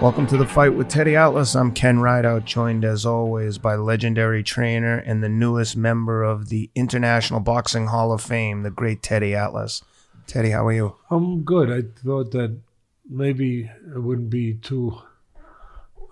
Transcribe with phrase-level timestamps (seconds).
[0.00, 1.56] Welcome to the fight with Teddy Atlas.
[1.56, 6.70] I'm Ken Rideout, joined as always by legendary trainer and the newest member of the
[6.76, 9.82] International Boxing Hall of Fame, the great Teddy Atlas.
[10.28, 10.94] Teddy, how are you?
[11.10, 11.68] I'm good.
[11.72, 12.60] I thought that
[13.10, 14.96] maybe it wouldn't be too,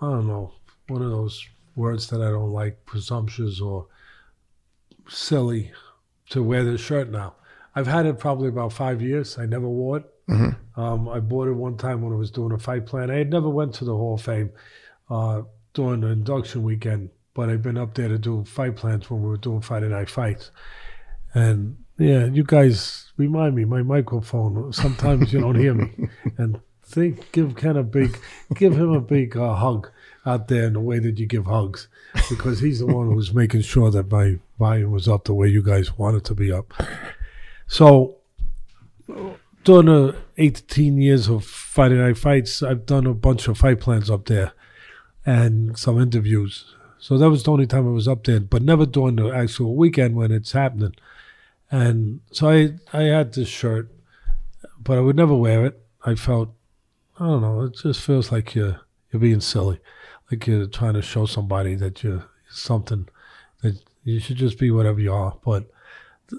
[0.01, 0.51] I don't know,
[0.89, 3.87] one of those words that I don't like, presumptuous or
[5.07, 5.71] silly
[6.31, 7.35] to wear this shirt now.
[7.73, 9.37] I've had it probably about five years.
[9.37, 10.13] I never wore it.
[10.29, 10.79] Mm-hmm.
[10.79, 13.09] Um, I bought it one time when I was doing a fight plan.
[13.09, 14.51] I had never went to the Hall of Fame
[15.09, 15.41] uh,
[15.73, 19.29] during the induction weekend, but I've been up there to do fight plans when we
[19.29, 20.51] were doing Friday night fights.
[21.33, 23.65] And yeah, you guys remind me.
[23.65, 24.71] My microphone.
[24.73, 25.91] Sometimes you don't hear me,
[26.37, 28.19] and think give Ken a big,
[28.53, 29.89] give him a big uh, hug
[30.25, 31.87] out there in the way that you give hugs,
[32.29, 35.63] because he's the one who's making sure that my volume was up the way you
[35.63, 36.73] guys want it to be up.
[37.67, 38.17] So
[39.67, 44.09] during the 18 years of Friday Night Fights, I've done a bunch of fight plans
[44.09, 44.53] up there
[45.25, 46.73] and some interviews.
[46.99, 49.75] So that was the only time I was up there, but never during the actual
[49.75, 50.95] weekend when it's happening.
[51.69, 53.91] And so I, I had this shirt,
[54.79, 55.77] but I would never wear it.
[56.01, 56.55] I felt,
[57.19, 58.79] I don't know, it just feels like you're,
[59.11, 59.81] you're being silly.
[60.31, 63.09] Like you're trying to show somebody that you're something,
[63.63, 65.37] that you should just be whatever you are.
[65.43, 65.69] But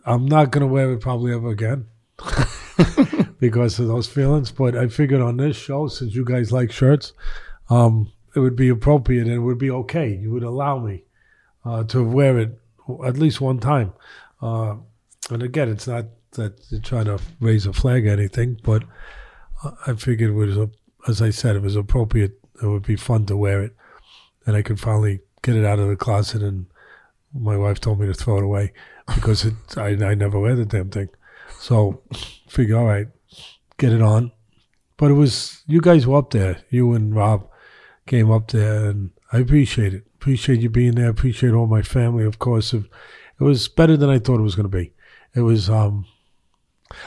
[0.07, 1.89] I'm not going to wear it probably ever again.
[3.39, 4.51] because of those feelings.
[4.51, 7.13] But I figured on this show, since you guys like shirts,
[7.71, 10.15] um, it would be appropriate and it would be okay.
[10.15, 11.05] You would allow me
[11.65, 12.59] uh, to wear it
[13.05, 13.93] at least one time.
[14.41, 14.77] Uh,
[15.31, 18.85] and again, it's not that you're trying to raise a flag or anything, but
[19.87, 20.71] I figured it was, a,
[21.09, 22.39] as I said, it was appropriate.
[22.63, 23.75] It would be fun to wear it,
[24.47, 26.43] and I could finally get it out of the closet.
[26.43, 26.67] And
[27.35, 28.73] my wife told me to throw it away
[29.15, 31.09] because it, I, I never wear the damn thing.
[31.59, 32.03] So
[32.49, 33.09] figure, all right,
[33.79, 34.33] get it on.
[34.97, 36.59] But it was you guys were up there.
[36.71, 37.49] You and Rob
[38.07, 40.05] came up there, and I appreciate it.
[40.15, 41.09] Appreciate you being there.
[41.09, 42.75] Appreciate all my family, of course.
[42.75, 42.85] It
[43.39, 44.93] was better than I thought it was going to be.
[45.35, 45.71] It was.
[45.71, 46.07] um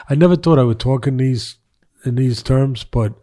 [0.08, 1.56] I never thought I would talk in these
[2.04, 3.14] in these terms, but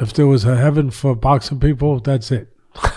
[0.00, 2.55] if there was a heaven for boxing people, that's it.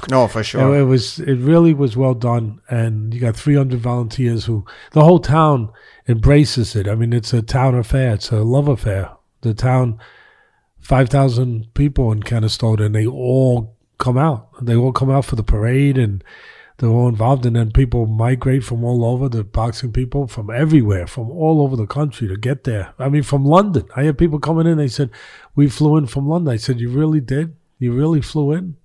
[0.10, 0.76] No, for sure.
[0.76, 1.20] It, it was.
[1.20, 5.72] It really was well done, and you got 300 volunteers who the whole town
[6.08, 6.88] embraces it.
[6.88, 8.16] I mean, it's a town affair.
[8.16, 9.12] It's a love affair.
[9.42, 10.00] The town,
[10.80, 14.66] 5,000 people in Canastota, and they all come out.
[14.66, 16.24] They all come out for the parade, and
[16.78, 17.46] they're all involved.
[17.46, 21.76] And then people migrate from all over, the boxing people from everywhere, from all over
[21.76, 22.94] the country to get there.
[22.98, 23.86] I mean, from London.
[23.96, 25.12] I had people coming in, they said,
[25.56, 26.52] We flew in from London.
[26.54, 27.56] I said, You really did?
[27.78, 28.76] You really flew in?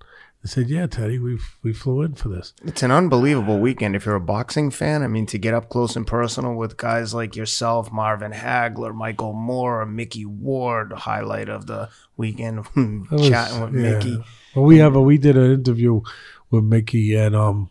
[0.45, 4.05] I said, "Yeah, Teddy, we we flew in for this." It's an unbelievable weekend if
[4.05, 5.03] you're a boxing fan.
[5.03, 9.33] I mean, to get up close and personal with guys like yourself, Marvin Hagler, Michael
[9.33, 11.89] Moorer, Mickey Ward, highlight of the
[12.19, 12.67] weekend,
[13.11, 13.93] was, chatting with yeah.
[13.93, 14.23] Mickey.
[14.55, 16.03] Well, we have a we did an interview
[16.51, 17.71] with Mickey, and um,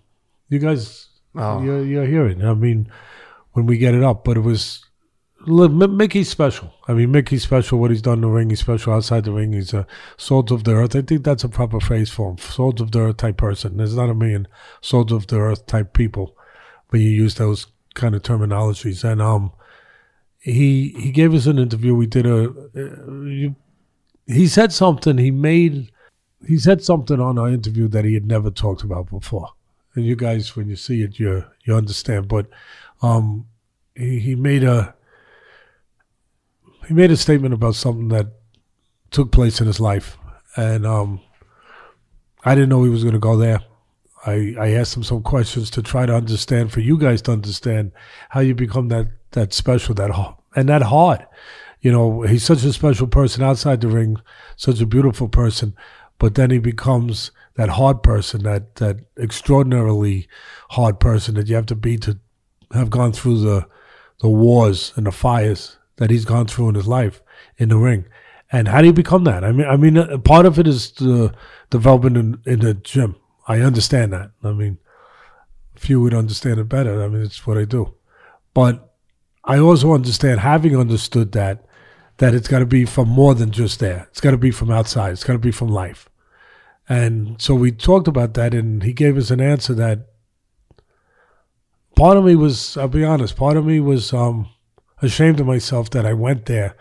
[0.50, 1.62] you guys, oh.
[1.62, 2.44] you're, you're hearing.
[2.44, 2.92] I mean,
[3.52, 4.84] when we get it up, but it was
[5.46, 6.74] Mickey's special.
[6.88, 7.80] I mean, Mickey's special.
[7.80, 9.54] What he's done in the ring, he's special outside the ring.
[9.54, 9.86] He's a
[10.18, 10.96] salt of the earth.
[10.96, 12.38] I think that's a proper phrase for him.
[12.38, 13.78] Salt of the earth type person.
[13.78, 14.48] There's not a million
[14.82, 16.36] salt of the earth type people,
[16.90, 19.04] but you use those kind of terminologies.
[19.04, 19.52] And um,
[20.40, 21.96] he he gave us an interview.
[21.96, 22.50] We did a.
[22.76, 23.54] Uh,
[24.26, 25.18] he said something.
[25.18, 25.92] He made.
[26.48, 29.50] He said something on our interview that he had never talked about before.
[29.96, 32.28] And you guys, when you see it, you you understand.
[32.28, 32.48] But
[33.02, 33.48] um,
[33.96, 34.96] he, he made a
[36.88, 38.28] he made a statement about something that
[39.12, 40.18] took place in his life,
[40.56, 41.22] and um,
[42.44, 43.60] I didn't know he was going to go there.
[44.26, 47.92] I, I asked him some questions to try to understand, for you guys to understand
[48.30, 50.12] how you become that that special, that
[50.56, 51.26] and that hard.
[51.82, 54.18] You know, he's such a special person outside the ring,
[54.56, 55.76] such a beautiful person,
[56.18, 60.28] but then he becomes that hard person, that that extraordinarily
[60.72, 62.18] hard person that you have to be to
[62.74, 63.68] have gone through the
[64.22, 67.24] the wars and the fires that he's gone through in his life
[67.58, 68.04] in the ring.
[68.52, 69.46] And how do you become that?
[69.46, 71.34] I mean, I mean, uh, part of it is the
[71.70, 73.16] development in, in the gym.
[73.48, 74.32] I understand that.
[74.44, 74.80] I mean,
[75.78, 77.02] few would understand it better.
[77.02, 77.94] I mean, it's what I do.
[78.54, 78.94] But
[79.46, 81.66] I also understand, having understood that,
[82.18, 84.08] that it's got to be from more than just there.
[84.12, 85.14] It's got to be from outside.
[85.14, 86.10] It's got to be from life.
[86.90, 90.10] And so we talked about that, and he gave us an answer that
[91.96, 94.50] part of me was, I'll be honest, part of me was um,
[95.04, 96.76] ashamed of myself that I went there.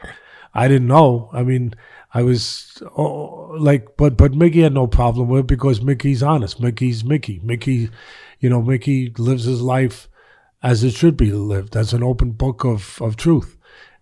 [0.54, 1.30] I didn't know.
[1.32, 1.74] I mean,
[2.14, 6.60] I was oh, like, but but Mickey had no problem with it because Mickey's honest.
[6.60, 7.40] Mickey's Mickey.
[7.42, 7.88] Mickey,
[8.40, 10.08] you know, Mickey lives his life
[10.62, 13.56] as it should be lived, as an open book of of truth,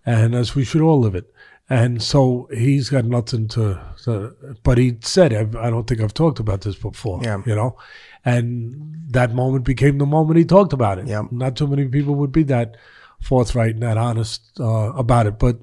[0.05, 1.33] and as we should all live it.
[1.73, 4.35] And so he's got nothing to, to
[4.65, 7.43] but he said, I don't think I've talked about this before, Yeah.
[7.47, 7.79] you know?
[8.25, 11.07] And that moment became the moment he talked about it.
[11.07, 11.23] Yeah.
[11.31, 12.77] Not too many people would be that
[13.21, 15.39] forthright and that honest uh, about it.
[15.39, 15.59] But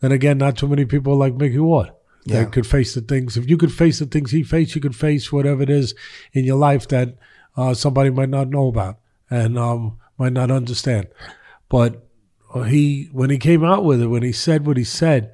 [0.00, 1.90] then again, not too many people like Mickey Ward
[2.24, 2.44] Yeah.
[2.44, 3.36] that could face the things.
[3.36, 5.94] If you could face the things he faced, you could face whatever it is
[6.32, 7.16] in your life that
[7.56, 8.98] uh, somebody might not know about
[9.30, 11.08] and um, might not understand.
[11.68, 12.06] But
[12.54, 15.32] uh, he, when he came out with it, when he said what he said,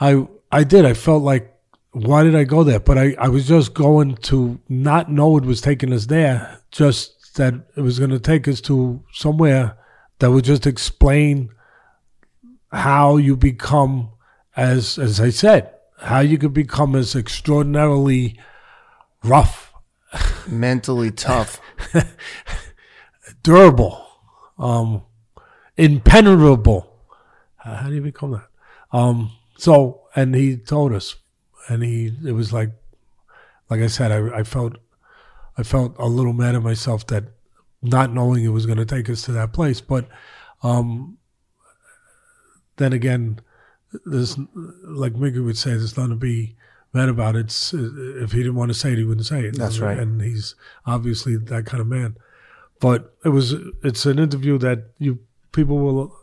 [0.00, 0.84] I I did.
[0.84, 1.52] I felt like,
[1.92, 2.80] why did I go there?
[2.80, 7.13] But I, I was just going to not know it was taking us there, just
[7.34, 9.76] that it was going to take us to somewhere
[10.18, 11.50] that would just explain
[12.72, 14.10] how you become,
[14.56, 18.38] as as I said, how you could become as extraordinarily
[19.22, 19.64] rough,
[20.46, 21.60] Mentally tough.
[23.42, 24.06] durable,
[24.58, 25.02] um,
[25.76, 26.90] impenetrable.
[27.56, 28.48] How do you become that?
[28.92, 31.16] Um, so, and he told us,
[31.68, 32.70] and he, it was like,
[33.70, 34.76] like I said, I, I felt,
[35.56, 37.24] I felt a little mad at myself that
[37.82, 39.80] not knowing it was going to take us to that place.
[39.80, 40.08] But,
[40.62, 41.18] um,
[42.76, 43.40] then again,
[44.04, 44.36] there's,
[44.82, 46.56] like Mickey would say, there's nothing to be
[46.92, 47.36] mad about.
[47.36, 49.56] It's, if he didn't want to say it, he wouldn't say it.
[49.56, 49.98] That's right.
[49.98, 50.54] And he's
[50.86, 52.16] obviously that kind of man
[52.84, 55.18] but it was it's an interview that you
[55.52, 56.14] people will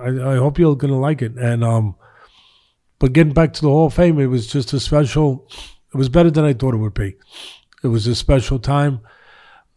[0.00, 1.94] I, I hope you're gonna like it and um
[2.98, 5.46] but getting back to the Hall of Fame it was just a special
[5.92, 7.16] it was better than I thought it would be
[7.82, 9.00] it was a special time.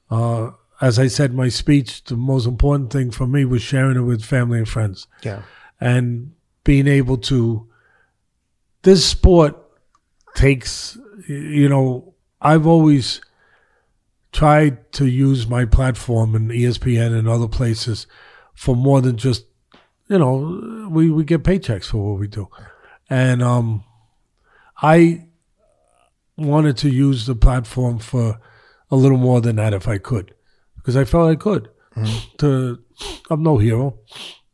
[0.10, 0.52] Uh
[0.82, 4.02] as I said in my speech the most important thing for me was sharing it
[4.02, 5.08] with family and friends.
[5.24, 5.42] Yeah.
[5.82, 6.32] and
[6.64, 7.68] being able to
[8.84, 9.56] this sport
[10.36, 10.98] takes
[11.28, 13.22] you know I've always
[14.32, 18.08] tried to use my platform and ESPN and other places
[18.54, 19.46] for more than just
[20.08, 22.48] you know we, we get paychecks for what we do.
[23.10, 23.84] And um
[24.82, 25.26] I
[26.40, 28.40] wanted to use the platform for
[28.92, 30.34] a little more than that if I could
[30.76, 31.70] because I felt I could
[32.38, 32.80] to
[33.30, 34.00] I'm no hero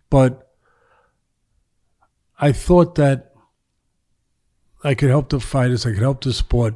[0.10, 0.46] but
[2.40, 3.34] I thought that
[4.84, 6.76] I could help the fighters, I could help the sport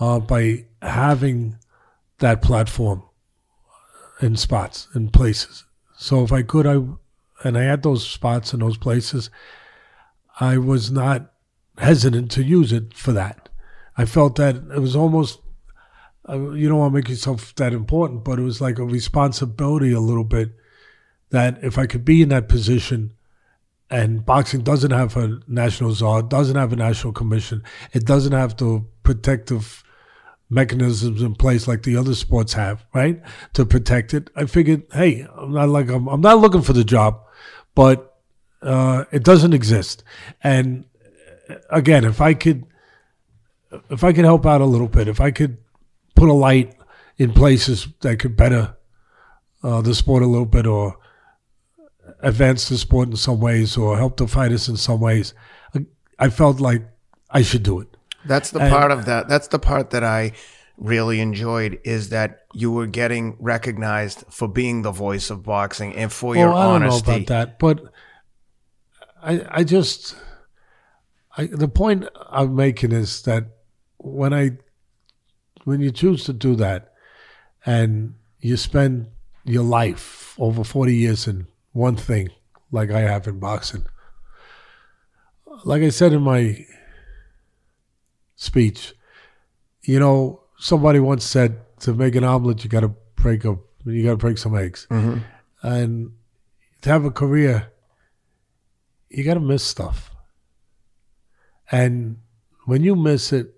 [0.00, 1.58] uh, by having
[2.18, 3.02] that platform
[4.22, 5.64] in spots and places.
[5.98, 6.80] So if I could, I
[7.44, 9.28] and I had those spots and those places,
[10.40, 11.32] I was not
[11.76, 13.45] hesitant to use it for that.
[13.96, 15.40] I felt that it was almost,
[16.28, 19.92] uh, you don't want to make yourself that important, but it was like a responsibility
[19.92, 20.50] a little bit
[21.30, 23.12] that if I could be in that position
[23.90, 27.62] and boxing doesn't have a national czar, doesn't have a national commission,
[27.92, 29.82] it doesn't have the protective
[30.48, 33.20] mechanisms in place like the other sports have, right,
[33.52, 34.30] to protect it.
[34.36, 37.20] I figured, hey, I'm not like I'm, I'm not looking for the job,
[37.74, 38.16] but
[38.62, 40.04] uh, it doesn't exist.
[40.42, 40.84] And
[41.48, 42.66] uh, again, if I could,
[43.90, 45.58] if I could help out a little bit, if I could
[46.14, 46.74] put a light
[47.18, 48.76] in places that could better
[49.62, 50.96] uh, the sport a little bit, or
[52.20, 55.34] advance the sport in some ways or help the fighters in some ways.
[56.18, 56.82] I, felt like
[57.30, 57.88] I should do it.
[58.26, 59.28] That's the And- part of that.
[59.28, 60.32] That's the part that I
[60.78, 66.12] really enjoyed is that you were getting recognized for being the voice of boxing and
[66.12, 67.10] for your well, I don't honesty.
[67.10, 67.82] know about that, but
[69.22, 70.16] I I just
[71.36, 73.44] I, the point I'm making is that
[74.06, 74.52] when I
[75.64, 76.92] when you choose to do that
[77.64, 79.08] and you spend
[79.44, 82.28] your life over 40 years in one thing
[82.70, 83.84] like I have in boxing
[85.64, 86.64] like I said in my
[88.36, 88.94] speech
[89.82, 94.02] you know somebody once said to make an omelet you got to break a you
[94.04, 95.18] got to break some eggs Mm-hmm.
[95.62, 96.12] and
[96.82, 97.72] to have a career,
[99.08, 100.10] you got to miss stuff.
[101.72, 102.18] And
[102.66, 103.55] when you miss it,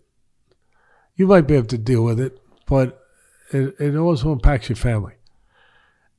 [1.19, 3.05] you might be able to deal with it, but
[3.53, 5.15] it, it also impacts your family.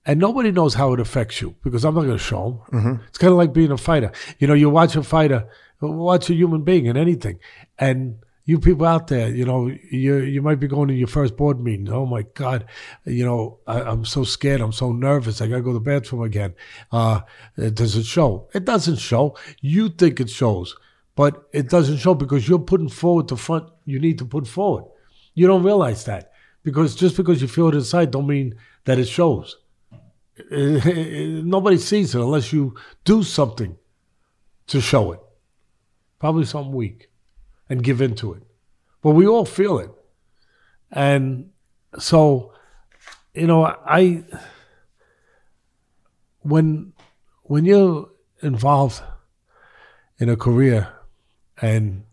[0.06, 3.02] And nobody knows how it affects you because I'm not going to show them.
[3.08, 4.12] It's kind of like being a fighter.
[4.40, 5.48] You know, you watch a fighter,
[5.82, 7.40] watch a human being in anything,
[7.78, 11.38] and you people out there, you know, you you might be going to your first
[11.38, 11.90] board meeting.
[11.90, 12.66] Oh my God,
[13.06, 14.62] you know, I, I'm so scared.
[14.62, 15.40] I'm so nervous.
[15.40, 16.56] I got to go to the bathroom again.
[16.92, 17.22] Uh,
[17.56, 18.50] does it show?
[18.56, 19.38] It doesn't show.
[19.62, 20.76] You think it shows,
[21.16, 24.86] but it doesn't show because you're putting forward the front you need to put forward.
[25.34, 26.32] You don't realize that
[26.64, 28.56] because just because you feel it inside, don't mean
[28.86, 29.58] that it shows.
[30.52, 33.78] Nobody sees it unless you do something
[34.68, 35.20] to show it.
[36.20, 37.10] Probably something weak
[37.70, 38.44] and give into it.
[39.02, 39.92] But we all feel it.
[40.92, 41.52] And
[41.98, 42.54] so,
[43.34, 44.24] you know, I
[46.42, 46.94] when
[47.44, 48.10] when you're
[48.42, 49.02] involved
[50.20, 50.92] in a career,
[51.62, 52.04] and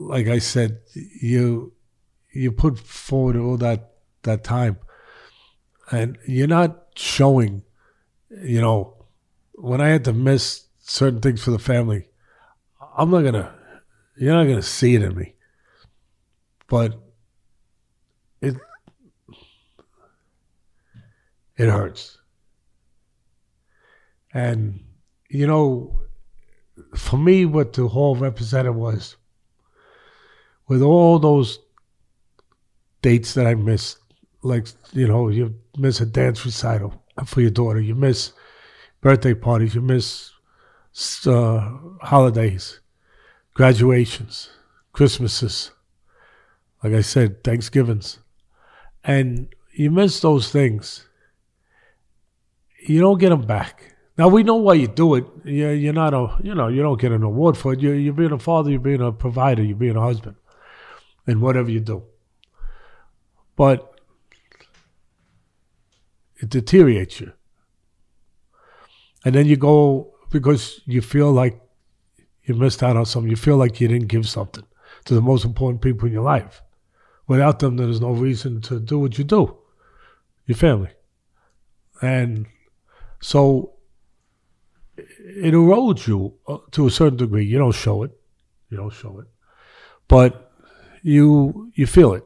[0.00, 1.74] like I said, you
[2.32, 3.92] you put forward all that
[4.22, 4.78] that time,
[5.90, 7.62] and you're not showing.
[8.30, 8.94] You know,
[9.54, 12.08] when I had to miss certain things for the family,
[12.96, 13.54] I'm not gonna.
[14.16, 15.34] You're not gonna see it in me,
[16.66, 16.98] but
[18.40, 18.56] it
[21.56, 22.16] it hurts.
[24.32, 24.82] And
[25.28, 26.00] you know,
[26.96, 29.16] for me, what the hall represented was
[30.70, 31.58] with all those
[33.02, 33.98] dates that I missed,
[34.42, 36.94] like, you know, you miss a dance recital
[37.26, 38.32] for your daughter, you miss
[39.00, 40.30] birthday parties, you miss
[41.26, 41.70] uh,
[42.02, 42.78] holidays,
[43.52, 44.50] graduations,
[44.92, 45.72] Christmases,
[46.84, 48.20] like I said, Thanksgivings.
[49.02, 51.08] And you miss those things.
[52.86, 53.96] You don't get them back.
[54.16, 55.24] Now we know why you do it.
[55.44, 57.80] You're, you're not a, you know, you don't get an award for it.
[57.80, 60.36] You're, you're being a father, you're being a provider, you're being a husband
[61.30, 62.02] in whatever you do.
[63.56, 64.00] But
[66.38, 67.32] it deteriorates you.
[69.24, 71.60] And then you go because you feel like
[72.44, 73.30] you missed out on something.
[73.30, 74.64] You feel like you didn't give something
[75.04, 76.62] to the most important people in your life.
[77.26, 79.56] Without them, there's no reason to do what you do,
[80.46, 80.90] your family.
[82.02, 82.46] And
[83.20, 83.74] so
[84.96, 87.44] it erodes you uh, to a certain degree.
[87.44, 88.10] You don't show it.
[88.70, 89.26] You don't show it.
[90.08, 90.49] But
[91.02, 92.24] you you feel it.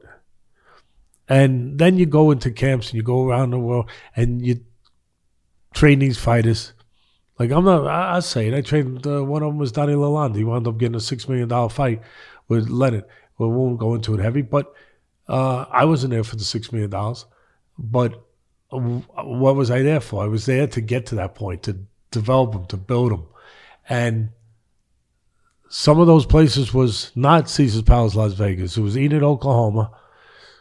[1.28, 4.61] And then you go into camps and you go around the world and you
[5.73, 6.75] train these fighters.
[7.38, 8.54] Like I'm not, I, I say it.
[8.54, 10.37] I trained uh, one of them was Donny Lalonde.
[10.37, 12.02] He wound up getting a six million dollar fight
[12.49, 13.04] with Leonard.
[13.38, 14.73] We won't go into it heavy, but
[15.28, 17.26] uh, I wasn't there for the six million dollars.
[17.78, 18.23] But
[18.71, 20.23] what was I there for?
[20.23, 21.78] I was there to get to that point, to
[22.11, 23.26] develop them, to build them,
[23.88, 24.31] and
[25.76, 28.76] some of those places was not Caesar's Palace, Las Vegas.
[28.76, 29.90] It was Enid, Oklahoma,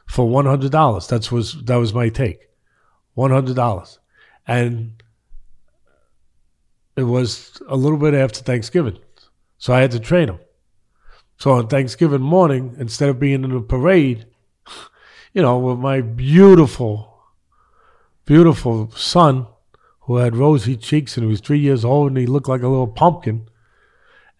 [0.07, 1.05] for one hundred dollars.
[1.07, 2.49] That's was that was my take,
[3.13, 3.99] one hundred dollars,
[4.47, 5.03] and
[6.95, 8.97] it was a little bit after Thanksgiving,
[9.59, 10.39] so I had to train them.
[11.37, 14.25] So on Thanksgiving morning, instead of being in a parade,
[15.31, 17.21] you know, with my beautiful,
[18.25, 19.45] beautiful son,
[20.01, 22.67] who had rosy cheeks and he was three years old and he looked like a
[22.67, 23.47] little pumpkin,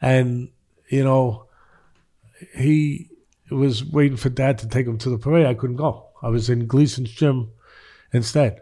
[0.01, 0.50] and
[0.89, 1.47] you know,
[2.55, 3.09] he
[3.49, 5.45] was waiting for dad to take him to the parade.
[5.45, 6.07] I couldn't go.
[6.21, 7.51] I was in Gleason's gym
[8.11, 8.61] instead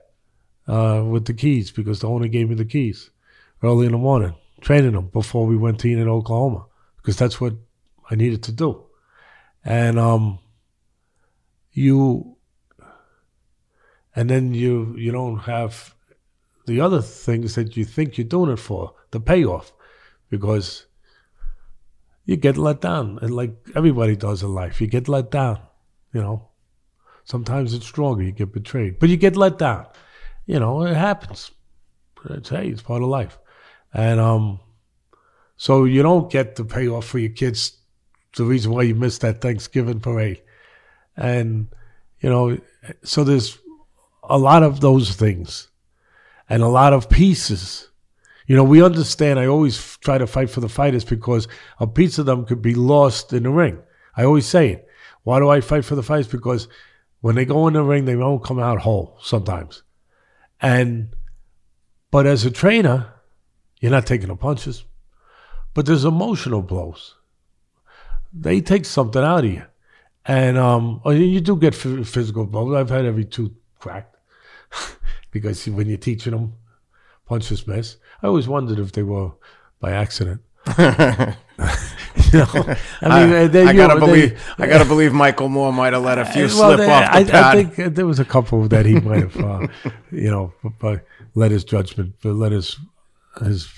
[0.68, 3.10] uh, with the keys because the owner gave me the keys
[3.64, 6.66] early in the morning, training them before we went to Enid, Oklahoma,
[6.98, 7.54] because that's what
[8.10, 8.86] I needed to do.
[9.64, 10.40] And um,
[11.72, 12.38] you,
[14.16, 15.94] and then you you don't have
[16.66, 19.72] the other things that you think you're doing it for, the payoff,
[20.30, 20.88] because
[22.26, 23.20] you get let down.
[23.22, 25.60] And like everybody does in life, you get let down,
[26.14, 26.48] you know.
[27.24, 29.00] Sometimes it's stronger, you get betrayed.
[29.00, 29.86] But you get let down.
[30.46, 31.52] You know, it happens.
[32.30, 33.38] It's hey, it's part of life.
[33.94, 34.60] And um
[35.58, 37.78] so you don't get the payoff for your kids
[38.36, 40.42] the reason why you missed that Thanksgiving parade.
[41.18, 41.68] And,
[42.20, 42.58] you know,
[43.04, 43.58] so there's
[44.24, 45.68] a lot of those things
[46.50, 47.90] and a lot of pieces
[48.52, 49.40] you know, we understand.
[49.40, 51.48] I always try to fight for the fighters because
[51.80, 53.80] a piece of them could be lost in the ring.
[54.18, 54.90] I always say it.
[55.24, 56.28] Why do I fight for the fighters?
[56.28, 56.68] Because
[57.22, 59.84] when they go in the ring, they don't come out whole sometimes.
[60.60, 61.16] And,
[62.12, 63.14] but as a trainer,
[63.80, 64.84] you're not taking the punches.
[65.74, 67.16] But there's emotional blows.
[68.34, 69.64] They take something out of you.
[70.26, 72.76] And um, oh, you do get physical blows.
[72.76, 74.18] I've had every tooth cracked
[75.32, 76.56] because when you're teaching them,
[77.32, 77.96] punches miss.
[78.22, 79.32] I always wondered if they were
[79.80, 80.42] by accident.
[80.78, 81.38] you know,
[83.02, 84.32] I mean, I, they, I gotta believe.
[84.58, 87.10] They, I gotta believe Michael Moorer might have let a few well, slip they, off
[87.14, 87.34] the I, pad.
[87.36, 89.68] I think there was a couple that he might have, uh,
[90.12, 92.78] you know, but let his judgment, let his
[93.42, 93.70] his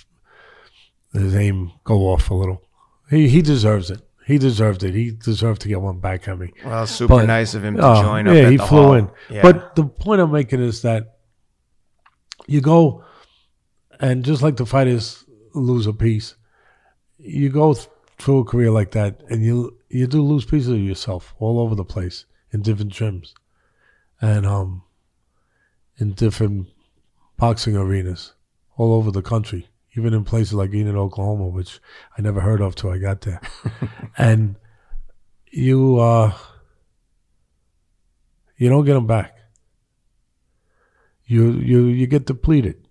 [1.13, 2.63] his aim go off a little.
[3.11, 4.01] He he deserves it.
[4.25, 4.95] He deserved it.
[4.95, 6.53] He deserved to get one back at me.
[6.65, 8.25] Well, super but, nice of him to uh, join.
[8.25, 8.93] Yeah, he flew hall.
[8.93, 9.11] in.
[9.29, 9.43] Yeah.
[9.43, 11.17] But the point I'm making is that
[12.47, 13.03] you go
[14.03, 16.35] and just like the fighters lose a piece,
[17.17, 17.73] you go
[18.19, 21.73] through a career like that, and you you do lose pieces of yourself all over
[21.73, 23.33] the place in different gyms,
[24.19, 24.83] and um,
[25.97, 26.67] in different
[27.37, 28.33] boxing arenas
[28.75, 31.79] all over the country, even in places like Enid, Oklahoma, which
[32.17, 33.39] I never heard of till I got there,
[34.17, 34.57] and
[35.49, 36.33] you uh,
[38.57, 39.37] you don't get them back.
[41.25, 42.82] You you you get depleted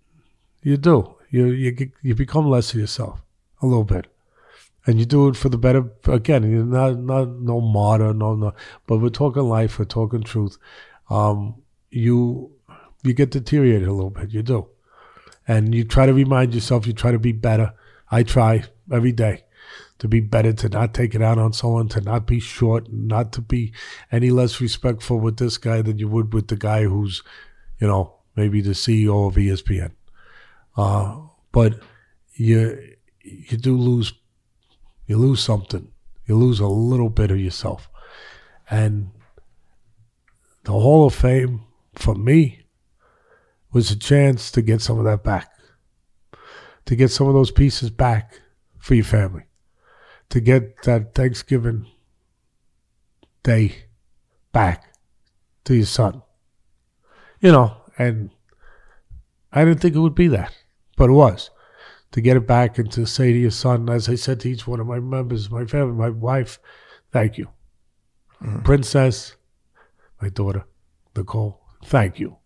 [0.62, 1.16] you do.
[1.30, 3.22] You you you become less of yourself
[3.60, 4.06] a little bit,
[4.86, 5.90] and you do it for the better.
[6.06, 8.54] Again, you're not not no martyr, no no.
[8.86, 10.58] But we're talking life, we're talking truth.
[11.10, 12.52] Um, you
[13.02, 14.30] you get deteriorated a little bit.
[14.30, 14.68] You do,
[15.48, 16.86] and you try to remind yourself.
[16.86, 17.72] You try to be better.
[18.10, 19.44] I try every day
[19.98, 23.32] to be better, to not take it out on someone, to not be short, not
[23.32, 23.72] to be
[24.10, 27.22] any less respectful with this guy than you would with the guy who's,
[27.78, 29.92] you know, maybe the CEO of ESPN.
[30.76, 31.78] Uh, but
[32.34, 34.12] you you do lose
[35.06, 35.88] you lose something.
[36.26, 37.88] You lose a little bit of yourself.
[38.70, 39.10] And
[40.64, 41.62] the Hall of Fame
[41.94, 42.66] for me
[43.72, 45.50] was a chance to get some of that back.
[46.86, 48.40] To get some of those pieces back
[48.78, 49.44] for your family.
[50.30, 51.86] To get that Thanksgiving
[53.42, 53.84] day
[54.52, 54.94] back
[55.64, 56.22] to your son.
[57.40, 58.30] You know, and
[59.52, 60.54] I didn't think it would be that,
[61.02, 61.50] but it was.
[62.12, 64.68] To get it back and to say to your son, as I said to each
[64.68, 66.60] one of my members, my family, my wife,
[67.10, 67.48] thank you.
[68.40, 68.60] Mm-hmm.
[68.60, 69.34] Princess,
[70.20, 70.64] my daughter,
[71.16, 72.36] Nicole, thank you.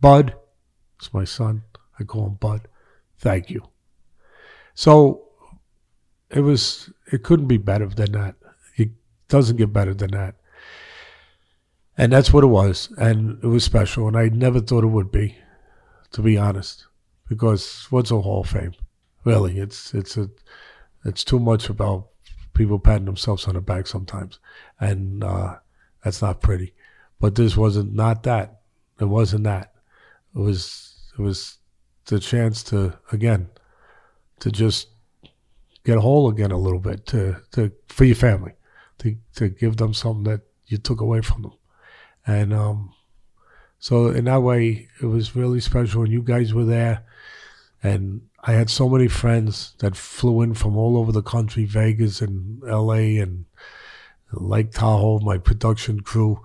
[0.00, 0.34] Bud,
[0.98, 1.64] it's my son.
[1.98, 2.68] I call him Bud.
[3.18, 3.68] Thank you.
[4.72, 5.28] So
[6.30, 8.36] it was it couldn't be better than that.
[8.78, 8.92] It
[9.28, 10.36] doesn't get better than that.
[11.98, 12.90] And that's what it was.
[12.96, 14.08] And it was special.
[14.08, 15.36] And I never thought it would be,
[16.12, 16.86] to be honest.
[17.30, 18.74] Because what's a Hall of Fame?
[19.24, 20.28] Really, it's it's a
[21.04, 22.08] it's too much about
[22.54, 24.40] people patting themselves on the back sometimes.
[24.80, 25.56] And uh,
[26.02, 26.74] that's not pretty.
[27.20, 28.62] But this wasn't not that.
[29.00, 29.74] It wasn't that.
[30.34, 31.58] It was it was
[32.06, 33.48] the chance to again
[34.40, 34.88] to just
[35.84, 38.54] get a whole again a little bit to, to for your family
[38.98, 41.52] to to give them something that you took away from them
[42.26, 42.92] and um,
[43.78, 47.04] so in that way it was really special and you guys were there
[47.82, 52.20] and I had so many friends that flew in from all over the country Vegas
[52.20, 53.46] and LA and
[54.32, 56.40] Lake Tahoe my production crew.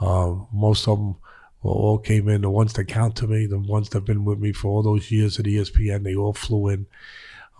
[0.00, 1.16] Uh, most of them
[1.62, 4.38] all came in the ones that count to me the ones that have been with
[4.38, 6.86] me for all those years at ESPN they all flew in.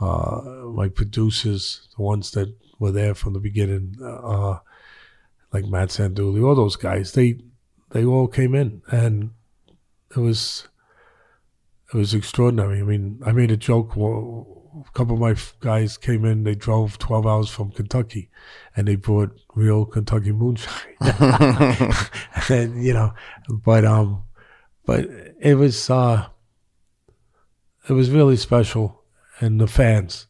[0.00, 0.40] Uh,
[0.72, 4.58] my producers, the ones that were there from the beginning, uh,
[5.52, 7.40] like Matt Sanduli, all those guys, they
[7.90, 9.30] they all came in, and
[10.10, 10.68] it was
[11.92, 12.80] it was extraordinary.
[12.80, 13.96] I mean, I made a joke.
[13.96, 16.44] A couple of my guys came in.
[16.44, 18.30] They drove twelve hours from Kentucky,
[18.76, 20.94] and they brought real Kentucky moonshine.
[22.48, 23.14] and you know,
[23.48, 24.24] but um,
[24.84, 25.06] but
[25.40, 26.26] it was uh,
[27.88, 28.98] it was really special
[29.40, 30.26] and the fans,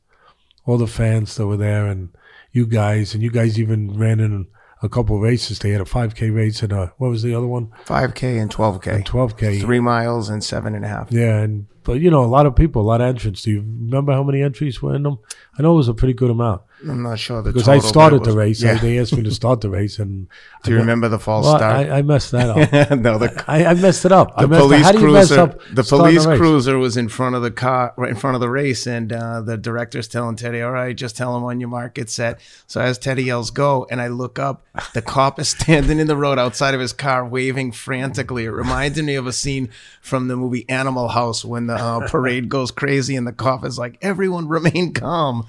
[0.65, 2.11] all the fans that were there, and
[2.53, 4.47] you guys, and you guys even ran in
[4.83, 5.59] a couple of races.
[5.59, 7.73] They had a 5K race and a what was the other one?
[7.87, 8.95] 5K and 12K.
[8.95, 9.61] And 12K.
[9.61, 11.11] Three miles and seven and a half.
[11.11, 13.43] Yeah, and but you know, a lot of people, a lot of entrants.
[13.43, 15.19] Do you remember how many entries were in them?
[15.59, 16.63] I know it was a pretty good amount.
[16.87, 18.63] I'm not sure the because I started the race.
[18.63, 18.79] Yeah.
[18.79, 20.29] they asked me to start the race, and
[20.63, 21.89] do you I, remember the false well, start?
[21.89, 22.57] I, I, messed that up.
[23.01, 24.37] no, the, I, I, messed it up.
[24.37, 28.37] The police cruiser, the police cruiser was in front of the car, right in front
[28.37, 31.59] of the race, and uh, the director's telling Teddy, "All right, just tell him on
[31.59, 34.65] your mark, set." So as Teddy yells, "Go!" and I look up,
[34.95, 38.45] the cop is standing in the road outside of his car, waving frantically.
[38.45, 42.49] It reminded me of a scene from the movie Animal House when the uh, parade
[42.49, 45.45] goes crazy and the cop is like, "Everyone remain calm,"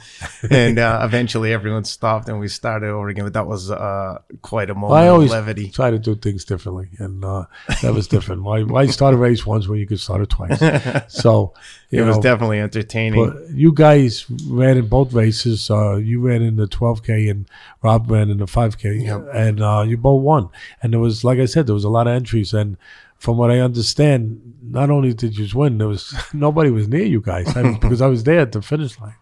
[0.49, 3.25] and uh, eventually everyone's stopped and we started over again.
[3.25, 5.69] But that was uh, quite a moment well, I always of levity.
[5.69, 7.45] Try to do things differently, and uh,
[7.81, 8.43] that was different.
[8.43, 10.59] why, why start a race once when you could start it twice?
[11.09, 11.53] So
[11.91, 13.49] it know, was definitely entertaining.
[13.51, 15.69] you guys ran in both races.
[15.69, 17.45] Uh, you ran in the 12k, and
[17.81, 19.27] Rob ran in the 5k, yep.
[19.33, 20.49] and uh, you both won.
[20.81, 22.77] And there was, like I said, there was a lot of entries, and
[23.19, 27.21] from what I understand, not only did you win, there was nobody was near you
[27.21, 29.15] guys I mean, because I was there at the finish line,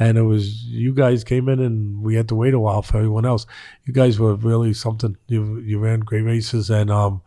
[0.00, 2.96] and it was you guys came in and we had to wait a while for
[2.96, 3.46] everyone else.
[3.84, 5.16] You guys were really something.
[5.28, 7.20] You you ran great races and um,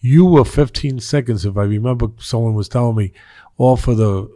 [0.00, 2.08] you were 15 seconds if I remember.
[2.18, 3.12] Someone was telling me
[3.58, 4.30] all for the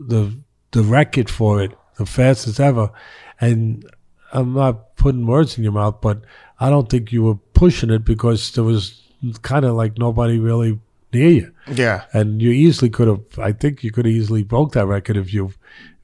[0.00, 0.36] the
[0.72, 2.90] the record for it, the fastest ever,
[3.40, 3.88] and
[4.32, 6.22] I'm not putting words in your mouth, but
[6.58, 9.00] I don't think you were pushing it because there was
[9.42, 10.80] kind of like nobody really
[11.12, 11.52] near you.
[11.70, 12.04] Yeah.
[12.12, 15.32] And you easily could have, I think you could have easily broke that record if
[15.32, 15.52] you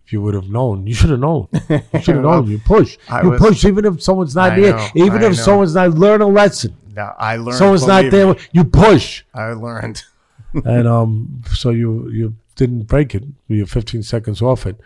[0.09, 0.87] if you would have known.
[0.87, 1.49] You should have known.
[1.69, 2.47] You should have known.
[2.47, 2.97] You push.
[3.11, 4.73] I you was, push even if someone's not I there.
[4.75, 5.45] Know, even I if know.
[5.45, 6.75] someone's not learn a lesson.
[6.97, 7.59] No, I learned.
[7.59, 8.33] Someone's not there.
[8.33, 8.41] Me.
[8.53, 9.23] You push.
[9.35, 10.03] I learned.
[10.65, 13.25] and um, so you you didn't break it.
[13.49, 14.81] You're 15 seconds off it.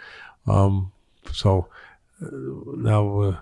[0.49, 0.91] Um,
[1.31, 1.69] so
[2.21, 2.27] uh,
[2.75, 3.37] now uh,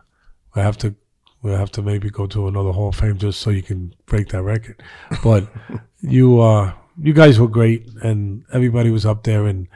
[0.54, 0.94] we have to
[1.40, 4.28] we have to maybe go to another Hall of Fame just so you can break
[4.28, 4.82] that record.
[5.24, 5.48] But
[6.02, 9.66] you uh, you guys were great, and everybody was up there and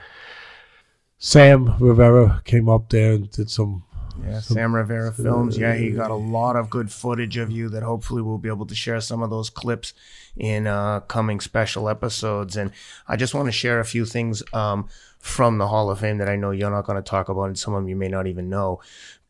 [1.18, 3.84] Sam Rivera came up there and did some.
[4.22, 5.58] Yeah, Sam Rivera Films.
[5.58, 8.66] Yeah, he got a lot of good footage of you that hopefully we'll be able
[8.66, 9.92] to share some of those clips
[10.36, 12.56] in uh, coming special episodes.
[12.56, 12.70] And
[13.08, 16.28] I just want to share a few things um, from the Hall of Fame that
[16.28, 18.26] I know you're not going to talk about, and some of them you may not
[18.26, 18.80] even know.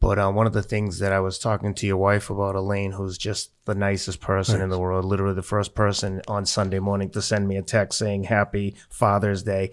[0.00, 2.92] But uh, one of the things that I was talking to your wife about, Elaine,
[2.92, 4.64] who's just the nicest person Thanks.
[4.64, 8.00] in the world, literally the first person on Sunday morning to send me a text
[8.00, 9.72] saying Happy Father's Day.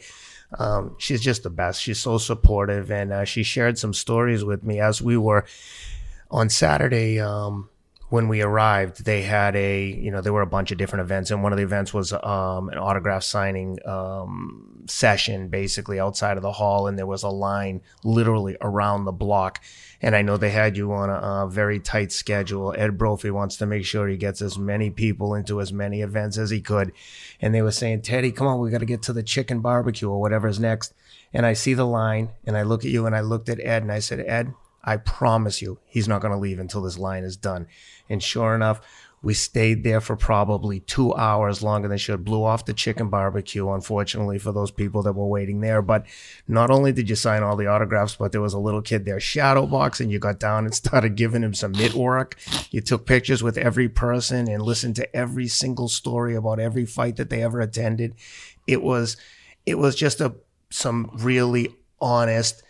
[0.58, 1.82] Um, she's just the best.
[1.82, 5.46] She's so supportive, and uh, she shared some stories with me as we were
[6.30, 7.20] on Saturday.
[7.20, 7.70] Um,
[8.12, 11.32] when we arrived, they had a, you know, there were a bunch of different events,
[11.32, 16.44] and one of the events was um, an autograph signing um, session, basically outside of
[16.44, 19.62] the hall, and there was a line literally around the block.
[20.02, 22.76] And I know they had you on a, a very tight schedule.
[22.78, 26.38] Ed Brophy wants to make sure he gets as many people into as many events
[26.38, 26.92] as he could,
[27.40, 30.10] and they were saying, Teddy, come on, we got to get to the chicken barbecue
[30.10, 30.94] or whatever's next.
[31.32, 33.84] And I see the line, and I look at you, and I looked at Ed,
[33.84, 37.24] and I said, Ed, I promise you, he's not going to leave until this line
[37.24, 37.68] is done.
[38.12, 38.82] And sure enough,
[39.24, 42.26] we stayed there for probably two hours longer than should.
[42.26, 45.82] Blew off the chicken barbecue, unfortunately, for those people that were waiting there.
[45.84, 46.08] But
[46.48, 49.20] not only did you sign all the autographs, but there was a little kid there
[49.20, 50.10] shadow boxing.
[50.10, 52.36] You got down and started giving him some mitt work.
[52.72, 57.18] You took pictures with every person and listened to every single story about every fight
[57.18, 58.16] that they ever attended.
[58.66, 59.18] It was,
[59.66, 60.34] it was just a
[60.72, 62.64] some really honest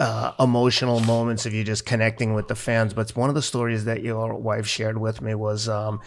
[0.00, 2.94] uh, emotional moments of you just connecting with the fans.
[2.94, 6.00] But one of the stories that your wife shared with me was um,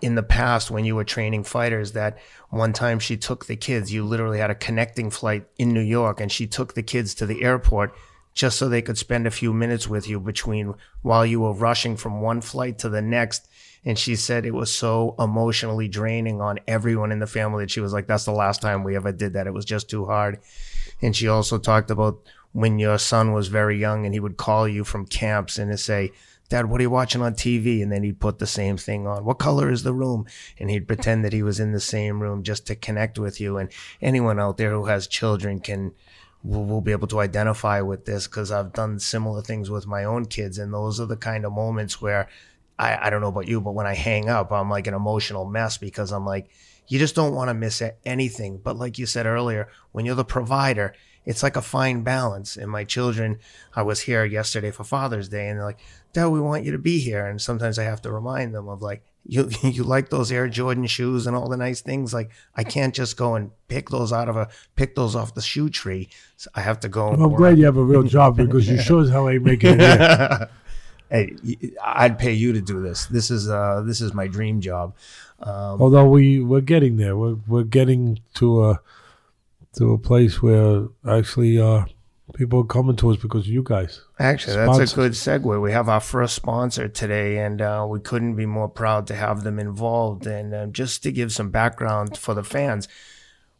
[0.00, 2.18] in the past when you were training fighters that
[2.50, 6.20] one time she took the kids, you literally had a connecting flight in New York
[6.20, 7.94] and she took the kids to the airport
[8.34, 11.96] just so they could spend a few minutes with you between while you were rushing
[11.96, 13.48] from one flight to the next.
[13.84, 17.80] And she said it was so emotionally draining on everyone in the family that she
[17.80, 19.46] was like, that's the last time we ever did that.
[19.46, 20.40] It was just too hard.
[21.00, 22.20] And she also talked about
[22.52, 26.12] when your son was very young and he would call you from camps and say,
[26.48, 27.82] Dad, what are you watching on TV?
[27.82, 29.24] And then he'd put the same thing on.
[29.24, 30.24] What color is the room?
[30.58, 33.58] And he'd pretend that he was in the same room just to connect with you.
[33.58, 35.92] And anyone out there who has children can
[36.42, 40.04] will, will be able to identify with this because I've done similar things with my
[40.04, 40.56] own kids.
[40.56, 42.28] And those are the kind of moments where
[42.78, 45.44] I, I don't know about you, but when I hang up, I'm like an emotional
[45.44, 46.48] mess because I'm like,
[46.86, 48.58] you just don't want to miss anything.
[48.58, 50.94] But like you said earlier, when you're the provider,
[51.28, 52.56] it's like a fine balance.
[52.56, 53.38] And my children,
[53.76, 55.78] I was here yesterday for Father's Day, and they're like,
[56.14, 58.80] "Dad, we want you to be here." And sometimes I have to remind them of
[58.80, 62.14] like, "You you like those Air Jordan shoes and all the nice things?
[62.14, 65.42] Like, I can't just go and pick those out of a pick those off the
[65.42, 66.08] shoe tree.
[66.38, 67.08] So I have to go.
[67.08, 69.78] I'm glad you have a real job because you shows how I make it.
[71.10, 71.36] hey,
[71.84, 73.04] I'd pay you to do this.
[73.04, 74.94] This is uh this is my dream job.
[75.40, 78.80] Um, Although we we're getting there, we're we're getting to a
[79.78, 81.84] to a place where actually uh,
[82.34, 84.02] people are coming to us because of you guys.
[84.18, 84.78] Actually, Sponsors.
[84.78, 85.62] that's a good segue.
[85.62, 89.44] We have our first sponsor today, and uh, we couldn't be more proud to have
[89.44, 90.26] them involved.
[90.26, 92.88] And uh, just to give some background for the fans,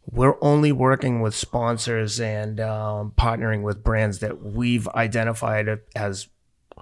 [0.05, 6.27] we're only working with sponsors and um, partnering with brands that we've identified as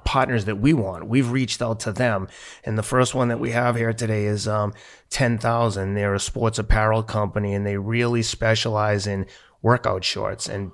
[0.07, 1.05] partners that we want.
[1.05, 2.29] We've reached out to them.
[2.63, 4.73] And the first one that we have here today is um,
[5.09, 5.95] 10,000.
[5.95, 9.25] They're a sports apparel company and they really specialize in
[9.61, 10.47] workout shorts.
[10.47, 10.71] And,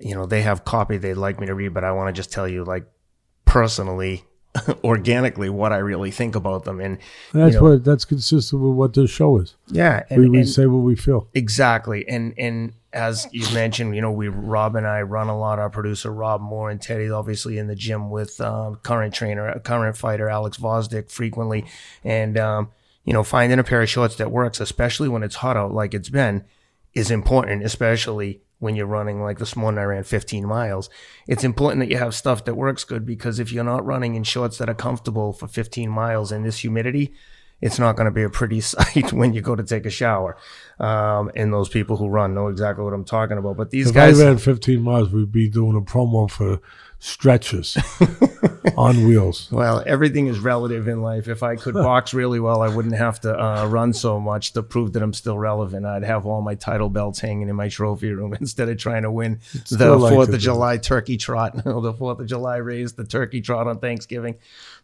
[0.00, 2.32] you know, they have copy they'd like me to read, but I want to just
[2.32, 2.86] tell you, like,
[3.44, 4.24] personally,
[4.84, 6.80] organically what I really think about them.
[6.80, 6.98] And
[7.32, 9.54] that's you know, what that's consistent with what this show is.
[9.68, 10.04] Yeah.
[10.10, 11.28] And, we, we and, say what we feel.
[11.34, 12.08] Exactly.
[12.08, 15.58] And, and, as you mentioned, you know, we Rob and I run a lot.
[15.58, 19.98] Our producer Rob Moore and Teddy's obviously in the gym with um, current trainer, current
[19.98, 21.66] fighter Alex Gvozdyk frequently,
[22.02, 22.70] and um,
[23.04, 25.92] you know, finding a pair of shorts that works, especially when it's hot out like
[25.92, 26.44] it's been,
[26.94, 27.62] is important.
[27.64, 30.88] Especially when you're running like this morning, I ran 15 miles.
[31.26, 34.24] It's important that you have stuff that works good because if you're not running in
[34.24, 37.12] shorts that are comfortable for 15 miles in this humidity,
[37.60, 40.36] it's not going to be a pretty sight when you go to take a shower.
[40.78, 43.56] Um, and those people who run know exactly what I'm talking about.
[43.56, 46.60] But these if guys, I ran 15 miles, we'd be doing a promo for
[46.98, 47.76] stretches
[48.76, 49.48] on wheels.
[49.52, 51.28] Well, everything is relative in life.
[51.28, 54.62] If I could box really well, I wouldn't have to uh, run so much to
[54.62, 55.86] prove that I'm still relevant.
[55.86, 59.10] I'd have all my title belts hanging in my trophy room instead of trying to
[59.10, 63.66] win the Fourth of July turkey trot, the Fourth of July race, the turkey trot
[63.66, 64.36] on Thanksgiving.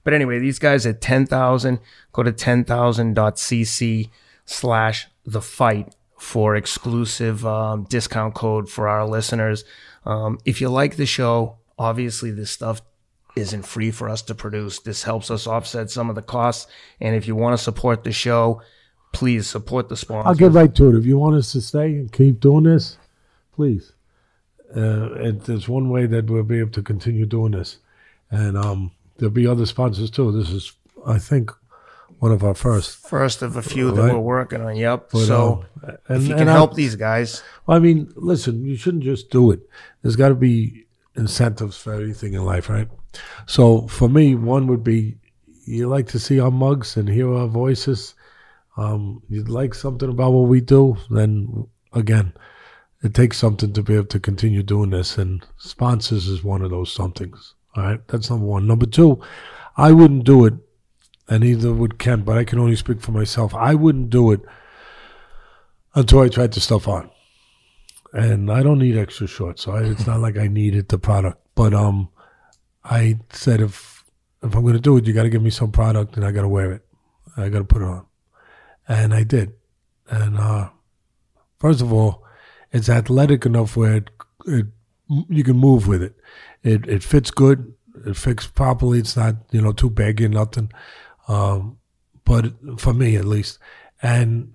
[0.05, 1.79] But anyway, these guys at 10,000,
[2.13, 4.11] go to 10,000.cc
[4.45, 9.65] slash the fight for exclusive um, discount code for our listeners.
[10.05, 12.81] Um, if you like the show, obviously this stuff
[13.37, 14.79] isn't free for us to produce.
[14.81, 16.67] This helps us offset some of the costs.
[17.01, 18.63] And if you want to support the show,
[19.13, 20.29] please support the sponsor.
[20.29, 20.99] I'll get right to it.
[20.99, 22.99] If you want us to stay and keep doing this,
[23.55, 23.93] please.
[24.77, 27.79] uh, it, there's one way that we'll be able to continue doing this,
[28.31, 30.33] and um, there'll be other sponsors too.
[30.33, 30.73] This is,
[31.07, 31.51] I think,
[32.21, 32.97] one of our first.
[32.97, 34.77] First of a few that we're working on.
[34.77, 35.09] Yep.
[35.13, 38.65] But, so um, if you and can I- help these guys, Well, I mean, listen,
[38.65, 39.61] you shouldn't just do it.
[40.03, 40.82] There's got to be
[41.17, 42.89] incentives for everything in life, right?
[43.47, 45.19] So for me, one would be
[45.65, 48.15] you like to see our mugs and hear our voices.
[48.77, 52.33] Um, you'd like something about what we do, then again,
[53.03, 56.71] it takes something to be able to continue doing this, and sponsors is one of
[56.71, 57.55] those somethings.
[57.77, 58.67] All right, that's number one.
[58.67, 59.21] Number two,
[59.77, 60.55] I wouldn't do it,
[61.29, 63.55] and neither would Ken, but I can only speak for myself.
[63.55, 64.41] I wouldn't do it
[65.95, 67.11] until I tried the stuff on
[68.13, 71.39] and I don't need extra shorts, so I, it's not like I needed the product.
[71.55, 72.09] But um,
[72.85, 74.05] I said if
[74.43, 76.33] if I'm going to do it, you got to give me some product, and I
[76.33, 76.85] got to wear it.
[77.37, 78.07] I got to put it on,
[78.89, 79.53] and I did.
[80.11, 80.71] And uh,
[81.59, 82.25] first of all,
[82.71, 84.11] it's athletic enough where it,
[84.47, 84.67] it
[85.29, 86.15] you can move with it.
[86.63, 87.75] It it fits good.
[88.07, 88.99] It fits properly.
[88.99, 90.71] It's not you know too baggy or nothing.
[91.29, 91.79] Um,
[92.25, 92.47] but
[92.79, 93.59] for me at least,
[94.03, 94.53] and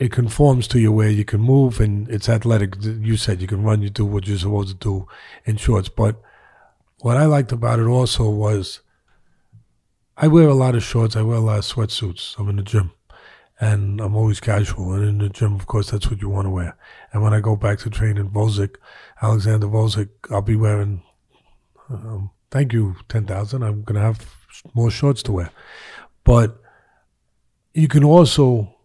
[0.00, 2.82] it conforms to you where you can move and it's athletic.
[2.82, 5.06] You said you can run, you do what you're supposed to do
[5.44, 5.90] in shorts.
[5.90, 6.16] But
[7.00, 8.80] what I liked about it also was
[10.16, 12.38] I wear a lot of shorts, I wear a lot of sweatsuits.
[12.38, 12.92] I'm in the gym
[13.60, 14.94] and I'm always casual.
[14.94, 16.78] And in the gym, of course, that's what you want to wear.
[17.12, 18.76] And when I go back to training Gvozdyk,
[19.20, 21.02] Alexander Gvozdyk, I'll be wearing,
[21.90, 23.62] um, thank you, 10,000.
[23.62, 24.34] I'm going to have
[24.72, 25.50] more shorts to wear.
[26.24, 26.58] But
[27.74, 28.76] you can also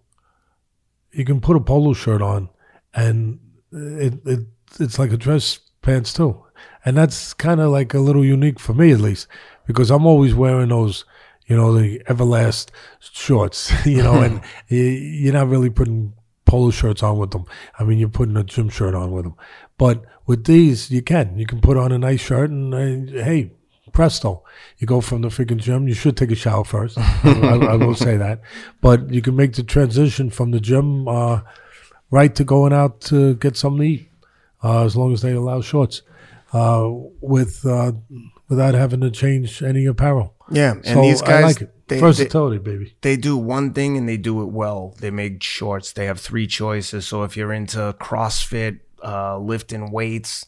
[1.15, 2.49] you can put a polo shirt on
[2.93, 3.39] and
[3.71, 4.39] it, it
[4.80, 6.43] it's like a dress pants too.
[6.84, 9.28] And that's kind of like a little unique for me at least
[9.65, 11.06] because i'm always wearing those
[11.47, 16.13] you know the everlast shorts you know and you're not really putting
[16.45, 17.45] polo shirts on with them.
[17.80, 19.36] I mean you're putting a gym shirt on with them.
[19.78, 21.38] But with these you can.
[21.38, 23.51] You can put on a nice shirt and uh, hey
[23.95, 24.43] presto
[24.77, 27.95] you go from the freaking gym you should take a shower first I, I will
[27.95, 28.41] say that
[28.81, 31.41] but you can make the transition from the gym uh,
[32.12, 34.12] right to going out to get something to eat
[34.63, 36.01] uh, as long as they allow shorts
[36.53, 36.88] uh,
[37.21, 37.93] with uh,
[38.49, 40.73] without having to change any apparel yeah.
[40.73, 41.88] And so these I guys, like it.
[41.88, 44.95] they, they, baby they do one thing and they do it well.
[44.99, 45.93] They make shorts.
[45.93, 47.08] They have three choices.
[47.08, 50.45] So if you're into CrossFit, uh, lifting weights,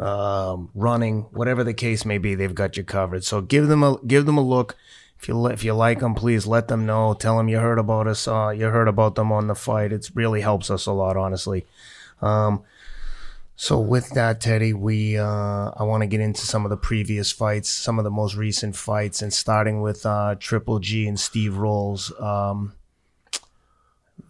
[0.00, 3.24] um, running, whatever the case may be, they've got you covered.
[3.24, 4.76] So give them a give them a look.
[5.18, 7.12] If you if you like them, please let them know.
[7.14, 8.26] Tell them you heard about us.
[8.26, 9.92] Uh, you heard about them on the fight.
[9.92, 11.66] It really helps us a lot, honestly.
[12.22, 12.62] Um,
[13.56, 17.30] so with that, Teddy, we uh, I want to get into some of the previous
[17.30, 21.58] fights, some of the most recent fights, and starting with uh, Triple G and Steve
[21.58, 22.10] Rolls.
[22.18, 22.72] Um,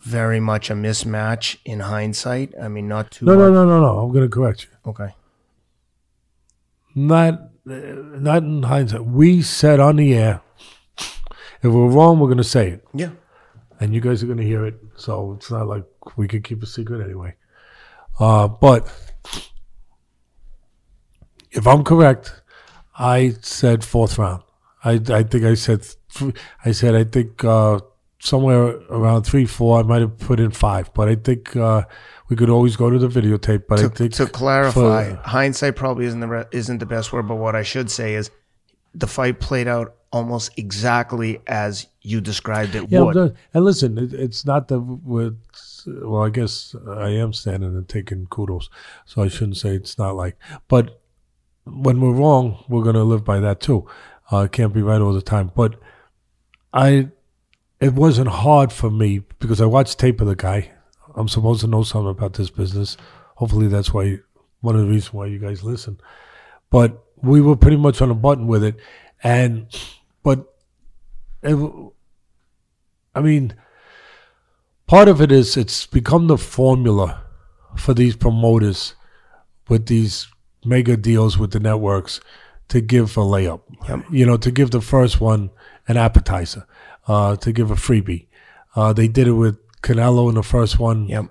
[0.01, 2.55] very much a mismatch in hindsight.
[2.61, 3.27] I mean, not too.
[3.27, 5.15] no no no no no i'm going to correct you Okay.
[6.95, 10.41] Not not in hindsight we said on the air
[11.63, 13.11] if we're wrong we're going to say it Yeah.
[13.81, 14.77] and you guys are going to hear it.
[14.97, 15.85] So it's not like
[16.17, 17.35] we could keep a secret anyway.
[18.19, 18.91] Uh, but
[21.51, 22.43] if I'm correct,
[22.99, 24.43] I said fourth round.
[24.85, 27.81] I, I think I said th- I said I think uh,
[28.19, 29.79] somewhere around three four.
[29.81, 31.83] I might have put in five, but I think uh,
[32.31, 33.65] we could always go to the videotape.
[33.69, 37.13] But I To, think to clarify, for- hindsight probably isn't the re- isn't the best
[37.13, 38.31] word, but what I should say is
[38.95, 43.17] the fight played out almost exactly as you described it Yeah, would.
[43.55, 45.35] and listen, it, it's not that we're.
[45.87, 48.69] Well, I guess I am standing and taking kudos,
[49.07, 50.37] so I shouldn't say it's not like.
[50.69, 51.01] But
[51.65, 53.87] when we're wrong, we're going to live by that too.
[54.33, 55.51] Uh, it can't be right all the time.
[55.57, 55.77] But
[56.73, 57.09] I,
[57.81, 60.71] it wasn't hard for me because I watched tape of the guy.
[61.15, 62.97] I'm supposed to know something about this business.
[63.37, 64.19] Hopefully, that's why
[64.61, 66.01] one of the reasons why you guys listen.
[66.71, 68.77] But we were pretty much on a button with it,
[69.23, 69.67] and
[70.23, 70.55] but
[71.43, 71.57] it,
[73.15, 73.55] I mean,
[74.87, 77.23] part of it is it's become the formula
[77.77, 78.95] for these promoters
[79.69, 80.29] with these
[80.65, 82.21] mega deals with the networks
[82.69, 83.63] to give a layup.
[83.89, 84.05] Yep.
[84.11, 85.51] You know, to give the first one
[85.89, 86.67] an appetizer,
[87.09, 88.27] uh, to give a freebie.
[88.77, 91.27] Uh, they did it with Canelo in the first one Yep.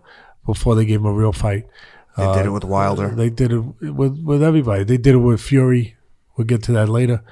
[0.45, 1.67] before they gave him a real fight.
[2.17, 3.09] They did it with Wilder.
[3.15, 4.83] They did it with with everybody.
[4.83, 5.95] They did it with Fury.
[6.35, 7.23] We'll get to that later.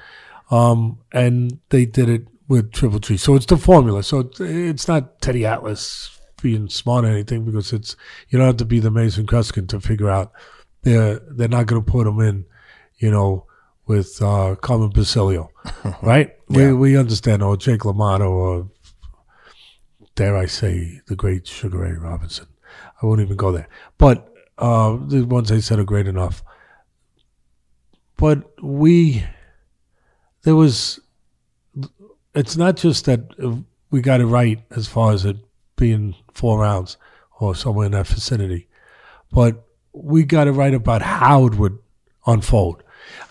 [0.50, 3.18] Um, and they did it with Triple G.
[3.18, 4.02] So it's the formula.
[4.02, 7.96] So it's, it's not Teddy Atlas being smart or anything because it's
[8.30, 10.32] you don't have to be the Mason Kruskin to figure out
[10.82, 12.46] they're they're not going to put him in,
[12.96, 13.44] you know,
[13.86, 15.50] with uh, Carmen Basilio,
[16.02, 16.34] right?
[16.48, 16.68] Yeah.
[16.68, 18.68] We we understand or Jake LaMotta or
[20.18, 22.48] dare I say the great Sugar Ray Robinson.
[23.00, 26.42] I won't even go there, but uh, the ones I said are great enough.
[28.16, 29.24] but we
[30.42, 30.98] there was.
[32.34, 33.20] It's not just that
[33.92, 35.36] we got it right as far as it
[35.76, 36.96] being four rounds
[37.38, 38.66] or somewhere in that vicinity,
[39.30, 41.78] but we got it right about how it would
[42.26, 42.82] unfold.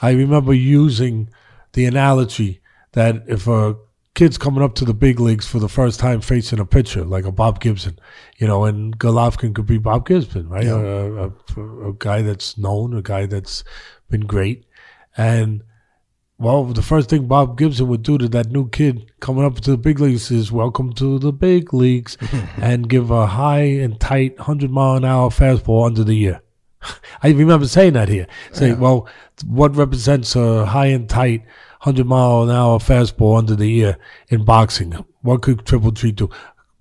[0.01, 1.29] I remember using
[1.73, 2.61] the analogy
[2.93, 3.75] that if a
[4.17, 7.23] kid's coming up to the big leagues for the first time facing a pitcher like
[7.23, 7.99] a Bob Gibson,
[8.37, 10.63] you know, and Golovkin could be Bob Gibson, right?
[10.63, 10.71] Yeah.
[10.71, 13.63] A, a, a, guy that's known, a guy that's
[14.09, 14.65] been great.
[15.17, 15.61] And,
[16.39, 19.71] well, the first thing Bob Gibson would do to that new kid coming up to
[19.71, 22.17] the big leagues is welcome to the big leagues
[22.57, 26.41] and give a high and tight 100 mile an hour fastball under the ear.
[27.21, 28.25] I remember saying that here.
[28.51, 28.79] Say, yeah.
[28.79, 29.07] well,
[29.45, 31.45] what represents a high and tight
[31.83, 33.97] 100 mile an hour fastball under the ear
[34.29, 34.93] in boxing.
[35.21, 36.29] What could Triple G do?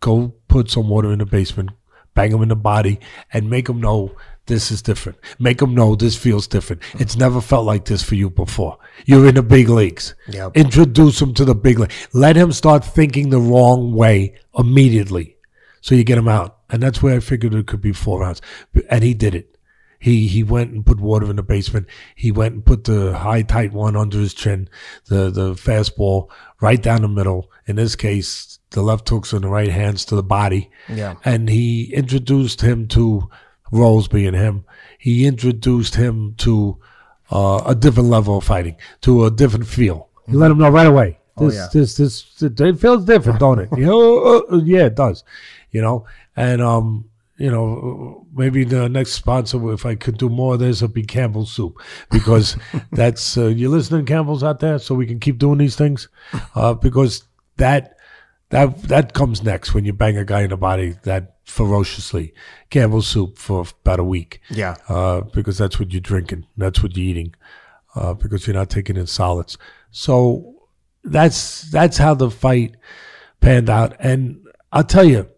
[0.00, 1.70] Go put some water in the basement,
[2.14, 3.00] bang him in the body,
[3.32, 5.18] and make him know this is different.
[5.38, 6.82] Make him know this feels different.
[7.00, 8.78] It's never felt like this for you before.
[9.04, 10.14] You're in the big leagues.
[10.28, 10.56] Yep.
[10.56, 11.92] Introduce him to the big league.
[12.12, 15.37] Let him start thinking the wrong way immediately.
[15.80, 16.59] So you get him out.
[16.70, 18.40] And that's where I figured it could be four rounds.
[18.88, 19.55] And he did it.
[19.98, 21.87] He he went and put water in the basement.
[22.14, 24.68] He went and put the high tight one under his chin,
[25.06, 26.30] the the fastball
[26.61, 27.50] right down the middle.
[27.66, 30.70] In this case, the left hooks and the right hands to the body.
[30.88, 31.16] Yeah.
[31.24, 33.28] And he introduced him to
[33.72, 34.64] Rose being him.
[34.98, 36.78] He introduced him to
[37.30, 40.09] uh, a different level of fighting, to a different feel.
[40.26, 41.18] He let him know right away.
[41.37, 41.68] Oh, this, oh, yeah.
[41.72, 43.68] this, this, this, it feels different, don't it?
[43.76, 45.24] You know, uh, yeah, it does.
[45.70, 46.06] You know,
[46.37, 50.81] and um, you know, maybe the next sponsor, if I could do more of this,
[50.83, 51.79] would be Campbell's Soup.
[52.11, 52.57] Because
[52.92, 56.09] that's uh, you're listening, Campbell's out there, so we can keep doing these things?
[56.55, 57.25] Uh, because
[57.57, 57.96] that
[58.51, 62.33] that that comes next when you bang a guy in the body that ferociously.
[62.70, 66.96] Campbell's Soup for about a week, yeah, uh, because that's what you're drinking, that's what
[66.96, 67.35] you're eating,
[67.94, 69.59] uh, because you're not taking in solids.
[69.90, 70.55] So
[71.05, 72.77] that's that's how the fight
[73.40, 75.29] panned out, and I'll tell you,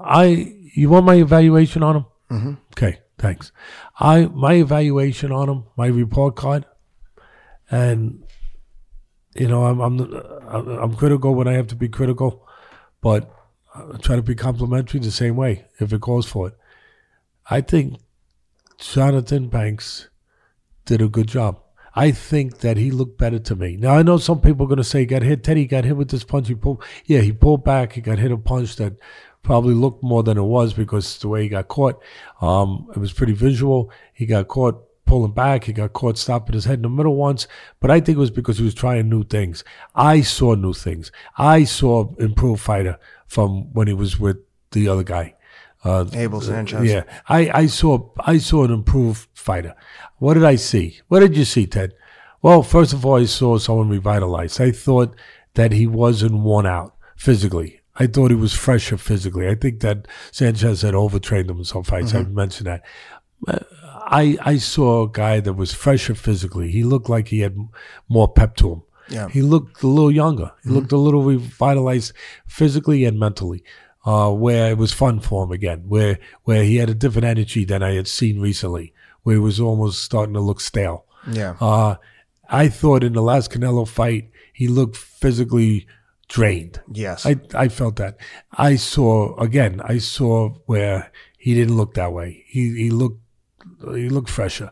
[0.00, 2.04] I you want my evaluation on him?
[2.30, 2.52] Mm-hmm.
[2.72, 3.52] Okay, thanks.
[3.98, 6.66] I my evaluation on him, my report card,
[7.70, 8.24] and
[9.34, 10.00] you know I'm I'm
[10.52, 12.46] I'm critical when I have to be critical,
[13.00, 13.30] but
[13.74, 16.54] I try to be complimentary the same way if it calls for it.
[17.50, 17.98] I think
[18.78, 20.08] Johnathon Banks
[20.84, 21.60] did a good job.
[21.94, 23.76] I think that he looked better to me.
[23.76, 25.42] Now I know some people are going to say he got hit.
[25.42, 26.46] Teddy got hit with this punch.
[26.48, 26.82] He pulled.
[27.06, 27.94] Yeah, he pulled back.
[27.94, 28.94] He got hit a punch that
[29.48, 31.98] probably looked more than it was because the way he got caught,
[32.42, 33.90] um, it was pretty visual.
[34.12, 35.64] He got caught pulling back.
[35.64, 37.48] He got caught stopping his head in the middle once,
[37.80, 39.64] but I think it was because he was trying new things.
[39.94, 41.10] I saw new things.
[41.38, 44.36] I saw improved fighter from when he was with
[44.72, 45.34] the other guy.
[45.82, 46.84] Uh, Abel Sanchez.
[46.84, 49.74] Yeah, I, I saw I saw an improved fighter.
[50.18, 51.00] What did I see?
[51.08, 51.94] What did you see, Ted?
[52.42, 54.60] Well, first of all, I saw someone revitalized.
[54.60, 55.16] I thought
[55.54, 57.77] that he wasn't worn out physically.
[57.98, 59.48] I thought he was fresher physically.
[59.48, 62.12] I think that Sanchez had overtrained him in some fights.
[62.12, 62.30] Mm-hmm.
[62.30, 62.82] I mentioned that.
[64.10, 66.70] I I saw a guy that was fresher physically.
[66.70, 67.56] He looked like he had
[68.08, 68.82] more pep to him.
[69.10, 69.28] Yeah.
[69.28, 70.52] He looked a little younger.
[70.62, 70.78] He mm-hmm.
[70.78, 72.12] looked a little revitalized
[72.46, 73.62] physically and mentally.
[74.06, 77.64] Uh, where it was fun for him again, where where he had a different energy
[77.66, 81.04] than I had seen recently, where he was almost starting to look stale.
[81.30, 81.56] Yeah.
[81.60, 81.96] Uh,
[82.48, 85.86] I thought in the last Canelo fight, he looked physically
[86.28, 86.80] drained.
[86.92, 87.26] Yes.
[87.26, 88.16] I, I felt that.
[88.52, 92.44] I saw, again, I saw where he didn't look that way.
[92.46, 93.20] He, he looked,
[93.94, 94.70] he looked fresher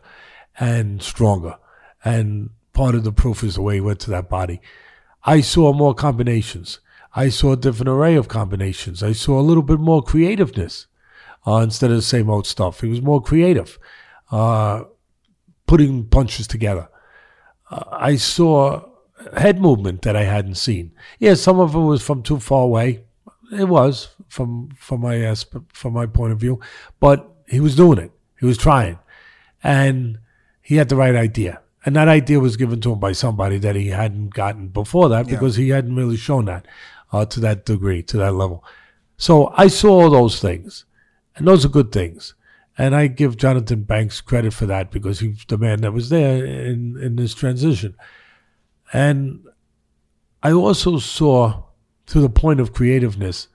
[0.59, 1.57] and stronger.
[2.05, 4.61] And part of the proof is the way he went to that body.
[5.23, 6.79] I saw more combinations.
[7.15, 9.01] I saw a different array of combinations.
[9.01, 10.87] I saw a little bit more creativeness
[11.47, 12.81] uh, instead of the same old stuff.
[12.81, 13.79] He was more creative,
[14.31, 14.83] uh,
[15.65, 16.89] putting punches together.
[17.71, 18.87] Uh, I saw
[19.35, 20.91] head movement that I hadn't seen.
[21.19, 23.03] Yeah, some of it was from too far away.
[23.51, 25.35] It was from from my
[25.73, 26.59] from my point of view,
[26.99, 28.11] but he was doing it.
[28.39, 28.99] He was trying,
[29.63, 30.19] and
[30.61, 31.61] he had the right idea.
[31.85, 35.27] And that idea was given to him by somebody that he hadn't gotten before that
[35.27, 35.63] because yeah.
[35.63, 36.67] he hadn't really shown that
[37.13, 38.65] uh, to that degree, to that level.
[39.15, 40.83] So I saw those things,
[41.35, 42.33] and those are good things.
[42.77, 46.45] And I give Johnathon Banks credit for that because he's the man that was there
[46.45, 47.95] in, in this transition.
[48.93, 49.45] And
[50.43, 51.63] I also saw
[52.07, 53.47] to the point of creativeness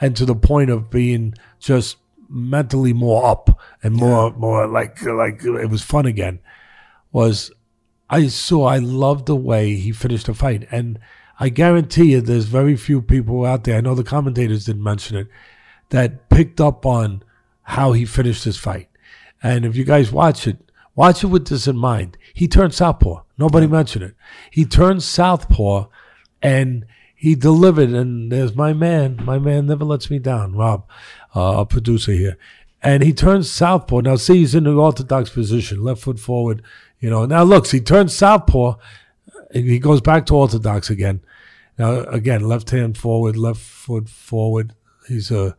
[0.00, 1.96] and to the point of being just
[2.28, 4.36] mentally more up and more yeah.
[4.36, 6.40] more like like it was fun again
[7.12, 7.52] was
[8.10, 10.98] I saw I loved the way he finished the fight and
[11.38, 15.16] I guarantee you there's very few people out there I know the commentators didn't mention
[15.16, 15.28] it
[15.90, 17.22] that picked up on
[17.62, 18.88] how he finished his fight
[19.40, 20.66] and if you guys watch it
[20.96, 22.16] Watch it with this in mind.
[22.36, 23.22] He turned southpaw.
[23.38, 24.14] Nobody mentioned it.
[24.50, 25.86] He turned southpaw,
[26.42, 26.84] and
[27.14, 27.88] he delivered.
[27.88, 29.18] And there's my man.
[29.24, 30.54] My man never lets me down.
[30.54, 30.86] Rob,
[31.34, 32.36] uh, a producer here,
[32.82, 34.00] and he turns southpaw.
[34.00, 36.62] Now see, he's in the orthodox position, left foot forward.
[37.00, 37.24] You know.
[37.24, 38.74] Now looks, he turns southpaw.
[39.54, 41.22] He goes back to orthodox again.
[41.78, 44.74] Now again, left hand forward, left foot forward.
[45.08, 45.56] He's a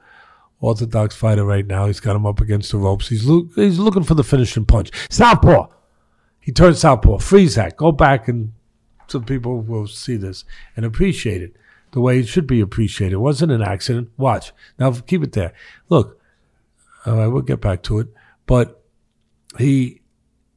[0.59, 1.87] orthodox fighter right now.
[1.87, 3.09] He's got him up against the ropes.
[3.09, 4.91] He's lo- he's looking for the finishing punch.
[5.09, 5.69] Southpaw.
[6.47, 7.17] He turns southpaw.
[7.17, 7.75] Freeze that.
[7.75, 8.53] Go back and
[9.07, 10.45] some people will see this
[10.77, 11.53] and appreciate it
[11.91, 13.15] the way it should be appreciated.
[13.15, 14.11] It wasn't an accident.
[14.15, 14.53] Watch.
[14.79, 15.51] Now keep it there.
[15.89, 16.21] Look.
[17.05, 18.07] All right, we'll get back to it.
[18.45, 18.81] But
[19.57, 19.99] he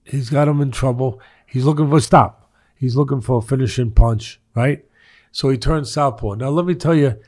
[0.05, 1.21] he's got him in trouble.
[1.45, 2.49] He's looking for a stop.
[2.77, 4.85] He's looking for a finishing punch, right?
[5.33, 6.35] So he turns southpaw.
[6.35, 7.19] Now let me tell you,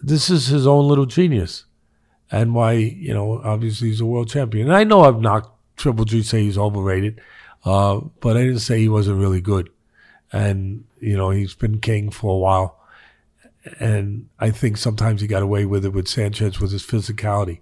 [0.00, 1.66] this is his own little genius
[2.30, 4.68] and why you know obviously he's a world champion.
[4.68, 7.20] And I know I've knocked Triple G say he's overrated,
[7.64, 9.70] uh, but I didn't say he wasn't really good.
[10.32, 12.78] And you know he's been king for a while,
[13.80, 17.60] and I think sometimes he got away with it with Sanchez with his physicality.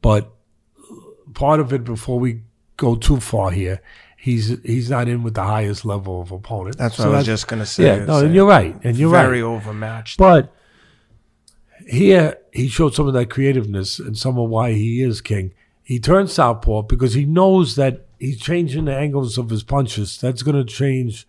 [0.00, 0.32] But
[1.34, 2.40] part of it, before we
[2.78, 3.82] go too far here,
[4.16, 6.78] he's he's not in with the highest level of opponent.
[6.78, 7.84] That's what so I was just going to say.
[7.84, 9.28] Yeah, no, and you're right, and you're very right.
[9.28, 10.18] Very overmatched.
[10.18, 10.52] But
[11.86, 15.52] here he showed some of that creativeness and some of why he is king.
[15.82, 20.18] He turns southpaw because he knows that he's changing the angles of his punches.
[20.18, 21.26] That's going to change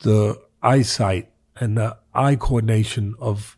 [0.00, 3.56] the eyesight and the eye coordination of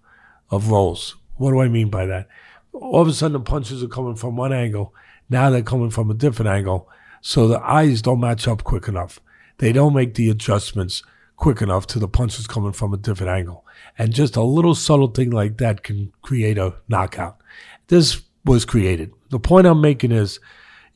[0.51, 1.17] of Rolls.
[1.37, 2.29] What do I mean by that?
[2.73, 4.95] All of a sudden, the punches are coming from one angle.
[5.29, 6.89] Now they're coming from a different angle.
[7.21, 9.19] So the eyes don't match up quick enough.
[9.59, 11.03] They don't make the adjustments
[11.37, 13.65] quick enough to the punches coming from a different angle.
[13.99, 17.39] And just a little subtle thing like that can create a knockout.
[17.89, 19.13] This was created.
[19.31, 20.39] The point I'm making is,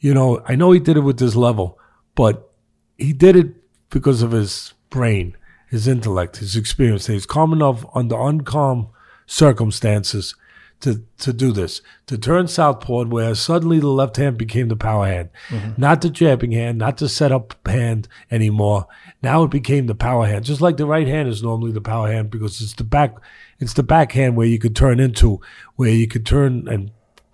[0.00, 1.78] you know, I know he did it with this level,
[2.14, 2.50] but
[2.96, 3.54] he did it
[3.90, 5.36] because of his brain,
[5.68, 7.06] his intellect, his experience.
[7.06, 8.88] He's calm enough under uncalm
[9.26, 10.34] circumstances
[10.80, 15.06] to, to do this, to turn southpaw where suddenly the left hand became the power
[15.06, 15.78] hand, mm-hmm.
[15.78, 18.86] not the jabbing hand, not the setup hand anymore.
[19.22, 22.10] Now it became the power hand, just like the right hand is normally the power
[22.10, 23.14] hand because it's the back,
[23.58, 25.40] it's the back hand where you could turn into,
[25.76, 26.90] where you could turn and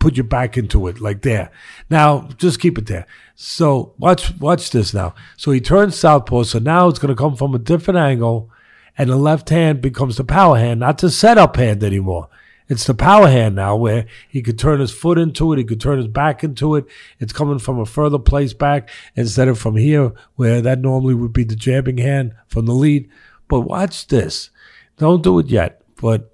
[0.07, 1.51] put your back into it like there.
[1.91, 3.09] Now just keep it there.
[3.35, 5.17] So watch, watch this now.
[5.37, 6.45] So he turns southpaw.
[6.45, 8.49] So now it's going to come from a different angle
[8.97, 12.29] and the left hand becomes the power hand, not the setup hand anymore.
[12.69, 15.59] It's the power hand now where he could turn his foot into it.
[15.59, 16.85] He could turn his back into it.
[17.19, 21.33] It's coming from a further place back instead of from here where that normally would
[21.33, 23.11] be the jabbing hand from the lead.
[23.49, 24.51] But watch this.
[24.99, 25.83] Don't do it yet.
[26.01, 26.33] But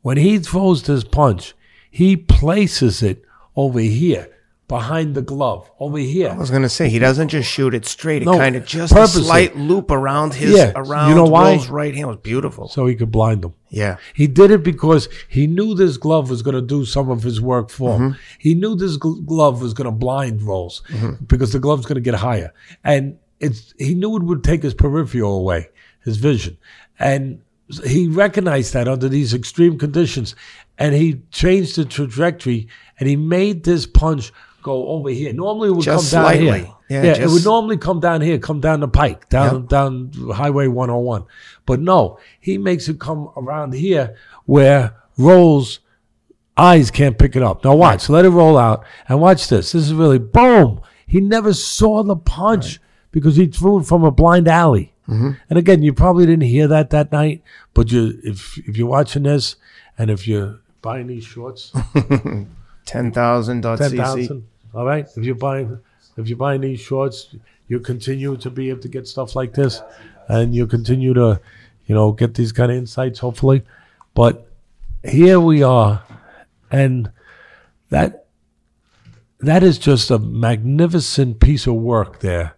[0.00, 1.52] when he throws this punch,
[1.90, 3.24] he places it
[3.56, 4.28] over here
[4.70, 6.30] behind the glove over here.
[6.30, 8.22] I was going to say he doesn't just shoot it straight.
[8.22, 9.22] It no, kind of just purposely.
[9.22, 10.72] a slight loop around his yeah.
[10.76, 11.50] around you know why?
[11.50, 12.68] Will's right hand was beautiful.
[12.68, 13.54] So he could blind them.
[13.68, 13.96] Yeah.
[14.14, 17.40] He did it because he knew this glove was going to do some of his
[17.40, 18.12] work for him.
[18.12, 18.20] Mm-hmm.
[18.38, 21.24] He knew this gl- glove was going to blind Rolls mm-hmm.
[21.24, 22.54] because the glove's going to get higher.
[22.84, 25.68] And it's he knew it would take his peripheral away,
[26.04, 26.58] his vision.
[26.96, 27.42] And
[27.86, 30.34] he recognized that under these extreme conditions
[30.78, 32.68] and he changed the trajectory
[32.98, 35.32] and he made this punch go over here.
[35.32, 36.58] Normally it would just come down slightly.
[36.60, 36.74] here.
[36.88, 37.20] Yeah, yeah just...
[37.20, 39.68] it would normally come down here, come down the pike, down yep.
[39.68, 41.24] down Highway 101.
[41.66, 44.16] But no, he makes it come around here
[44.46, 45.80] where Rolls
[46.56, 47.64] eyes can't pick it up.
[47.64, 48.14] Now watch, right.
[48.14, 49.72] let it roll out, and watch this.
[49.72, 50.80] This is really boom.
[51.06, 52.78] He never saw the punch right.
[53.12, 54.89] because he threw it from a blind alley.
[55.10, 55.30] Mm-hmm.
[55.48, 57.42] And again, you probably didn't hear that that night,
[57.74, 59.56] but you if if you're watching this
[59.98, 61.72] and if you're buying these shorts,
[62.86, 63.62] ten thousand.
[63.62, 64.46] Ten thousand.
[64.72, 65.08] All right.
[65.16, 65.78] If you're buying,
[66.16, 67.34] if you're buying these shorts,
[67.66, 69.82] you continue to be able to get stuff like this,
[70.28, 71.40] and you continue to,
[71.86, 73.18] you know, get these kind of insights.
[73.18, 73.64] Hopefully,
[74.14, 74.46] but
[75.02, 76.04] here we are,
[76.70, 77.10] and
[77.88, 78.26] that
[79.40, 82.54] that is just a magnificent piece of work there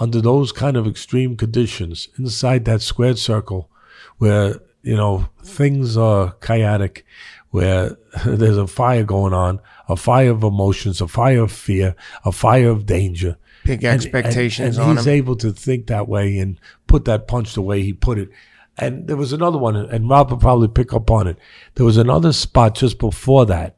[0.00, 3.70] under those kind of extreme conditions inside that squared circle
[4.16, 7.04] where you know things are chaotic
[7.50, 11.94] where there's a fire going on, a fire of emotions, a fire of fear,
[12.24, 13.36] a fire of danger.
[13.64, 15.14] Big expectations and, and, and he's him.
[15.14, 18.30] able to think that way and put that punch the way he put it.
[18.78, 21.36] And there was another one, and Rob will probably pick up on it.
[21.74, 23.76] There was another spot just before that,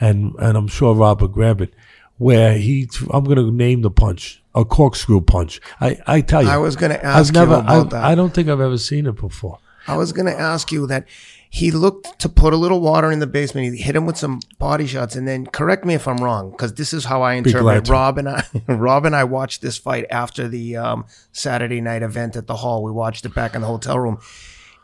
[0.00, 1.72] and and I'm sure Rob will grab it,
[2.18, 2.88] where he.
[3.10, 5.60] I'm going to name the punch a corkscrew punch.
[5.80, 8.04] I I tell you, I was going to ask I've never, you about I, that.
[8.04, 9.58] I don't think I've ever seen it before.
[9.86, 11.06] I was going to ask you that
[11.52, 13.74] he looked to put a little water in the basement.
[13.74, 16.74] He hit him with some body shots, and then correct me if I'm wrong, because
[16.74, 17.88] this is how I interpret.
[17.88, 22.36] Rob and I, Rob and I watched this fight after the um, Saturday night event
[22.36, 22.84] at the hall.
[22.84, 24.20] We watched it back in the hotel room.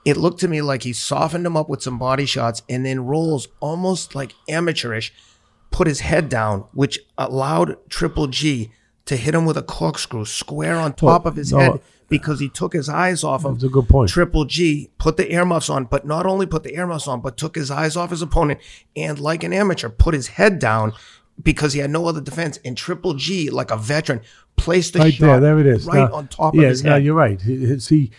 [0.04, 3.06] It looked to me like he softened him up with some body shots, and then
[3.06, 5.12] Rolls almost like amateurish,
[5.70, 8.72] put his head down, which allowed Triple G
[9.06, 12.38] to hit him with a corkscrew square on top well, of his no, head because
[12.38, 14.10] he took his eyes off of a good point.
[14.10, 17.54] Triple G, put the earmuffs on, but not only put the earmuffs on, but took
[17.56, 18.60] his eyes off his opponent
[18.94, 20.92] and, like an amateur, put his head down
[21.42, 22.58] because he had no other defense.
[22.64, 24.22] And Triple G, like a veteran,
[24.56, 25.40] placed the right shot there.
[25.40, 25.86] There it is.
[25.86, 26.90] right now, on top yeah, of his head.
[26.90, 27.40] Yeah, you're right.
[27.80, 28.10] See,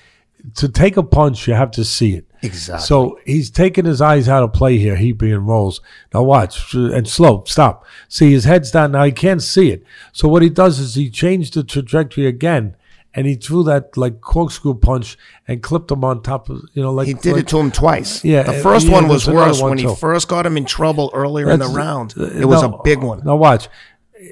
[0.56, 2.26] to take a punch, you have to see it.
[2.42, 2.86] Exactly.
[2.86, 4.96] So he's taking his eyes out of play here.
[4.96, 5.82] He being Rolls.
[6.14, 7.44] Now watch and slow.
[7.48, 7.86] Stop.
[8.08, 9.04] See his head's down now.
[9.04, 9.84] He can't see it.
[10.14, 12.76] So what he does is he changed the trajectory again
[13.18, 15.18] and he threw that like corkscrew punch
[15.48, 17.72] and clipped him on top of you know like he did like, it to him
[17.72, 18.24] twice.
[18.24, 19.90] Yeah, the first yeah, one was worse one when too.
[19.90, 22.14] he first got him in trouble earlier That's, in the round.
[22.16, 23.24] Uh, it was a big one.
[23.26, 23.70] Now watch,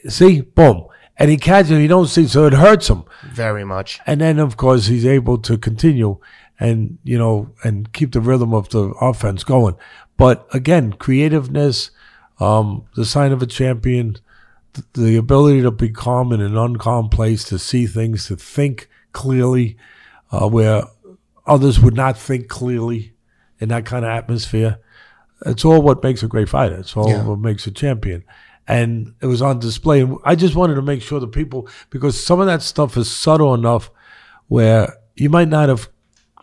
[0.07, 0.85] see, boom,
[1.17, 1.79] and he catches him.
[1.79, 3.99] He don't see, so it hurts him very much.
[4.05, 6.19] And then of course he's able to continue
[6.59, 9.75] and you know and keep the rhythm of the offense going.
[10.17, 11.91] But again, creativeness,
[12.39, 14.17] um, the sign of a champion
[14.93, 19.77] the ability to be calm in an uncalm place, to see things, to think clearly,
[20.31, 20.83] uh, where
[21.45, 23.13] others would not think clearly
[23.59, 24.79] in that kind of atmosphere.
[25.45, 26.75] It's all what makes a great fighter.
[26.75, 27.23] It's all yeah.
[27.23, 28.23] what makes a champion.
[28.67, 30.01] And it was on display.
[30.01, 33.11] And I just wanted to make sure the people, because some of that stuff is
[33.11, 33.91] subtle enough
[34.47, 35.89] where you might not have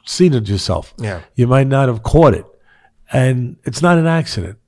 [0.04, 0.94] seen it yourself.
[0.98, 1.22] Yeah.
[1.34, 2.46] You might not have caught it.
[3.12, 4.58] And it's not an accident.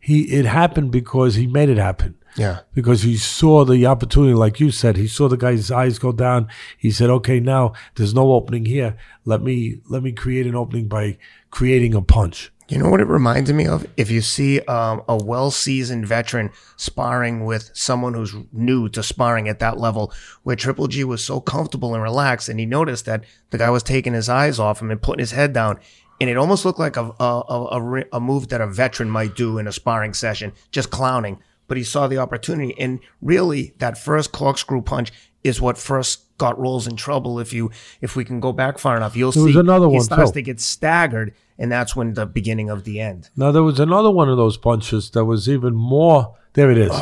[0.00, 2.16] He it happened because he made it happen.
[2.36, 2.60] Yeah.
[2.74, 6.48] Because he saw the opportunity, like you said, he saw the guy's eyes go down.
[6.76, 8.96] He said, "Okay, now there's no opening here.
[9.24, 11.18] Let me let me create an opening by
[11.50, 13.86] creating a punch." You know what it reminds me of?
[13.96, 19.58] If you see um, a well-seasoned veteran sparring with someone who's new to sparring at
[19.58, 20.12] that level,
[20.44, 23.82] where Triple G was so comfortable and relaxed, and he noticed that the guy was
[23.82, 25.78] taking his eyes off him and putting his head down,
[26.20, 29.58] and it almost looked like a a, a, a move that a veteran might do
[29.58, 32.74] in a sparring session, just clowning but he saw the opportunity.
[32.78, 35.12] And really, that first corkscrew punch
[35.42, 37.38] is what first got Rolls in trouble.
[37.38, 40.04] If you if we can go back far enough, you'll there see another he one
[40.04, 40.34] starts too.
[40.34, 43.30] to get staggered, and that's when the beginning of the end.
[43.36, 46.36] Now there was another one of those punches that was even more.
[46.54, 46.92] There it is.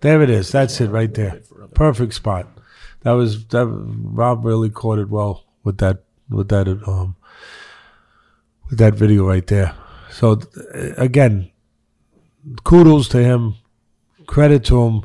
[0.00, 0.50] There it is.
[0.50, 1.42] That's it right there.
[1.74, 2.48] Perfect spot.
[3.02, 3.66] That was that.
[3.66, 7.16] Rob really caught it well with that with that um
[8.68, 9.74] with that video right there.
[10.10, 10.40] So
[10.96, 11.50] again,
[12.64, 13.56] kudos to him
[14.30, 15.04] credit to him.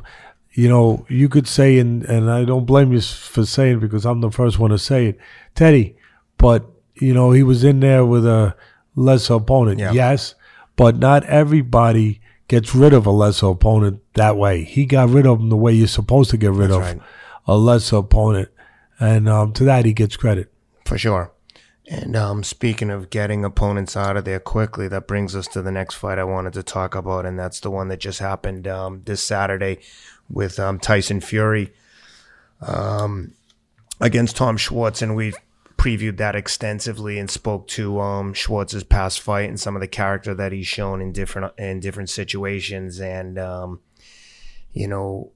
[0.52, 4.22] You know, you could say, and, and I don't blame you for saying because I'm
[4.22, 5.18] the first one to say it,
[5.54, 5.96] Teddy,
[6.38, 6.64] but,
[6.94, 8.56] you know, he was in there with a
[8.96, 9.78] lesser opponent.
[9.78, 9.92] Yeah.
[9.92, 10.34] Yes,
[10.74, 14.64] but not everybody gets rid of a lesser opponent that way.
[14.64, 17.00] He got rid of him the way you're supposed to get rid That's of right.
[17.46, 18.48] a lesser opponent.
[18.98, 20.52] And um, to that, he gets credit.
[20.84, 21.32] For sure.
[21.88, 25.70] And um, speaking of getting opponents out of there quickly, that brings us to the
[25.70, 29.02] next fight I wanted to talk about, and that's the one that just happened um,
[29.04, 29.78] this Saturday
[30.28, 31.72] with um, Tyson Fury
[32.60, 33.34] um,
[34.00, 35.00] against Tom Schwarz.
[35.00, 35.32] and we
[35.76, 40.34] previewed that extensively and spoke to um, Schwarz's past fight and some of the character
[40.34, 43.80] that he's shown in different in different situations, and um,
[44.72, 45.32] you know,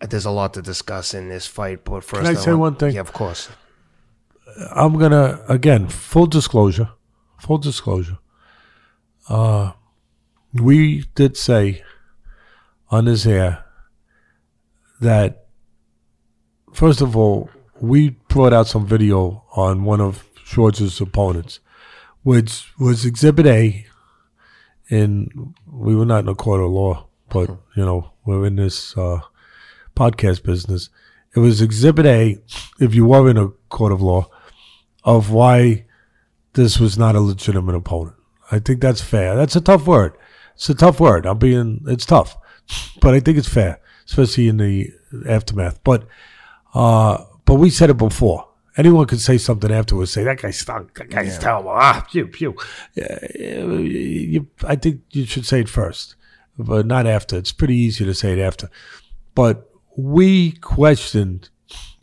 [0.00, 1.84] there's a lot to discuss in this fight.
[1.84, 2.94] But first, can I, I say want, one thing?
[2.94, 3.48] Yeah, of course.
[4.74, 6.90] I'm gonna again full disclosure,
[7.38, 8.18] full disclosure.
[9.28, 9.72] Uh,
[10.52, 11.82] we did say
[12.90, 13.64] on this air
[15.00, 15.46] that
[16.72, 17.50] first of all
[17.80, 21.60] we brought out some video on one of Schwarz's opponents,
[22.22, 23.86] which was Exhibit A.
[24.88, 28.96] And we were not in a court of law, but you know we're in this
[28.96, 29.20] uh,
[29.96, 30.90] podcast business.
[31.34, 32.38] It was Exhibit A.
[32.78, 34.30] If you were in a court of law,
[35.04, 35.86] of why
[36.52, 38.16] this was not a legitimate opponent.
[38.50, 39.36] I think that's fair.
[39.36, 40.16] That's a tough word.
[40.54, 41.26] It's a tough word.
[41.26, 42.36] I'm being, it's tough,
[43.00, 44.90] but I think it's fair, especially in the
[45.28, 45.82] aftermath.
[45.84, 46.06] But,
[46.74, 48.48] uh, but we said it before.
[48.76, 50.12] Anyone could say something afterwards.
[50.12, 50.98] Say that guy stunk.
[50.98, 51.38] That guy's yeah.
[51.38, 51.70] terrible.
[51.70, 52.54] Ah, pew pew.
[52.94, 56.14] you, I think you should say it first,
[56.58, 57.38] but not after.
[57.38, 58.68] It's pretty easy to say it after.
[59.34, 61.48] But we questioned.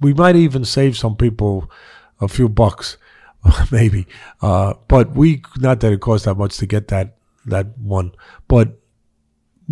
[0.02, 1.70] We might even save some people
[2.20, 2.98] a few bucks,
[3.72, 4.08] maybe.
[4.42, 8.14] Uh, but we not that it cost that much to get that that one,
[8.48, 8.80] but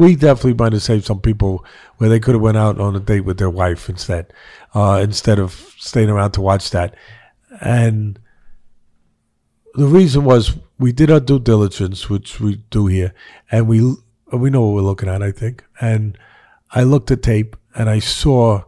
[0.02, 1.64] we definitely might have saved some people
[1.98, 4.34] where they could have went out on a date with their wife instead,
[4.74, 6.96] uh, instead of staying around to watch that.
[7.62, 8.20] And
[9.76, 13.14] the reason was we did our due diligence, which we do here,
[13.52, 13.96] and we
[14.34, 15.22] we know what we're looking at.
[15.22, 16.18] I think, and
[16.72, 18.64] I looked at tape and I saw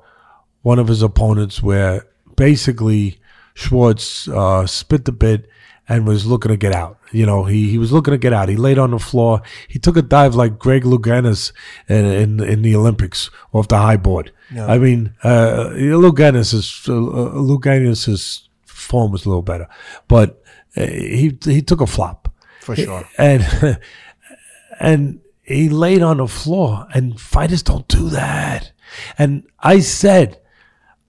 [0.61, 2.05] one of his opponents where
[2.35, 3.19] basically
[3.55, 5.49] Schwarz uh, spit the bit
[5.87, 6.97] and was looking to get out.
[7.11, 8.49] You know, he, he was looking to get out.
[8.49, 9.41] He laid on the floor.
[9.67, 11.51] He took a dive like Greg Louganis
[11.87, 14.31] in, in, in the Olympics off the high board.
[14.53, 14.67] Yeah.
[14.67, 19.67] I mean, uh, Louganis is, uh, Louganis's form was a little better,
[20.07, 20.41] but
[20.77, 22.33] uh, he, he took a flop.
[22.61, 23.07] For sure.
[23.17, 23.79] And,
[24.79, 28.71] and he laid on the floor and fighters don't do that.
[29.17, 30.39] And I said,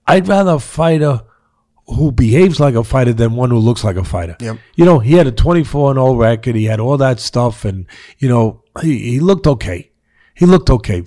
[0.07, 1.34] I'd rather fight a fighter
[1.87, 4.37] who behaves like a fighter than one who looks like a fighter.
[4.41, 4.59] Yep.
[4.75, 6.55] You know, he had a 24 and 0 record.
[6.55, 7.65] He had all that stuff.
[7.65, 7.87] And,
[8.19, 9.91] you know, he, he looked okay.
[10.35, 11.05] He looked okay.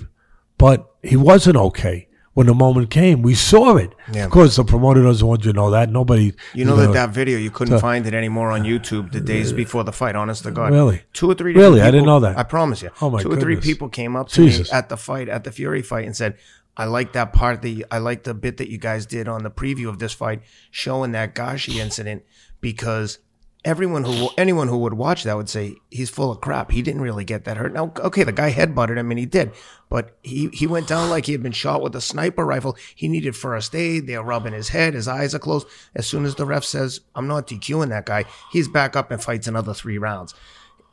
[0.57, 3.23] But he wasn't okay when the moment came.
[3.23, 3.95] We saw it.
[4.13, 4.25] Yeah.
[4.25, 5.89] Of course, the promoter doesn't want you to know that.
[5.89, 6.33] Nobody.
[6.53, 9.51] You know that that video you couldn't to, find it anymore on YouTube the days
[9.51, 10.15] before the fight.
[10.15, 11.53] Honest to God, really, two or three.
[11.53, 12.37] Really, people, I didn't know that.
[12.37, 12.91] I promise you.
[13.01, 13.43] Oh my Two goodness.
[13.43, 14.71] or three people came up to Jesus.
[14.71, 16.37] me at the fight, at the Fury fight, and said,
[16.77, 19.49] I like that part that I like the bit that you guys did on the
[19.49, 22.23] preview of this fight, showing that Gashi incident
[22.61, 23.17] because
[23.65, 26.71] everyone who anyone who would watch that would say he's full of crap.
[26.71, 27.73] He didn't really get that hurt.
[27.73, 29.51] Now, okay, the guy headbutted him and he did,
[29.89, 32.77] but he he went down like he had been shot with a sniper rifle.
[32.95, 34.07] He needed first aid.
[34.07, 34.93] They're rubbing his head.
[34.93, 35.67] His eyes are closed.
[35.95, 39.21] As soon as the ref says, "I'm not DQing that guy," he's back up and
[39.21, 40.33] fights another three rounds.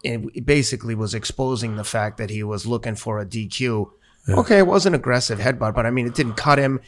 [0.04, 3.90] And it basically was exposing the fact that he was looking for a DQ
[4.28, 4.36] yeah.
[4.36, 6.80] Okay, it was an aggressive headbutt, but I mean, it didn't cut him.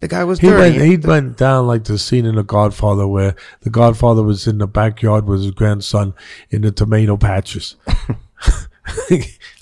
[0.00, 0.78] The guy was he dirty.
[0.78, 4.58] Went, he went down like the scene in The Godfather where the Godfather was in
[4.58, 6.14] the backyard with his grandson
[6.50, 7.76] in the tomato patches.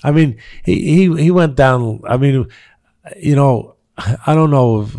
[0.03, 2.01] I mean, he, he, he went down.
[2.07, 2.47] I mean,
[3.17, 4.95] you know, I don't know if,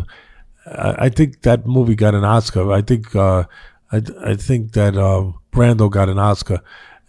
[0.66, 2.72] I think that movie got an Oscar.
[2.72, 3.44] I think, uh,
[3.92, 6.60] I, I think that, uh, Brando got an Oscar.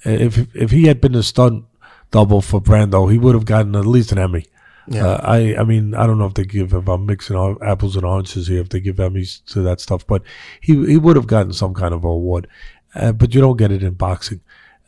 [0.05, 1.65] If, if he had been a stunt
[2.11, 4.45] double for Brando, he would have gotten at least an Emmy.
[4.89, 5.05] Yeah.
[5.05, 8.05] Uh, I I mean I don't know if they give if I'm mixing apples and
[8.05, 10.23] oranges here if they give Emmys to that stuff, but
[10.61, 12.47] he he would have gotten some kind of award,
[12.95, 14.41] uh, but you don't get it in boxing,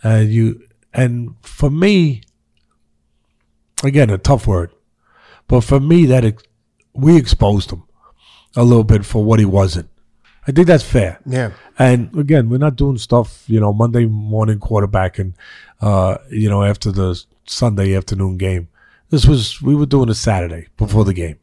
[0.04, 2.24] and uh, you and for me,
[3.84, 4.72] again a tough word,
[5.48, 6.44] but for me that ex-
[6.94, 7.84] we exposed him
[8.56, 9.90] a little bit for what he wasn't.
[10.48, 11.20] I think that's fair.
[11.26, 11.52] Yeah.
[11.78, 15.36] And again, we're not doing stuff, you know, Monday morning quarterbacking,
[15.82, 18.68] uh, you know, after the Sunday afternoon game.
[19.12, 21.38] This was we were doing a Saturday before the game,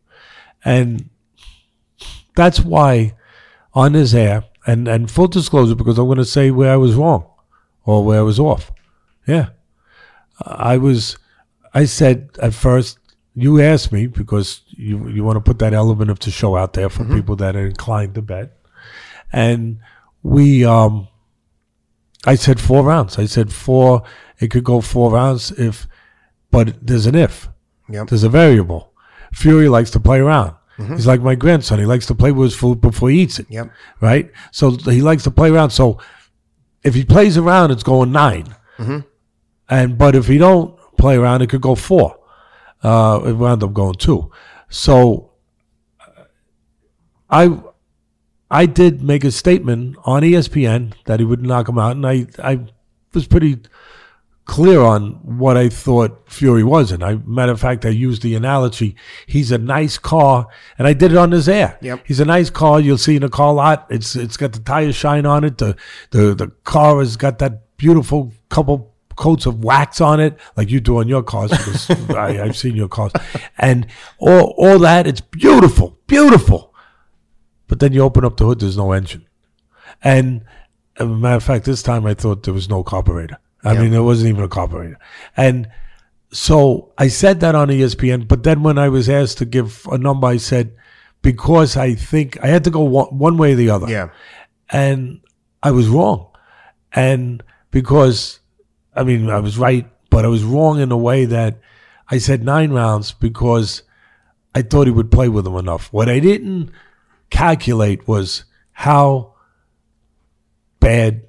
[0.64, 1.10] and
[2.34, 3.14] that's why
[3.74, 6.94] on his air and and full disclosure because I'm going to say where I was
[6.94, 7.28] wrong
[7.84, 8.72] or where I was off.
[9.26, 9.50] Yeah,
[10.40, 11.18] I was.
[11.74, 12.98] I said at first
[13.34, 16.72] you asked me because you you want to put that element of the show out
[16.72, 17.16] there for mm-hmm.
[17.16, 18.56] people that are inclined to bet,
[19.32, 19.78] and
[20.22, 21.08] we um.
[22.26, 23.18] I said four rounds.
[23.18, 24.02] I said four.
[24.40, 25.86] It could go four rounds if,
[26.50, 27.48] but there's an if.
[27.88, 28.08] Yep.
[28.08, 28.92] There's a variable.
[29.32, 30.54] Fury likes to play around.
[30.78, 30.94] Mm-hmm.
[30.94, 31.78] He's like my grandson.
[31.78, 33.46] He likes to play with his food before he eats it.
[33.50, 33.70] Yep.
[34.00, 34.30] Right?
[34.52, 35.70] So he likes to play around.
[35.70, 36.00] So
[36.84, 38.44] if he plays around, it's going 9
[38.78, 38.98] mm-hmm.
[39.70, 42.18] And but if he don't play around, it could go four.
[42.82, 44.30] Uh, it wound up going two.
[44.70, 45.32] So
[47.28, 47.60] I
[48.50, 52.26] I did make a statement on ESPN that he would knock him out, and I
[52.42, 52.60] I
[53.12, 53.60] was pretty
[54.48, 56.90] clear on what I thought Fury was.
[56.90, 58.96] And I, matter of fact, I used the analogy.
[59.26, 61.78] He's a nice car, and I did it on his air.
[61.82, 62.04] Yep.
[62.06, 62.80] He's a nice car.
[62.80, 63.86] You'll see in a car lot.
[63.90, 65.58] It's it's got the tire shine on it.
[65.58, 65.76] The
[66.10, 70.80] the the car has got that beautiful couple coats of wax on it, like you
[70.80, 71.50] do on your cars.
[71.50, 73.12] Because I, I've seen your cars,
[73.58, 73.86] and
[74.18, 75.06] all all that.
[75.06, 76.74] It's beautiful, beautiful.
[77.68, 78.60] But then you open up the hood.
[78.60, 79.26] There's no engine,
[80.02, 80.44] and.
[81.00, 83.38] As a matter of fact, this time I thought there was no carburetor.
[83.64, 84.98] I mean, it wasn't even a carburetor.
[85.36, 85.68] And
[86.30, 89.98] so I said that on ESPN, but then when I was asked to give a
[89.98, 90.76] number, I said,
[91.22, 93.88] because I think I had to go one, one way or the other.
[93.88, 94.10] Yeah.
[94.70, 95.20] And
[95.62, 96.28] I was wrong.
[96.92, 98.40] And because,
[98.94, 101.60] I mean, I was right, but I was wrong in a way that
[102.08, 103.82] I said nine rounds because
[104.54, 105.92] I thought he would play with them enough.
[105.92, 106.70] What I didn't
[107.30, 109.34] calculate was how
[110.80, 111.27] bad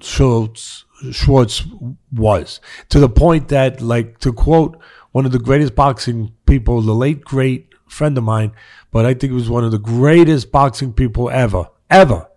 [0.00, 1.64] Schultz Schwarz
[2.12, 4.78] was to the point that, like, to quote
[5.12, 8.52] one of the greatest boxing people, the late great friend of mine,
[8.90, 12.28] but I think he was one of the greatest boxing people ever, ever,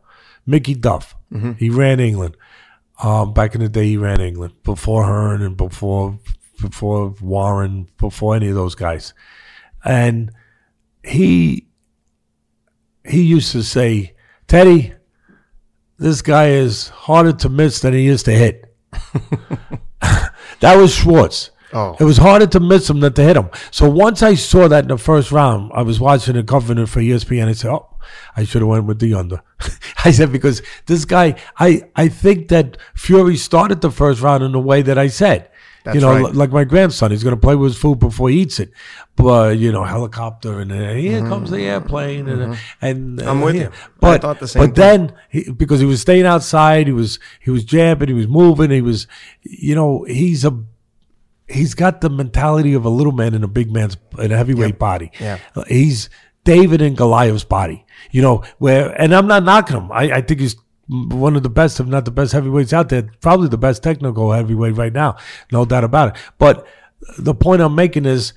[0.46, 1.16] Mickey Duff.
[1.32, 1.54] Mm-hmm.
[1.54, 2.38] He ran England.
[3.02, 6.20] Um, back in the day, he ran England before Hearn and before
[6.62, 9.14] before Warren, before any of those guys,
[9.86, 10.32] and
[11.04, 11.68] he
[13.06, 14.16] he used to say,
[14.48, 14.94] Teddy,
[16.00, 18.74] this guy is harder to miss than he is to hit.
[20.02, 21.52] that was Schwarz.
[21.72, 21.96] Oh.
[22.00, 23.50] It was harder to miss him than to hit him.
[23.70, 27.00] So once I saw that in the first round, I was watching the covering for
[27.00, 27.48] ESPN.
[27.48, 27.88] I said, "Oh,
[28.36, 29.44] I should have went with the under."
[30.06, 34.54] I said because this guy, I I think that Fury started the first round in
[34.54, 35.52] the way that I said.
[35.90, 36.26] That's you know, right.
[36.26, 38.72] li- like my grandson, he's going to play with his food before he eats it.
[39.16, 43.30] But you know, helicopter and uh, here comes the airplane and uh, and Mm-hmm.
[43.30, 43.64] I'm uh, with here.
[43.66, 43.70] you.
[43.72, 47.20] I But thought the same but then he, because he was staying outside, he was
[47.42, 49.08] he was jabbing, he was moving, he was,
[49.44, 50.58] you know, he's a
[51.48, 54.78] he's got the mentality of a little man in a big man's in a heavyweight
[54.80, 55.12] body.
[55.20, 55.40] Yeah.
[55.68, 56.10] He's
[56.44, 57.86] David and Goliath's body.
[58.12, 59.92] You know, where and I'm not knocking him.
[59.92, 60.56] I, I think he's
[60.90, 63.10] one of the best, if not the best heavyweights out there.
[63.22, 65.18] Probably the best technical heavyweight right now.
[65.52, 66.22] No doubt about it.
[66.38, 66.66] But
[67.18, 68.34] the point I'm making is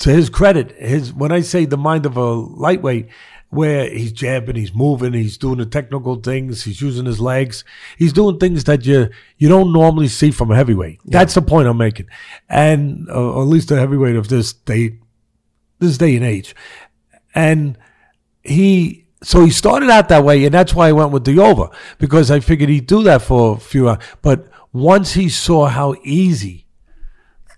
[0.00, 3.08] to his credit, his when I say the mind of a lightweight,
[3.50, 7.64] where he's jabbing, he's moving, he's doing the technical things, he's using his legs,
[7.96, 11.00] he's doing things that you you don't normally see from a heavyweight.
[11.04, 12.06] That's the point I'm making,
[12.48, 14.98] and uh, at least a heavyweight of this day,
[15.78, 16.54] this day and age,
[17.34, 17.76] and
[18.42, 19.07] he.
[19.22, 22.30] So he started out that way, and that's why I went with the over because
[22.30, 24.02] I figured he'd do that for a few hours.
[24.22, 26.66] But once he saw how easy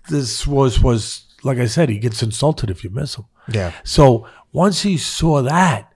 [0.09, 3.25] this was, was like I said, he gets insulted if you miss him.
[3.51, 3.73] Yeah.
[3.83, 5.93] So once he saw that,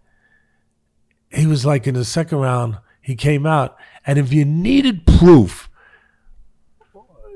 [1.31, 3.75] he was like in the second round, he came out.
[4.05, 5.69] And if you needed proof,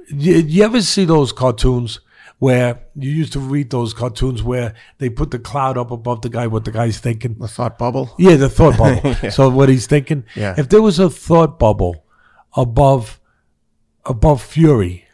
[0.07, 1.99] you, you ever see those cartoons
[2.39, 6.29] where you used to read those cartoons where they put the cloud up above the
[6.29, 7.35] guy, what the guy's thinking?
[7.37, 8.15] The thought bubble.
[8.17, 9.15] Yeah, the thought bubble.
[9.31, 10.23] So what he's thinking.
[10.35, 10.55] Yeah.
[10.57, 12.05] If there was a thought bubble
[12.55, 13.19] above
[14.05, 15.05] above Fury,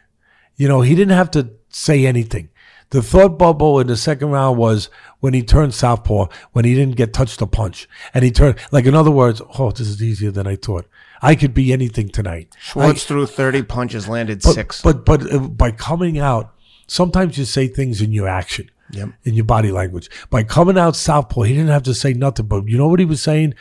[0.56, 2.48] you know, he didn't have to say anything.
[2.90, 6.94] The thought bubble in the second round was when he turned southpaw, when he didn't
[6.96, 10.30] get touched a punch, and he turned like in other words, oh, this is easier
[10.30, 10.86] than I thought.
[11.20, 12.54] I could be anything tonight.
[12.60, 14.82] Schwarz threw 30 punches, landed But, six.
[14.82, 16.54] But but uh, by coming out,
[16.86, 19.08] sometimes you say things in your action, Yep.
[19.24, 20.08] in your body language.
[20.30, 22.46] By coming out southpaw, he didn't have to say nothing.
[22.46, 23.54] But you know what he was saying?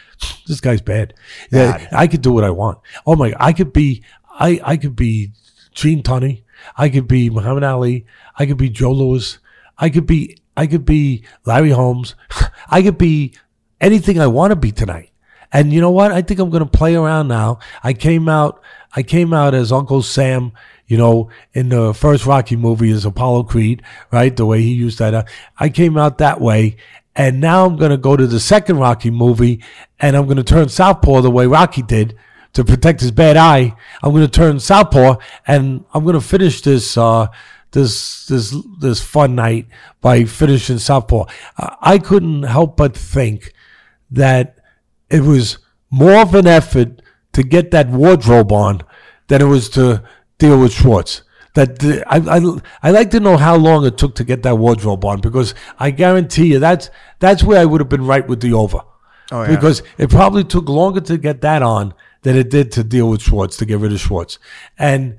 [0.47, 1.13] This guy's bad.
[1.51, 1.87] Yeah, Bad.
[1.91, 2.79] I could do what I want.
[3.05, 3.33] Oh my!
[3.39, 4.03] I could be.
[4.39, 5.31] I I could be
[5.73, 6.43] Gene Tunney.
[6.77, 8.05] I could be Muhammad Ali.
[8.37, 9.37] I could be Joe Louis.
[9.77, 10.37] I could be.
[10.57, 12.15] I could be Larry Holmes.
[12.69, 13.33] I could be
[13.81, 15.09] anything I want to be tonight.
[15.51, 16.11] And you know what?
[16.11, 17.59] I think I'm going to play around now.
[17.83, 18.61] I came out.
[18.95, 20.51] I came out as Uncle Sam.
[20.87, 23.81] You know, in the first Rocky movie is Apollo Creed,
[24.11, 24.35] right?
[24.35, 25.13] The way he used that.
[25.13, 25.23] uh,
[25.57, 26.77] I came out that way.
[27.15, 29.63] And now I'm going to go to the second Rocky movie
[29.99, 32.17] and I'm going to turn Southpaw the way Rocky did
[32.53, 33.75] to protect his bad eye.
[34.03, 35.15] I'm going to turn Southpaw
[35.47, 37.27] and I'm going to finish this, uh,
[37.71, 39.67] this, this, this fun night
[40.01, 41.25] by finishing Southpaw.
[41.57, 43.53] I couldn't help but think
[44.11, 44.57] that
[45.09, 45.57] it was
[45.89, 47.01] more of an effort
[47.33, 48.81] to get that wardrobe on
[49.27, 50.03] than it was to
[50.37, 51.23] deal with Schwarz.
[51.53, 54.57] That the, I, I I like to know how long it took to get that
[54.57, 58.41] wardrobe on because I guarantee you that's that's where I would have been right with
[58.41, 58.81] the over.
[59.31, 59.55] Oh, yeah.
[59.55, 63.21] Because it probably took longer to get that on than it did to deal with
[63.21, 64.37] Schwarz to get rid of Schwarz.
[64.77, 65.17] And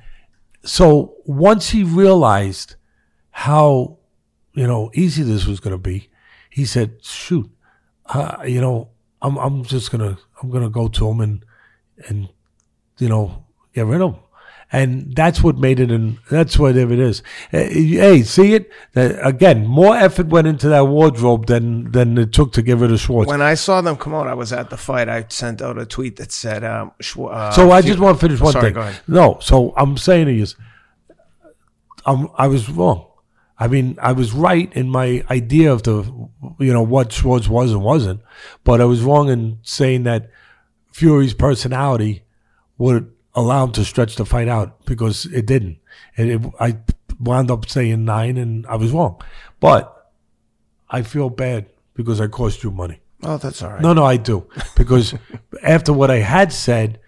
[0.62, 2.76] so once he realized
[3.30, 3.98] how
[4.52, 6.10] you know easy this was going to be,
[6.50, 7.50] he said, "Shoot,
[8.06, 8.90] uh, you know,
[9.22, 11.44] I'm I'm just gonna I'm gonna go to him and
[12.08, 12.28] and
[12.98, 14.20] you know get rid of him."
[14.72, 17.22] And that's what made it, and that's whatever it is.
[17.52, 18.68] Uh, Hey, see it?
[18.94, 22.90] That, again, more effort went into that wardrobe than than it took to get rid
[22.90, 23.28] of Schwarz.
[23.28, 25.08] when I saw them come out, I was at the fight.
[25.08, 28.40] I sent out a tweet that said, um, uh, So I just want to finish
[28.40, 28.94] one Sorry, thing.
[29.06, 30.56] No, so I'm saying is,
[32.04, 33.06] I'm, I was wrong.
[33.58, 36.02] I mean, I was right in my idea of the,
[36.58, 38.20] you know, what Schwarz was and wasn't,
[38.64, 40.28] but I was wrong in saying that
[40.92, 42.24] Fury's personality
[42.78, 45.78] would allow him to stretch the fight out because it didn't.
[46.16, 46.78] And it, I
[47.20, 49.22] wound up saying nine, and I was wrong.
[49.60, 50.10] But
[50.90, 53.00] I feel bad because I cost you money.
[53.22, 53.80] Oh, that's all right.
[53.80, 54.48] No, no, I do.
[54.76, 55.14] Because
[55.62, 56.98] after what I had said,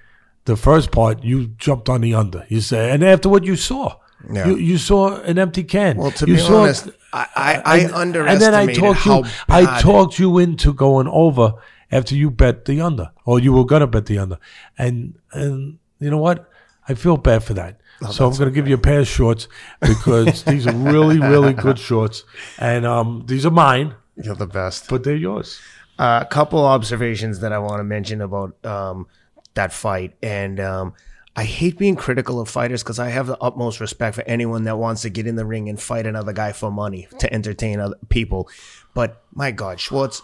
[0.45, 2.47] the first part, you jumped on the under.
[2.49, 3.97] You said, and after what you saw,
[4.33, 4.47] Yeah.
[4.49, 5.97] you, you saw an empty can.
[5.97, 9.01] Well, to you be saw- honest, I, I, I and, underestimated and then I talked
[9.01, 9.31] how you.
[9.49, 11.55] I talked you into going over
[11.91, 14.39] after you bet the under, or you were gonna bet the under,
[14.77, 16.49] and and you know what?
[16.89, 17.81] I feel bad for that.
[18.11, 19.49] so I'm gonna give you a pair of shorts
[19.81, 22.25] because these are really, really good shorts,
[22.59, 24.89] and um, these are mine, You're the best.
[24.89, 25.61] but they're yours.
[25.99, 29.07] a couple observations that I want to mention about um,
[29.55, 30.95] that fight, and um,
[31.37, 34.79] I hate being critical of fighters because I have the utmost respect for anyone that
[34.79, 37.97] wants to get in the ring and fight another guy for money to entertain other
[38.09, 38.49] people.
[38.95, 40.23] But my God, Schwarz,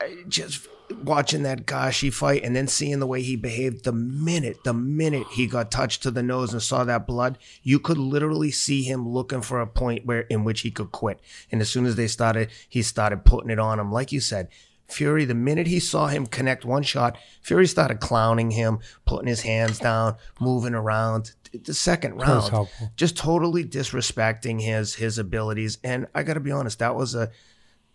[0.00, 0.68] I just
[1.02, 5.26] watching that Gashi fight and then seeing the way he behaved the minute, the minute
[5.32, 9.08] he got touched to the nose and saw that blood, you could literally see him
[9.08, 11.20] looking for a point where in which he could quit.
[11.50, 13.90] And as soon as they started, he started putting it on him.
[13.90, 14.48] Like you said,
[14.88, 19.42] Fury, the minute he saw him connect one shot, Fury started clowning him, putting his
[19.42, 21.32] hands down, moving around.
[21.52, 25.78] The second round, just totally disrespecting his his abilities.
[25.82, 27.30] And I got to be honest, that was a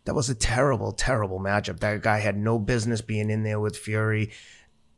[0.06, 1.80] that was a terrible, terrible matchup.
[1.80, 4.32] That guy had no business being in there with Fury.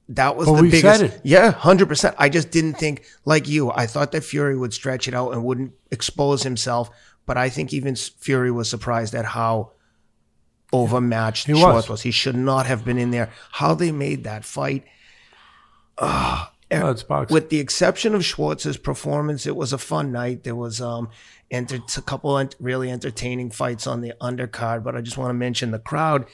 [0.10, 1.20] That was the biggest.
[1.24, 2.16] Yeah, hundred percent.
[2.20, 3.72] I just didn't think like you.
[3.72, 6.89] I thought that Fury would stretch it out and wouldn't expose himself.
[7.26, 9.72] But I think even Fury was surprised at how
[10.74, 11.89] overmatched he Schwarz was.
[11.89, 12.01] was.
[12.01, 13.30] He should not have been in there.
[13.51, 14.84] How they made that fight.
[15.97, 16.95] Uh, no,
[17.30, 20.43] with the exception of Schwarz's performance, it was a fun night.
[20.43, 21.10] There was um,
[21.54, 25.72] enter- a couple really entertaining fights on the undercard, but I just want to mention
[25.72, 26.26] the crowd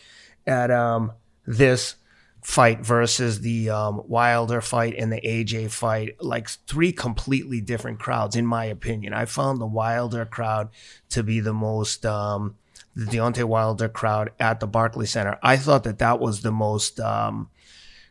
[0.47, 1.11] at um,
[1.45, 1.95] this
[2.41, 8.35] fight versus the um, Wilder fight and the AJ fight, like three completely different crowds,
[8.35, 9.13] in my opinion.
[9.13, 10.69] I found the Wilder crowd
[11.09, 12.55] to be the most, um,
[12.95, 15.37] the Deontay Wilder crowd at the Barclays Center.
[15.43, 17.49] I thought that that was the most um,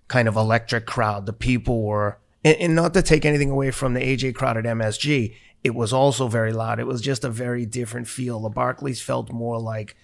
[0.09, 1.24] kind of electric crowd.
[1.26, 4.64] The people were, and, and not to take anything away from the AJ crowd at
[4.64, 5.34] MSG,
[5.68, 6.80] it was also very loud.
[6.80, 8.40] It was just a very different feel.
[8.40, 9.96] The Barclays felt more like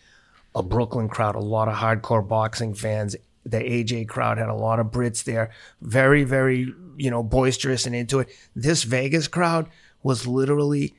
[0.55, 3.17] a Brooklyn crowd, a lot of hardcore boxing fans.
[3.47, 7.95] The AJ crowd had a lot of Brits there, very, very, you know, boisterous and
[7.95, 8.29] into it.
[8.55, 9.71] This Vegas crowd
[10.03, 10.97] was literally,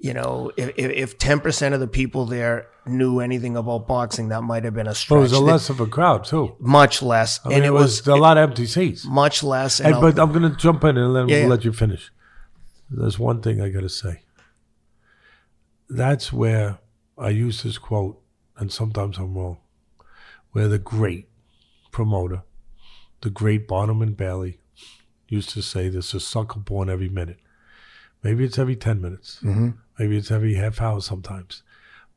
[0.00, 4.64] you know, if, if 10% of the people there knew anything about boxing, that might
[4.64, 5.10] have been a stretch.
[5.14, 6.56] Well, it was a less of a crowd, too.
[6.58, 7.38] Much less.
[7.44, 9.06] I mean, and it, it was, was, a lot of empty seats.
[9.06, 9.80] Much less.
[9.80, 11.50] And, but I'm going to jump in and then yeah, we'll yeah.
[11.50, 12.10] let you finish
[12.96, 14.22] there's one thing I got to say.
[15.88, 16.78] That's where
[17.18, 18.20] I use this quote,
[18.56, 19.58] and sometimes I'm wrong,
[20.52, 21.28] where the great
[21.90, 22.42] promoter,
[23.20, 24.58] the great Barnum and Bailey,
[25.28, 27.38] used to say there's a sucker born every minute.
[28.22, 29.40] Maybe it's every 10 minutes.
[29.42, 29.70] Mm-hmm.
[29.98, 31.62] Maybe it's every half hour sometimes.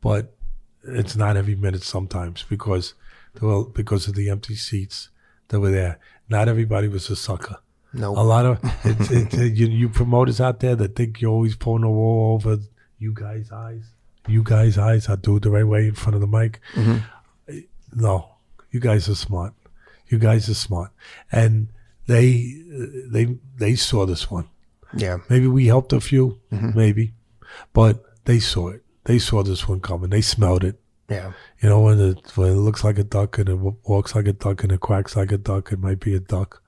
[0.01, 0.35] But
[0.83, 2.93] it's not every minute sometimes because,
[3.41, 5.09] well, because of the empty seats
[5.47, 5.99] that were there.
[6.29, 7.57] Not everybody was a sucker.
[7.95, 11.55] No, a lot of it's, it's, you, you promoters out there that think you're always
[11.55, 12.59] pulling the wool over
[12.99, 13.83] you guys' eyes.
[14.27, 15.07] You guys' eyes.
[15.07, 16.59] I do it the right way in front of the mic.
[16.73, 17.59] Mm-hmm.
[17.93, 18.35] No,
[18.71, 19.53] you guys are smart.
[20.07, 20.91] You guys are smart,
[21.31, 21.69] and
[22.07, 22.61] they
[23.07, 24.49] they they saw this one.
[24.95, 26.77] Yeah, maybe we helped a few, mm-hmm.
[26.77, 27.13] maybe,
[27.73, 28.83] but they saw it.
[29.05, 30.09] They saw this one coming.
[30.09, 30.79] They smelled it.
[31.09, 31.33] Yeah.
[31.61, 34.33] You know, when it, when it looks like a duck and it walks like a
[34.33, 36.61] duck and it quacks like a duck, it might be a duck.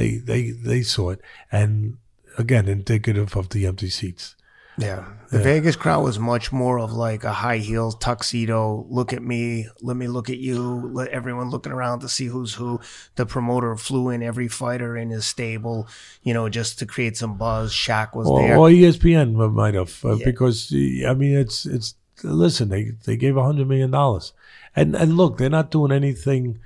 [0.00, 1.20] They they they saw it,
[1.52, 1.98] and
[2.38, 4.34] again, indicative of the empty seats.
[4.78, 5.44] Yeah, the yeah.
[5.44, 8.86] Vegas crowd was much more of like a high heels tuxedo.
[8.88, 10.90] Look at me, let me look at you.
[10.94, 12.80] Let everyone looking around to see who's who.
[13.16, 15.86] The promoter flew in every fighter in his stable,
[16.22, 17.74] you know, just to create some buzz.
[17.74, 20.24] Shaq was or, there, or ESPN might have, uh, yeah.
[20.24, 21.94] because I mean, it's it's
[22.24, 24.32] listen, they they gave a hundred million dollars,
[24.74, 26.58] and and look, they're not doing anything.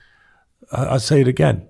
[0.70, 1.68] I'll say it again.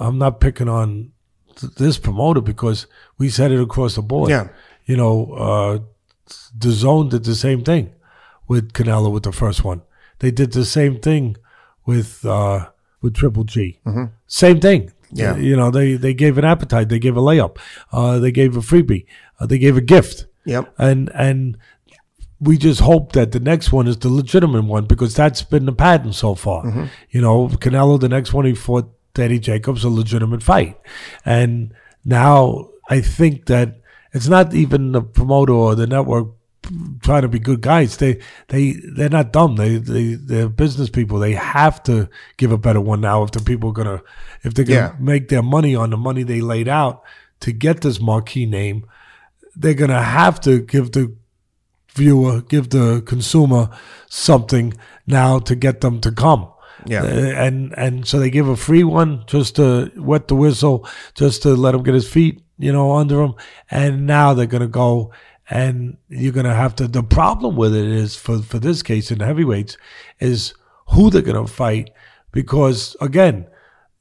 [0.00, 1.12] I'm not picking on
[1.56, 2.86] th- this promoter because
[3.18, 4.30] we said it across the board.
[4.30, 4.48] Yeah.
[4.86, 5.78] You know, uh,
[6.64, 7.92] zone did the same thing
[8.48, 9.82] with Canelo with the first one.
[10.18, 11.36] They did the same thing
[11.86, 12.68] with uh,
[13.00, 13.80] with Triple G.
[13.86, 14.04] Mm-hmm.
[14.26, 14.92] Same thing.
[15.12, 15.36] Yeah.
[15.36, 16.88] You know, they, they gave an appetite.
[16.88, 17.58] They gave a layup.
[17.92, 19.06] Uh, they gave a freebie.
[19.38, 20.26] Uh, they gave a gift.
[20.44, 20.72] Yep.
[20.78, 21.58] And and
[22.40, 25.72] we just hope that the next one is the legitimate one because that's been the
[25.72, 26.64] pattern so far.
[26.64, 26.84] Mm-hmm.
[27.10, 30.80] You know, Canelo, the next one he fought Eddie Jacobs a legitimate fight.
[31.24, 33.80] And now I think that
[34.12, 36.28] it's not even the promoter or the network
[37.02, 37.96] trying to be good guys.
[37.96, 39.56] They they they're not dumb.
[39.56, 41.18] They they they're business people.
[41.18, 44.02] They have to give a better one now if the people are gonna
[44.42, 44.96] if they're gonna yeah.
[44.98, 47.02] make their money on the money they laid out
[47.40, 48.86] to get this marquee name.
[49.56, 51.14] They're gonna have to give the
[51.94, 53.68] viewer, give the consumer
[54.08, 54.74] something
[55.06, 56.50] now to get them to come.
[56.86, 60.86] Yeah, uh, and and so they give a free one just to wet the whistle,
[61.14, 63.34] just to let him get his feet, you know, under him.
[63.70, 65.12] And now they're gonna go,
[65.48, 66.88] and you're gonna have to.
[66.88, 69.76] The problem with it is for for this case in the heavyweights
[70.18, 70.54] is
[70.88, 71.90] who they're gonna fight
[72.32, 73.46] because again,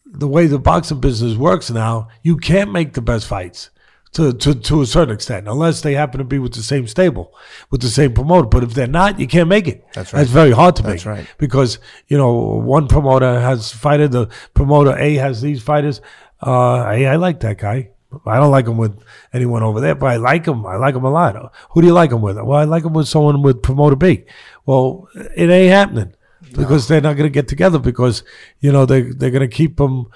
[0.06, 3.70] the way the boxing business works now, you can't make the best fights
[4.14, 7.34] to, to, to a certain extent, unless they happen to be with the same stable,
[7.70, 8.48] with the same promoter.
[8.48, 9.86] But if they're not, you can't make it.
[9.94, 10.20] That's right.
[10.20, 11.16] That's very hard to That's make.
[11.16, 11.38] That's right.
[11.38, 16.02] Because, you know, one promoter has fighter, the promoter A has these fighters.
[16.42, 17.92] Uh, hey, I like that guy.
[18.26, 19.00] I don't like him with
[19.34, 20.66] anyone over there, but I like him.
[20.66, 21.54] I like him a lot.
[21.72, 22.38] Who do you like him with?
[22.38, 24.26] Well, I like him with someone with promoter B.
[24.66, 26.16] Well, it ain't happening.
[26.56, 26.94] because no.
[26.94, 28.24] they're not going to get together because
[28.60, 30.08] you know they they're going to keep them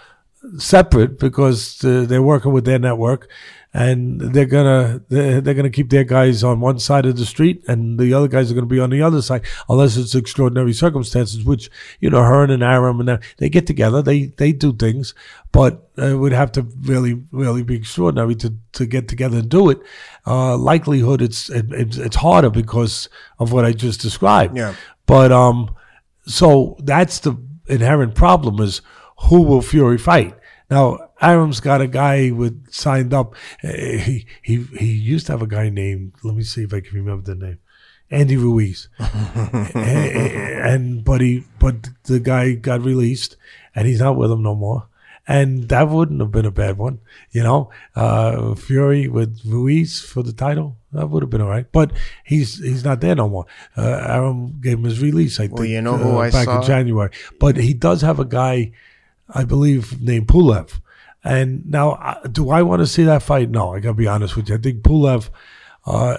[0.57, 3.29] separate because uh, they're working with their network
[3.73, 7.63] and they're gonna they're, they're gonna keep their guys on one side of the street
[7.67, 11.43] and the other guys are gonna be on the other side unless it's extraordinary circumstances
[11.43, 15.15] which you know Hearn and Arum and they get together they they do things
[15.51, 19.69] but it would have to really really be extraordinary to to get together and do
[19.69, 19.79] it.
[20.25, 23.07] Uh, likelihood it's it, it's it's harder because
[23.39, 24.57] of what I just described.
[24.57, 24.75] Yeah.
[25.05, 25.73] But um
[26.25, 27.35] so that's the
[27.67, 28.81] inherent problem is
[29.30, 30.36] who will Fury fight
[30.69, 33.36] now Arum's got a guy with signed up.
[33.63, 36.13] Uh, he he he used to have a guy named.
[36.24, 37.59] Let me see if I can remember the name.
[38.09, 43.38] Andy Ruiz, and, and but he but the guy got released,
[43.76, 44.88] and he's not with him no more.
[45.26, 46.99] And that wouldn't have been a bad one,
[47.32, 47.71] you know.
[47.95, 51.71] Uh, Fury with Ruiz for the title, that would have been all right.
[51.71, 51.93] But
[52.26, 53.45] he's he's not there no more.
[53.78, 55.59] Uh, Aram gave him his release, I think.
[55.59, 56.59] Well, you know who uh, I back saw?
[56.59, 57.11] in January.
[57.39, 58.74] But he does have a guy,
[59.30, 60.80] I believe, named Pulev
[61.24, 63.49] and now, do I want to see that fight?
[63.49, 64.55] No, I got to be honest with you.
[64.55, 65.30] I think Pulev
[65.86, 66.17] uh,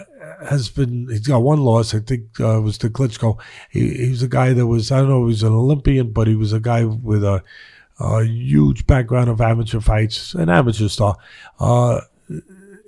[0.48, 1.94] has been, he's got one loss.
[1.94, 3.38] I think uh, was to Klitschko.
[3.70, 6.26] He, he was a guy that was, I don't know, he was an Olympian, but
[6.26, 7.42] he was a guy with a,
[8.00, 11.16] a huge background of amateur fights, an amateur star.
[11.61, 12.00] Uh,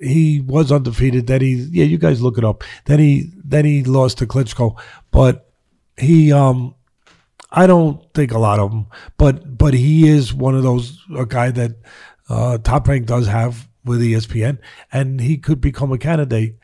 [0.01, 1.27] he was undefeated.
[1.27, 2.65] Then he, yeah, you guys look it up.
[2.87, 5.51] Then he, then he lost to Klitschko, but
[5.99, 6.75] he, um,
[7.57, 8.87] I don't think a lot of them,
[9.17, 11.73] but but he is one of those a guy that
[12.29, 14.59] uh, Top Rank does have with ESPN,
[14.93, 16.57] and he could become a candidate,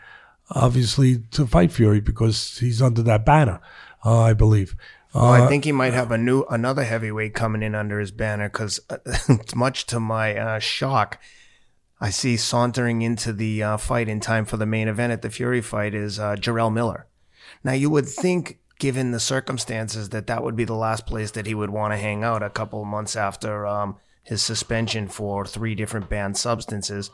[0.51, 3.61] obviously, to fight Fury because he's under that banner,
[4.05, 4.77] uh, I believe.
[5.15, 8.11] Well, I uh, think he might have a new another heavyweight coming in under his
[8.11, 8.99] banner because, uh,
[9.55, 11.19] much to my uh, shock,
[12.01, 15.31] I see sauntering into the uh, fight in time for the main event at the
[15.31, 17.07] Fury fight is uh, Jarrell Miller.
[17.65, 21.47] Now you would think given the circumstances, that that would be the last place that
[21.47, 25.47] he would want to hang out a couple of months after um, his suspension for
[25.47, 27.09] three different banned substances.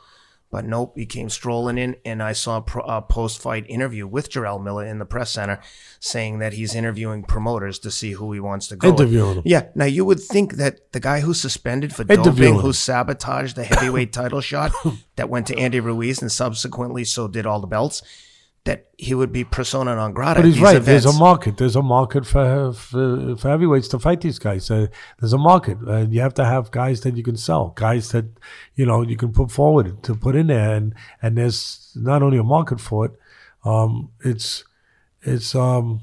[0.50, 4.64] But nope, he came strolling in, and I saw a post fight interview with Jarrell
[4.64, 5.60] Miller in the press center
[6.00, 8.88] saying that he's interviewing promoters to see who he wants to go.
[8.88, 9.42] Interviewing him.
[9.44, 9.66] Yeah.
[9.74, 14.14] Now, you would think that the guy who's suspended for doping, who sabotaged the heavyweight
[14.14, 14.72] title shot
[15.16, 18.00] that went to Andy Ruiz and subsequently so did all the belts,
[18.68, 20.40] that he would be persona non grata.
[20.40, 20.76] But he's right.
[20.76, 21.04] Events.
[21.04, 21.56] There's a market.
[21.56, 24.70] There's a market for for, for heavyweights to fight these guys.
[24.70, 24.88] Uh,
[25.18, 28.26] there's a market, and you have to have guys that you can sell, guys that
[28.74, 32.36] you know you can put forward to put in there, and and there's not only
[32.36, 33.12] a market for it.
[33.64, 34.64] Um, it's
[35.22, 36.02] it's um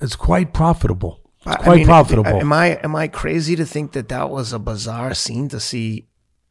[0.00, 1.20] it's quite profitable.
[1.46, 2.40] It's quite I mean, profitable.
[2.40, 6.06] Am I am I crazy to think that that was a bizarre scene to see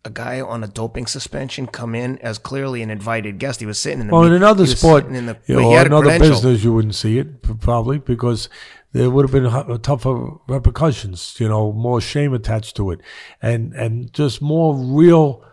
[0.05, 3.59] a guy on a doping suspension come in as clearly an invited guest.
[3.59, 4.13] He was sitting in the.
[4.13, 7.99] Well, in another sport, in the, you know, another business, you wouldn't see it probably
[7.99, 8.49] because
[8.91, 11.35] there would have been tougher repercussions.
[11.39, 12.99] You know, more shame attached to it,
[13.41, 15.45] and and just more real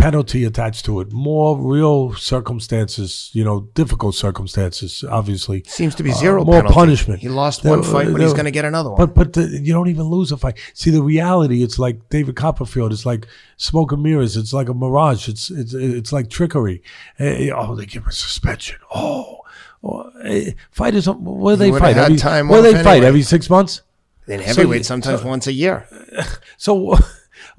[0.00, 5.62] penalty attached to it, more real circumstances, you know, difficult circumstances, obviously.
[5.66, 6.74] Seems to be zero uh, more penalty.
[6.74, 7.20] punishment.
[7.20, 8.98] He lost one fight, but he's going to get another one.
[8.98, 10.58] But but the, you don't even lose a fight.
[10.74, 12.92] See, the reality, it's like David Copperfield.
[12.92, 13.26] It's like
[13.56, 14.36] smoke and mirrors.
[14.36, 15.28] It's like a mirage.
[15.28, 16.82] It's it's it's like trickery.
[17.18, 18.78] Uh, oh, they give him a suspension.
[18.94, 19.36] Oh.
[19.82, 21.96] Oh, eh, fighters, where they fight?
[21.96, 22.84] Every, where they anyway.
[22.84, 23.80] fight every six months?
[24.26, 25.86] In heavyweight, so, sometimes so, once a year.
[26.58, 26.98] So,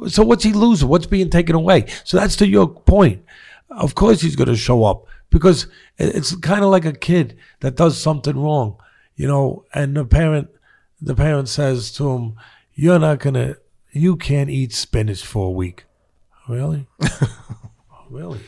[0.08, 0.88] so what's he losing?
[0.88, 1.86] What's being taken away?
[2.04, 3.24] So that's to your point.
[3.70, 7.76] Of course he's going to show up because it's kind of like a kid that
[7.76, 8.82] does something wrong,
[9.16, 10.50] you know, and the parent,
[11.02, 12.36] the parent says to him,
[12.74, 13.56] "You're not gonna,
[13.92, 15.86] you can't eat spinach for a week."
[16.50, 16.88] Really?
[18.10, 18.42] really?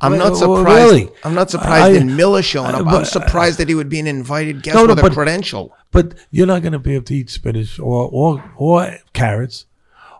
[0.00, 0.66] I'm not surprised.
[0.66, 1.10] Really?
[1.24, 2.84] I'm not surprised I, in Miller showing up.
[2.84, 5.14] But, I'm surprised that he would be an invited guest no, no, with but, a
[5.14, 5.74] credential.
[5.90, 9.66] But you're not going to be able to eat spinach or or or carrots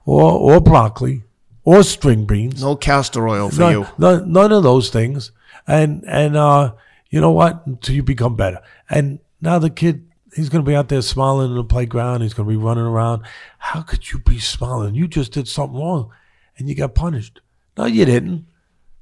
[0.09, 1.23] or or broccoli
[1.65, 2.63] or string beans.
[2.63, 3.87] No castor oil for none, you.
[3.99, 5.33] None, none of those things.
[5.67, 6.73] And and uh,
[7.11, 7.67] you know what?
[7.67, 8.61] Until you become better.
[8.89, 12.23] And now the kid, he's going to be out there smiling in the playground.
[12.23, 13.25] He's going to be running around.
[13.59, 14.95] How could you be smiling?
[14.95, 16.11] You just did something wrong,
[16.57, 17.43] and you got punished.
[17.77, 18.47] No, you didn't.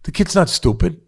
[0.02, 1.00] The kid's not stupid.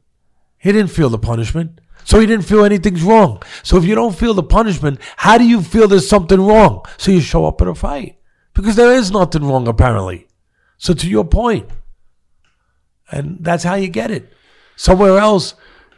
[0.58, 1.80] He didn't feel the punishment.
[2.04, 3.42] So he didn't feel anything's wrong.
[3.64, 6.84] So if you don't feel the punishment, how do you feel there's something wrong?
[6.96, 8.17] So you show up at a fight
[8.58, 10.26] because there is nothing wrong apparently.
[10.78, 11.68] So to your point,
[13.08, 14.32] and that's how you get it.
[14.74, 15.54] Somewhere else,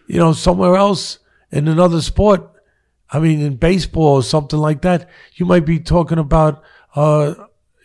[0.07, 2.47] you know, somewhere else in another sport,
[3.11, 6.63] I mean, in baseball or something like that, you might be talking about,
[6.95, 7.35] uh,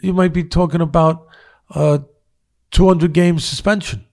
[0.01, 1.26] you might be talking about
[1.73, 1.99] uh,
[2.71, 4.05] 200 game suspension.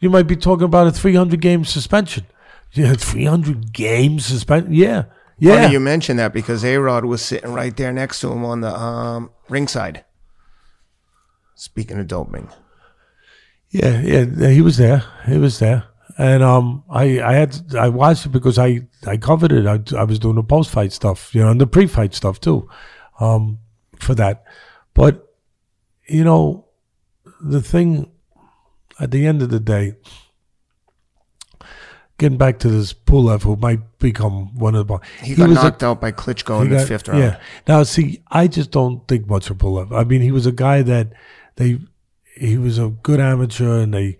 [0.00, 2.24] You might be talking about a 300 game suspension.
[2.72, 4.72] Yeah, 300 game suspension.
[4.72, 5.04] Yeah,
[5.42, 5.62] Yeah.
[5.62, 8.60] Funny you mentioned that because A Rod was sitting right there next to him on
[8.60, 10.04] the um, ringside.
[11.56, 12.48] Speaking of doping.
[13.70, 15.02] Yeah, yeah, he was there.
[15.26, 15.82] He was there,
[16.16, 19.66] and um, I I had I watched it because I I covered it.
[19.66, 22.38] I, I was doing the post fight stuff, you know, and the pre fight stuff
[22.38, 22.68] too,
[23.18, 23.58] um,
[23.98, 24.44] for that.
[24.94, 25.26] But
[26.06, 26.66] you know,
[27.40, 28.12] the thing
[29.00, 29.94] at the end of the day,
[32.18, 34.98] getting back to this Pulev, who might become one of the.
[35.20, 37.20] He, he got knocked a, out by Klitschko in got, the fifth round.
[37.20, 37.40] Yeah.
[37.66, 39.96] Now, see, I just don't think much of Pulev.
[39.96, 41.12] I mean, he was a guy that
[41.56, 41.80] they,
[42.36, 44.18] he was a good amateur, and they,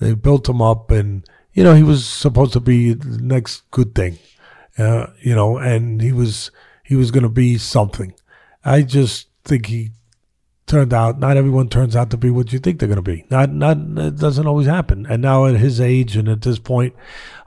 [0.00, 3.94] they built him up, and you know, he was supposed to be the next good
[3.94, 4.18] thing,
[4.78, 6.50] uh, you know, and he was
[6.84, 8.14] he was going to be something.
[8.64, 9.90] I just think he
[10.68, 13.24] turned out not everyone turns out to be what you think they're going to be.
[13.30, 15.06] Not not it doesn't always happen.
[15.06, 16.94] And now at his age and at this point,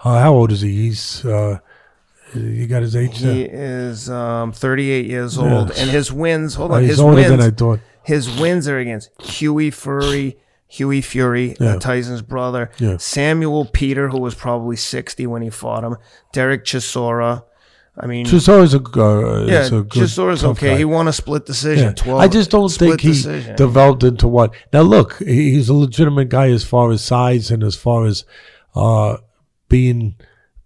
[0.04, 0.88] uh, how old is he?
[0.88, 1.60] He's uh,
[2.34, 3.20] you got his age.
[3.20, 5.82] He is um, 38 years old, yeah.
[5.82, 6.56] and his wins.
[6.56, 7.30] Hold on, oh, he's his older wins.
[7.30, 7.80] than I thought.
[8.04, 10.38] His wins are against Hughie Fury.
[10.68, 11.76] Hughie Fury, uh, yeah.
[11.76, 12.96] uh, Tyson's brother, yeah.
[12.96, 15.98] Samuel Peter, who was probably 60 when he fought him,
[16.32, 17.44] Derek Chisora,
[17.98, 20.70] I mean, Chisora's a, uh, yeah, a good, Chisora's okay.
[20.70, 20.78] Guy.
[20.78, 21.88] He won a split decision.
[21.88, 22.04] Yeah.
[22.04, 23.56] 12, I just don't think he decision.
[23.58, 24.54] developed into what.
[24.72, 28.24] Now, look, he's a legitimate guy as far as size and as far as
[28.76, 29.18] uh,
[29.68, 30.16] being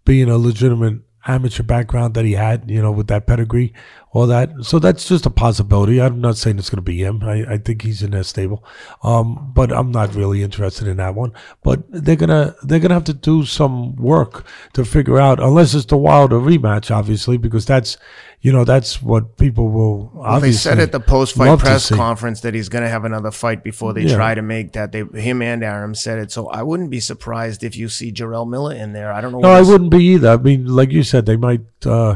[0.06, 3.74] being a legitimate amateur background that he had, you know, with that pedigree,
[4.16, 4.50] all that.
[4.64, 6.02] So that's just a possibility.
[6.02, 7.22] I'm not saying it's going to be him.
[7.22, 8.64] I, I think he's in that stable,
[9.04, 11.34] um, but I'm not really interested in that one.
[11.64, 15.84] But they're gonna they're gonna have to do some work to figure out, unless it's
[15.88, 17.98] the Wilder rematch, obviously, because that's
[18.40, 20.12] you know that's what people will.
[20.14, 23.32] Well, they said at the post fight press conference that he's going to have another
[23.32, 24.16] fight before they yeah.
[24.16, 24.94] try to make that.
[24.94, 28.48] They him and Arum said it, so I wouldn't be surprised if you see Jarrell
[28.48, 29.12] Miller in there.
[29.12, 29.40] I don't know.
[29.40, 30.30] No, I wouldn't be either.
[30.30, 31.66] I mean, like you said, they might.
[31.86, 32.16] Uh,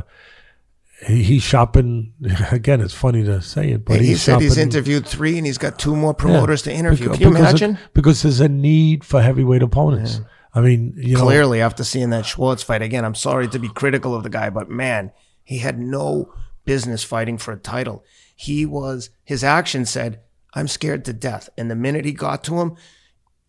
[1.06, 2.14] he's shopping
[2.52, 2.82] again.
[2.82, 5.58] It's funny to say it, but he he's said shopping, he's interviewed three, and he's
[5.58, 7.10] got two more promoters yeah, to interview.
[7.12, 7.78] Can you imagine?
[7.94, 10.20] Because there's a need for heavyweight opponents.
[10.20, 10.26] Yeah.
[10.54, 13.70] I mean, you know, clearly after seeing that Schwarz fight again, I'm sorry to be
[13.70, 15.12] critical of the guy, but man,
[15.44, 16.34] he had no
[16.66, 18.04] business fighting for a title.
[18.36, 20.22] He was, his action said,
[20.54, 21.50] I'm scared to death.
[21.58, 22.76] And the minute he got to him,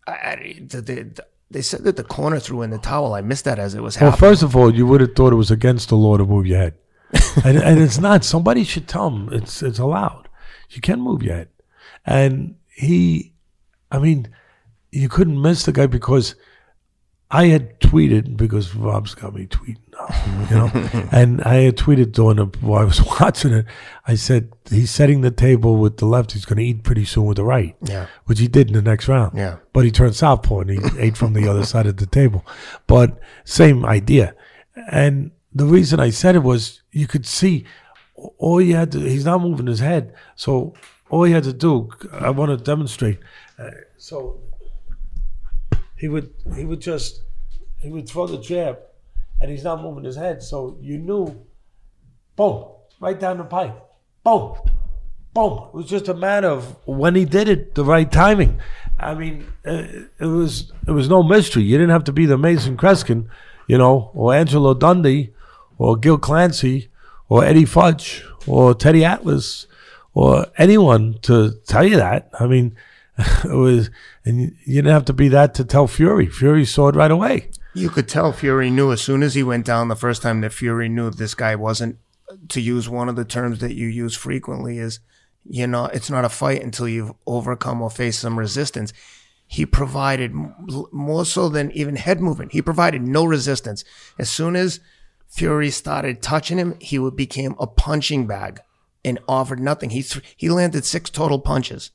[0.07, 3.13] I, the, the, they said that the corner threw in the towel.
[3.13, 4.11] I missed that as it was happening.
[4.11, 6.45] Well, first of all, you would have thought it was against the law to move
[6.45, 6.75] your head.
[7.45, 8.23] and, and it's not.
[8.23, 10.29] Somebody should tell him it's it's allowed.
[10.69, 11.49] You can't move your head.
[12.05, 13.33] And he,
[13.91, 14.29] I mean,
[14.91, 16.35] you couldn't miss the guy because
[17.29, 22.11] I had tweeted because Rob's got me tweeting now, you know, and I had tweeted
[22.11, 23.65] during the, while I was watching it.
[24.05, 26.33] I said he's setting the table with the left.
[26.33, 27.75] He's going to eat pretty soon with the right.
[27.81, 29.37] Yeah, which he did in the next round.
[29.37, 32.45] Yeah, but he turned southpaw and he ate from the other side of the table.
[32.85, 34.35] But same idea.
[34.91, 37.65] And the reason I said it was you could see
[38.37, 38.99] all he had to.
[38.99, 40.73] He's not moving his head, so
[41.09, 41.89] all he had to do.
[42.13, 43.19] I want to demonstrate.
[43.59, 44.39] Uh, so
[45.97, 47.23] he would he would just
[47.79, 48.79] he would throw the jab,
[49.39, 51.45] and he's not moving his head, so you knew,
[52.35, 52.65] boom,
[52.99, 53.75] right down the pipe,
[54.23, 54.55] boom,
[55.33, 55.69] boom.
[55.69, 58.59] It was just a matter of when he did it, the right timing.
[58.99, 61.63] I mean, it, uh, it was it was no mystery.
[61.63, 63.27] You didn't have to be the Amazing Kreskin,
[63.67, 65.33] you know, or Angelo Dundee,
[65.81, 66.89] or Gil Clancy,
[67.27, 69.65] or Eddie Futch or Teddy Atlas,
[70.13, 72.29] or anyone to tell you that.
[72.39, 72.75] I mean,
[73.17, 73.89] it was,
[74.23, 76.27] and you didn't have to be that to tell Fury.
[76.27, 77.49] Fury saw it right away.
[77.73, 80.53] You could tell Fury knew as soon as he went down the first time that
[80.53, 81.97] Fury knew this guy wasn't.
[82.49, 84.99] To use one of the terms that you use frequently is,
[85.49, 88.93] you know, it's not a fight until you've overcome or faced some resistance.
[89.47, 90.31] He provided
[90.93, 92.53] more so than even head movement.
[92.53, 93.83] He provided no resistance.
[94.19, 94.79] As soon as
[95.31, 98.59] Fury started touching him, he became a punching bag
[99.03, 99.89] and offered nothing.
[99.91, 101.91] He th- he landed six total punches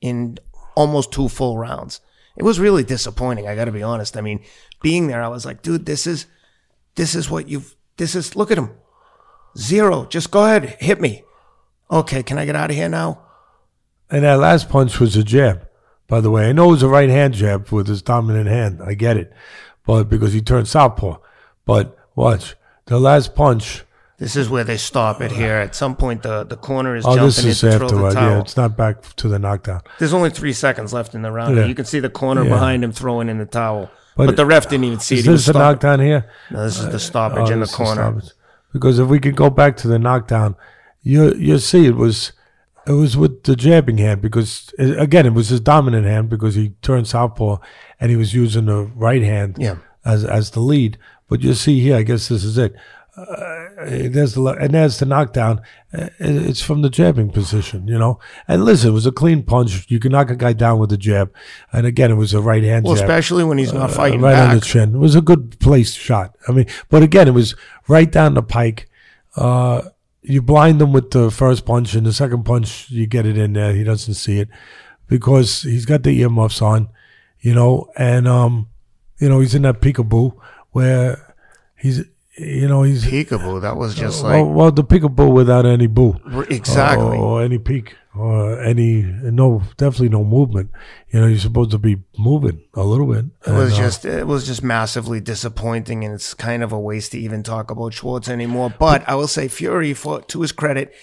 [0.00, 0.38] in
[0.76, 2.00] almost two full rounds.
[2.36, 3.48] It was really disappointing.
[3.48, 4.16] I got to be honest.
[4.16, 4.44] I mean,
[4.80, 6.26] being there, I was like, dude, this is,
[6.94, 8.70] this is what you've, this is, look at him.
[9.56, 10.06] Zero.
[10.06, 10.76] Just go ahead.
[10.78, 11.24] Hit me.
[11.90, 12.22] Okay.
[12.22, 13.22] Can I get out of here now?
[14.08, 15.66] And that last punch was a jab,
[16.06, 16.48] by the way.
[16.48, 18.80] I know it was a right hand jab with his dominant hand.
[18.84, 19.32] I get it.
[19.84, 21.18] But because he turned southpaw.
[21.64, 22.54] But watch.
[22.88, 23.84] The last punch
[24.18, 25.54] this is where they stop it here.
[25.54, 28.14] At some point, the, the corner is oh, jumping this is in to throw the
[28.14, 28.30] towel.
[28.30, 29.82] Yeah, it's not back to the knockdown.
[30.00, 31.56] There's only three seconds left in the round.
[31.56, 31.66] Yeah.
[31.66, 32.50] You can see the corner yeah.
[32.50, 33.90] behind him throwing in the towel.
[34.16, 35.30] But, but the ref didn't even see is it.
[35.30, 36.28] Is this the knockdown here?
[36.50, 38.20] No, this is the stoppage uh, oh, in the corner.
[38.72, 40.56] Because if we could go back to the knockdown,
[41.02, 42.32] you you see it was
[42.88, 46.56] it was with the jabbing hand because it, again it was his dominant hand because
[46.56, 47.58] he turned southpaw
[48.00, 49.76] and he was using the right hand yeah.
[50.04, 50.98] as as the lead.
[51.28, 52.74] But you see here, I guess this is it
[53.18, 55.60] uh, there's the and there's the knockdown.
[55.92, 58.20] Uh, it's from the jabbing position, you know.
[58.46, 59.86] And listen, it was a clean punch.
[59.88, 61.32] You can knock a guy down with a jab,
[61.72, 63.04] and again, it was a right hand well, jab.
[63.04, 64.50] especially when he's not uh, fighting right back.
[64.50, 64.94] on the chin.
[64.94, 66.36] It was a good placed shot.
[66.46, 67.56] I mean, but again, it was
[67.88, 68.88] right down the pike.
[69.36, 69.82] Uh,
[70.22, 73.54] you blind him with the first punch, and the second punch you get it in
[73.54, 73.72] there.
[73.72, 74.48] He doesn't see it
[75.08, 76.88] because he's got the earmuffs on,
[77.40, 78.68] you know, and um,
[79.18, 80.38] you know he's in that peekaboo
[80.78, 81.34] where
[81.76, 82.04] he's
[82.36, 83.62] you know he's peekaboo.
[83.62, 86.14] That was just uh, like well, well, the peekaboo without any boo,
[86.48, 90.70] exactly, or, or any peek, or any no, definitely no movement.
[91.10, 93.24] You know, you're supposed to be moving a little bit.
[93.46, 97.12] It was uh, just it was just massively disappointing, and it's kind of a waste
[97.12, 98.72] to even talk about Schwarz anymore.
[98.78, 100.94] But I will say, Fury, for to his credit,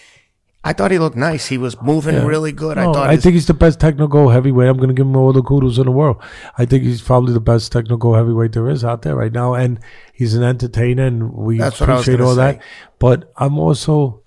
[0.67, 1.45] I thought he looked nice.
[1.45, 2.25] He was moving yeah.
[2.25, 2.75] really good.
[2.77, 3.09] No, I thought.
[3.09, 4.67] I his- think he's the best technical heavyweight.
[4.67, 6.17] I'm going to give him all the kudos in the world.
[6.57, 9.79] I think he's probably the best technical heavyweight there is out there right now, and
[10.11, 12.53] he's an entertainer, and we That's appreciate all say.
[12.53, 12.61] that.
[12.97, 14.23] But I'm also,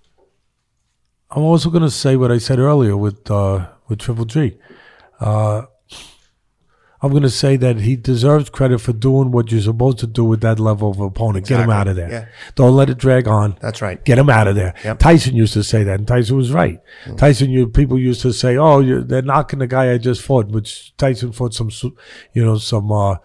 [1.31, 4.59] I'm also going to say what I said earlier with uh, with Triple G.
[5.19, 5.63] Uh,
[7.01, 10.25] I'm going to say that he deserves credit for doing what you're supposed to do
[10.25, 11.45] with that level of opponent.
[11.45, 11.57] Exactly.
[11.57, 12.11] Get him out of there.
[12.11, 12.27] Yeah.
[12.57, 13.57] Don't let it drag on.
[13.61, 14.05] That's right.
[14.05, 14.75] Get him out of there.
[14.83, 14.99] Yep.
[14.99, 16.81] Tyson used to say that, and Tyson was right.
[17.05, 17.17] Mm-hmm.
[17.17, 20.97] Tyson, you people used to say, "Oh, they're knocking the guy I just fought," which
[20.97, 21.71] Tyson fought some,
[22.33, 23.17] you know, some, uh,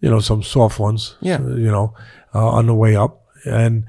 [0.00, 1.16] you know, some soft ones.
[1.20, 1.40] Yeah.
[1.40, 1.94] You know,
[2.34, 3.84] uh, on the way up, and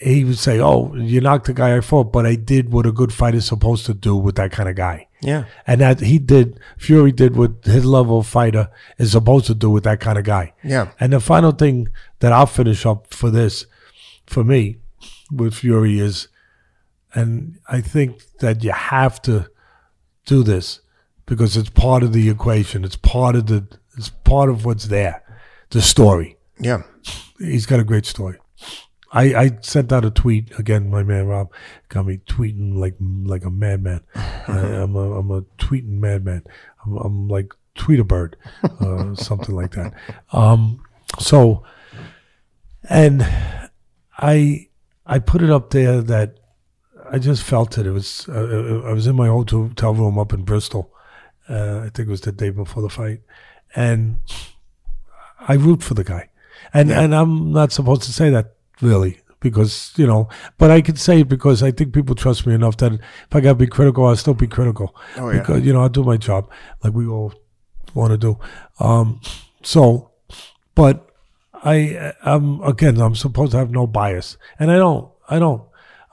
[0.00, 2.92] he would say, "Oh, you knocked the guy I fought, but I did what a
[2.92, 6.18] good fighter is supposed to do with that kind of guy." Yeah, and that he
[6.18, 6.58] did.
[6.78, 8.68] Fury did what his level of fighter
[8.98, 10.52] is supposed to do with that kind of guy.
[10.62, 11.88] Yeah, and the final thing
[12.20, 13.66] that I'll finish up for this,
[14.26, 14.76] for me,
[15.30, 16.28] with Fury is,
[17.14, 19.48] and I think that you have to
[20.26, 20.80] do this
[21.26, 22.84] because it's part of the equation.
[22.84, 23.66] It's part of the.
[23.96, 25.22] It's part of what's there,
[25.70, 26.36] the story.
[26.58, 26.82] Yeah,
[27.38, 28.38] he's got a great story.
[29.14, 30.90] I, I sent out a tweet again.
[30.90, 31.52] My man Rob
[31.88, 34.00] got me tweeting like like a madman.
[34.14, 36.42] I, am a I'm a tweeting madman.
[36.84, 39.94] I'm, I'm like tweet a bird, uh, something like that.
[40.32, 40.82] Um,
[41.20, 41.62] so,
[42.90, 43.22] and
[44.18, 44.68] I
[45.06, 46.40] I put it up there that
[47.08, 47.86] I just felt it.
[47.86, 50.92] It was uh, I was in my hotel room up in Bristol.
[51.48, 53.20] Uh, I think it was the day before the fight,
[53.76, 54.18] and
[55.38, 56.30] I root for the guy.
[56.72, 57.00] And yeah.
[57.00, 60.28] and I'm not supposed to say that really because you know
[60.58, 63.00] but i can say it because i think people trust me enough that if
[63.32, 64.96] i gotta be critical i'll still be critical.
[65.16, 65.40] Oh, yeah.
[65.40, 66.50] because you know i'll do my job
[66.82, 67.32] like we all
[67.94, 68.38] want to do.
[68.80, 69.20] Um
[69.62, 70.10] so
[70.74, 71.08] but
[71.52, 74.36] i i'm again i'm supposed to have no bias.
[74.58, 75.62] And i don't i don't.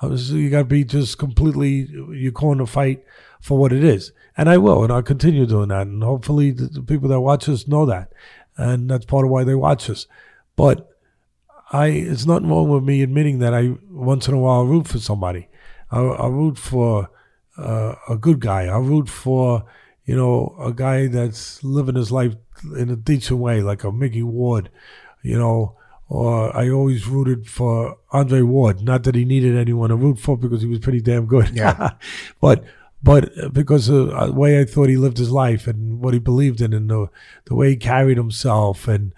[0.02, 3.04] Was, you gotta be just completely you're calling the fight
[3.40, 4.12] for what it is.
[4.36, 5.88] And i will and i'll continue doing that.
[5.88, 8.12] And hopefully the people that watch us know that.
[8.58, 10.06] And that's part of why they watch us.
[10.56, 10.91] But
[11.72, 15.00] I it's nothing wrong with me admitting that I once in a while root for
[15.00, 15.48] somebody.
[15.90, 17.10] I, I root for
[17.58, 18.64] uh, a good guy.
[18.64, 19.66] I root for
[20.06, 22.36] you know a guy that's living his life
[22.78, 24.70] in a decent way, like a Micky Ward,
[25.24, 25.78] you know.
[26.10, 28.82] Or I always rooted for Andre Ward.
[28.82, 31.52] Not that he needed anyone to root for because he was pretty damn good.
[31.54, 31.92] Yeah.
[32.42, 32.66] but
[33.02, 36.60] but because of the way I thought he lived his life and what he believed
[36.60, 37.08] in and the
[37.46, 39.14] the way he carried himself and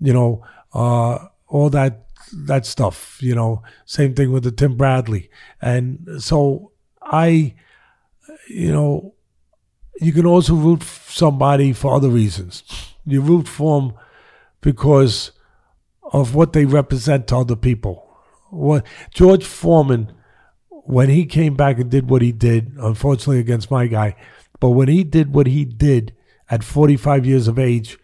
[0.00, 0.42] you know.
[0.72, 3.18] Uh, all that that stuff.
[3.20, 5.28] You know, same thing with the Tim Bradley,
[5.60, 6.72] and so
[7.02, 7.54] I,
[8.48, 9.14] you know,
[10.00, 12.62] you can also root somebody for other reasons.
[13.04, 13.92] You root for them
[14.60, 15.32] because
[16.12, 18.06] of what they represent to other people.
[18.50, 20.12] What George Foreman,
[20.68, 24.16] when he came back and did what he did, unfortunately against my guy,
[24.58, 26.14] but when he did what he did
[26.48, 27.98] at 45 years of age,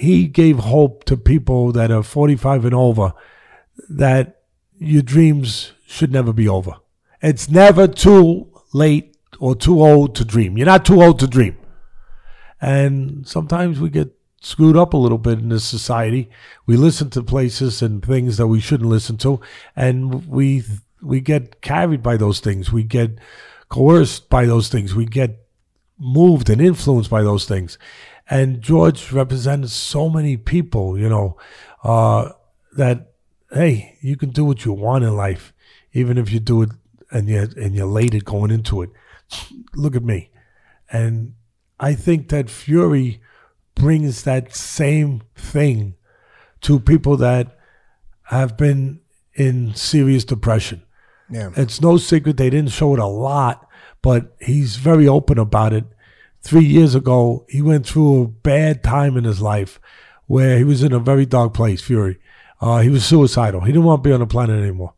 [0.00, 3.12] he gave hope to people that are 45 and over
[3.90, 4.40] that
[4.78, 6.76] your dreams should never be over.
[7.20, 10.56] It's never too late or too old to dream.
[10.56, 11.58] You're not too old to dream.
[12.62, 16.30] And sometimes we get screwed up a little bit in this society.
[16.64, 19.40] We listen to places and things that we shouldn't listen to,
[19.76, 20.64] and we
[21.02, 22.72] we get carried by those things.
[22.72, 23.18] We get
[23.68, 24.94] coerced by those things.
[24.94, 25.46] We get
[25.98, 27.78] moved and influenced by those things.
[28.30, 31.36] And George represented so many people, you know,
[31.82, 32.30] uh,
[32.76, 33.12] that
[33.52, 35.52] hey, you can do what you want in life,
[35.92, 36.70] even if you do it
[37.10, 38.90] and you're and you're elated going into it.
[39.74, 40.30] Look at me,
[40.90, 41.34] and
[41.80, 43.20] I think that Fury
[43.74, 45.94] brings that same thing
[46.60, 47.58] to people that
[48.24, 49.00] have been
[49.34, 50.82] in serious depression.
[51.30, 51.50] Yeah.
[51.56, 53.68] It's no secret they didn't show it a lot,
[54.02, 55.84] but he's very open about it
[56.42, 59.80] three years ago, he went through a bad time in his life
[60.26, 62.18] where he was in a very dark place, Fury.
[62.60, 63.62] Uh, he was suicidal.
[63.62, 64.94] He didn't want to be on the planet anymore.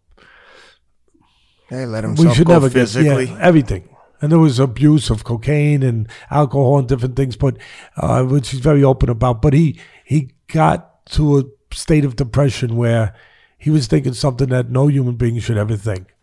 [1.70, 3.26] They let himself we should go never physically.
[3.26, 3.88] Get, yeah, everything.
[4.20, 7.56] And there was abuse of cocaine and alcohol and different things, but
[7.96, 9.40] uh, which he's very open about.
[9.42, 13.14] But he he got to a state of depression where
[13.56, 16.14] he was thinking something that no human being should ever think.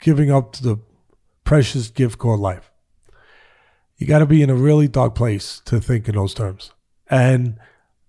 [0.00, 0.78] Giving up the
[1.42, 2.70] precious gift called life.
[3.96, 6.72] You got to be in a really dark place to think in those terms.
[7.08, 7.58] And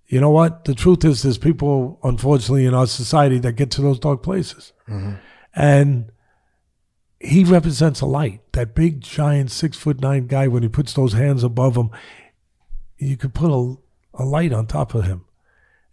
[0.08, 0.66] you know what?
[0.66, 4.74] The truth is, there's people, unfortunately, in our society that get to those dark places.
[4.88, 5.16] Mm-hmm.
[5.56, 6.12] And
[7.20, 8.42] he represents a light.
[8.54, 11.90] That big, giant, six foot nine guy, when he puts those hands above him,
[12.98, 13.76] you could put a,
[14.22, 15.26] a light on top of him.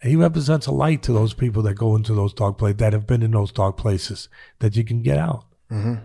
[0.02, 3.06] He represents a light to those people that go into those dark places, that have
[3.06, 4.28] been in those dark places,
[4.58, 5.44] that you can get out.
[5.70, 6.04] Mm-hmm.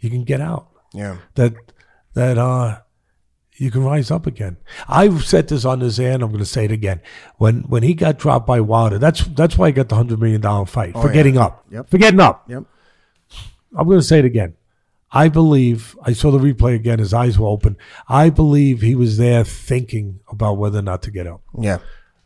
[0.00, 0.68] You can get out.
[0.92, 1.16] Yeah.
[1.34, 1.54] That
[2.14, 2.80] that uh
[3.58, 4.56] you can rise up again.
[4.88, 7.00] I've said this on this air, and I'm going to say it again.
[7.36, 10.40] When when he got dropped by Wilder, that's that's why he got the hundred million
[10.40, 11.14] dollar fight oh, for yeah.
[11.14, 11.64] getting up.
[11.70, 11.90] Yep.
[11.90, 12.44] For getting up.
[12.48, 12.64] Yep.
[13.76, 14.54] I'm going to say it again.
[15.10, 16.98] I believe I saw the replay again.
[16.98, 17.76] His eyes were open.
[18.08, 21.42] I believe he was there thinking about whether or not to get up.
[21.58, 21.78] Yeah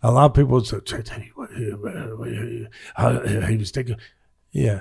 [0.02, 0.78] a lot of people say,
[1.16, 1.32] he
[3.56, 3.96] was thinking,
[4.50, 4.80] yeah,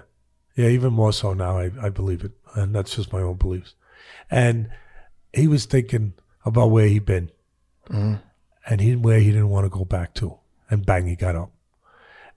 [0.56, 1.58] yeah, even more so now.
[1.60, 3.76] I, I believe it, and that's just my own beliefs.
[4.30, 4.70] And
[5.34, 6.14] he was thinking
[6.46, 7.32] about where he'd been,
[7.90, 8.16] mm-hmm.
[8.68, 10.38] and he where he didn't want to go back to,
[10.70, 11.52] and bang, he got up.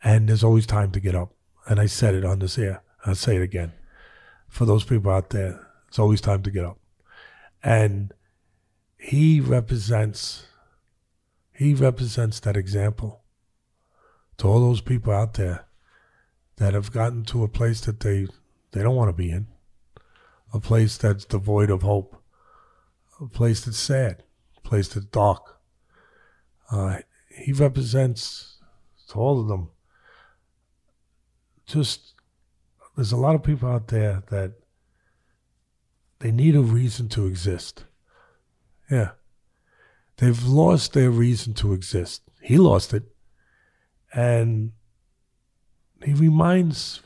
[0.02, 1.32] And there's always time to get up.
[1.66, 2.82] And I said it on this air.
[3.06, 3.72] I'll say it again.
[4.48, 6.78] For those people out there, it's always time to get up.
[7.62, 8.12] And
[8.98, 10.46] he represents
[11.52, 13.22] he represents that example
[14.38, 15.66] to all those people out there
[16.56, 18.26] that have gotten to a place that they
[18.72, 19.46] they don't want to be in,
[20.52, 22.20] a place that's devoid of hope,
[23.20, 24.22] a place that's sad,
[24.56, 25.60] a place that's dark.
[26.70, 28.58] Uh, he represents
[29.08, 29.70] to all of them.
[31.66, 32.14] Just
[32.96, 34.54] there's a lot of people out there that
[36.20, 37.84] they need a reason to exist.
[38.90, 39.12] Yeah.
[40.18, 42.22] They've lost their reason to exist.
[42.40, 43.02] He lost it.
[44.12, 44.72] And
[46.04, 47.00] he reminds,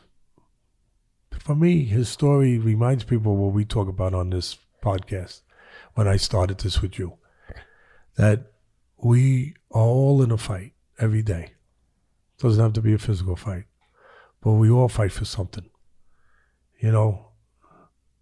[1.40, 5.40] for me, his story reminds people what we talk about on this podcast
[5.98, 7.14] when I started this with you
[8.14, 8.52] that
[8.98, 11.54] we are all in a fight every day.
[12.38, 13.64] Doesn't have to be a physical fight,
[14.40, 15.68] but we all fight for something.
[16.78, 17.32] You know,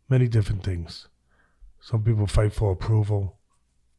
[0.08, 1.08] many different things.
[1.78, 3.36] Some people fight for approval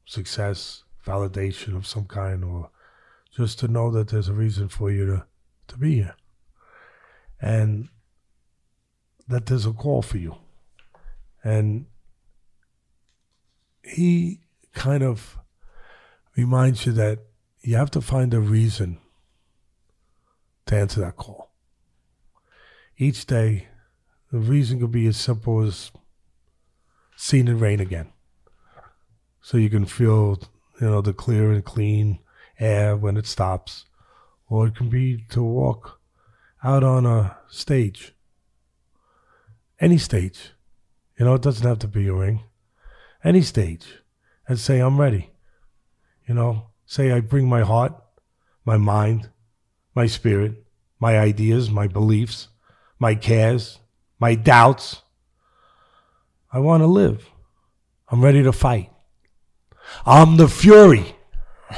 [0.06, 2.72] success, validation of some kind, or
[3.32, 5.26] just to know that there's a reason for you to,
[5.68, 6.16] to be here.
[7.40, 7.90] And
[9.28, 10.36] that there's a call for you.
[11.44, 11.86] And
[13.88, 14.42] he
[14.74, 15.38] kind of
[16.36, 17.20] reminds you that
[17.62, 19.00] you have to find a reason
[20.66, 21.52] to answer that call.
[22.98, 23.68] Each day,
[24.32, 25.92] the reason could be as simple as
[27.16, 28.12] seeing it rain again.
[29.42, 30.40] So you can feel
[30.82, 32.20] you know the clear and clean
[32.60, 33.86] air when it stops
[34.50, 36.00] or it can be to walk
[36.64, 38.14] out on a stage.
[39.80, 40.54] Any stage.
[41.18, 42.42] You know it doesn't have to be a ring
[43.28, 43.86] any stage
[44.48, 45.30] and say i'm ready
[46.28, 47.94] you know say i bring my heart
[48.66, 49.30] my mind
[49.96, 50.64] my spirit
[51.00, 52.48] my ideas my beliefs
[53.00, 53.80] my cares
[54.20, 55.02] my doubts
[56.52, 57.30] i want to live
[58.10, 58.90] i'm ready to fight
[60.06, 61.16] I'm the Fury.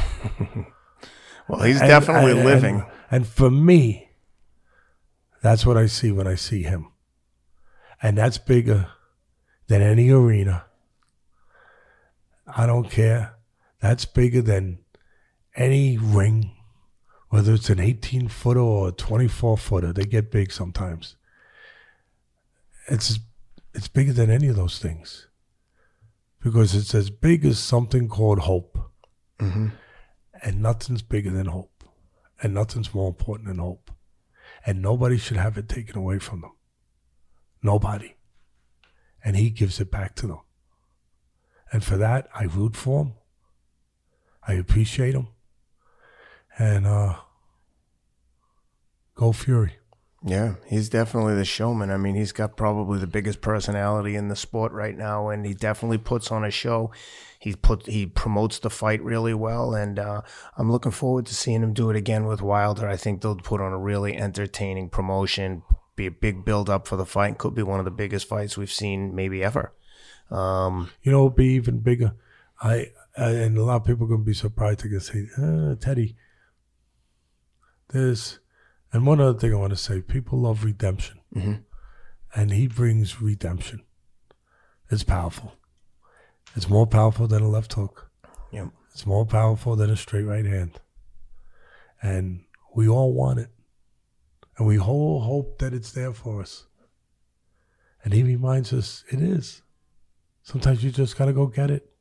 [1.48, 2.76] well, he's and, definitely and, living.
[2.76, 4.10] And, and for me,
[5.42, 6.92] that's what I see when I see him.
[8.02, 8.88] And that's bigger
[9.68, 10.66] than any arena.
[12.56, 13.36] I don't care.
[13.82, 14.80] That's bigger than
[15.56, 16.52] any ring,
[17.30, 19.94] whether it's an 18 footer or a 24 footer.
[19.94, 21.16] They get big sometimes.
[22.88, 23.20] It's
[23.74, 25.28] it's bigger than any of those things
[26.42, 28.78] because it's as big as something called hope.
[29.40, 29.68] Mm-hmm.
[30.42, 31.84] And nothing's bigger than hope.
[32.42, 33.92] And nothing's more important than hope.
[34.66, 36.54] And nobody should have it taken away from them.
[37.62, 38.16] Nobody.
[39.24, 40.40] And he gives it back to them.
[41.72, 43.14] And for that, I root for him.
[44.48, 45.28] I appreciate him.
[46.58, 47.16] And uh,
[49.16, 49.74] go Fury.
[50.26, 51.92] Yeah, he's definitely the showman.
[51.92, 55.54] I mean, he's got probably the biggest personality in the sport right now, and he
[55.54, 56.92] definitely puts on a show.
[57.40, 60.22] He put he promotes the fight really well, and uh,
[60.58, 62.86] I'm looking forward to seeing him do it again with Wilder.
[62.86, 65.64] I think they'll put on a really entertaining promotion,
[65.96, 67.38] be a big build up for the fight.
[67.38, 69.72] Could be one of the biggest fights we've seen maybe ever.
[70.32, 72.14] Um, you know, it'll be even bigger.
[72.62, 74.84] I, I and a lot of people are going to be surprised.
[74.84, 76.16] They're going to say, uh, Teddy,
[77.90, 78.40] there's
[78.92, 81.20] and one other thing I want to say people love redemption.
[81.36, 81.54] Mm-hmm.
[82.34, 83.84] and he brings redemption.
[84.90, 85.54] It's powerful.
[86.56, 88.10] It's more powerful than a left hook.
[88.52, 88.70] Yep.
[88.92, 90.80] It's more powerful than a straight right hand.
[92.02, 93.50] And we all want it.
[94.58, 96.66] And we all hope that it's there for us.
[98.04, 99.62] And he reminds us it is.
[100.50, 101.92] Sometimes you just got to go get it.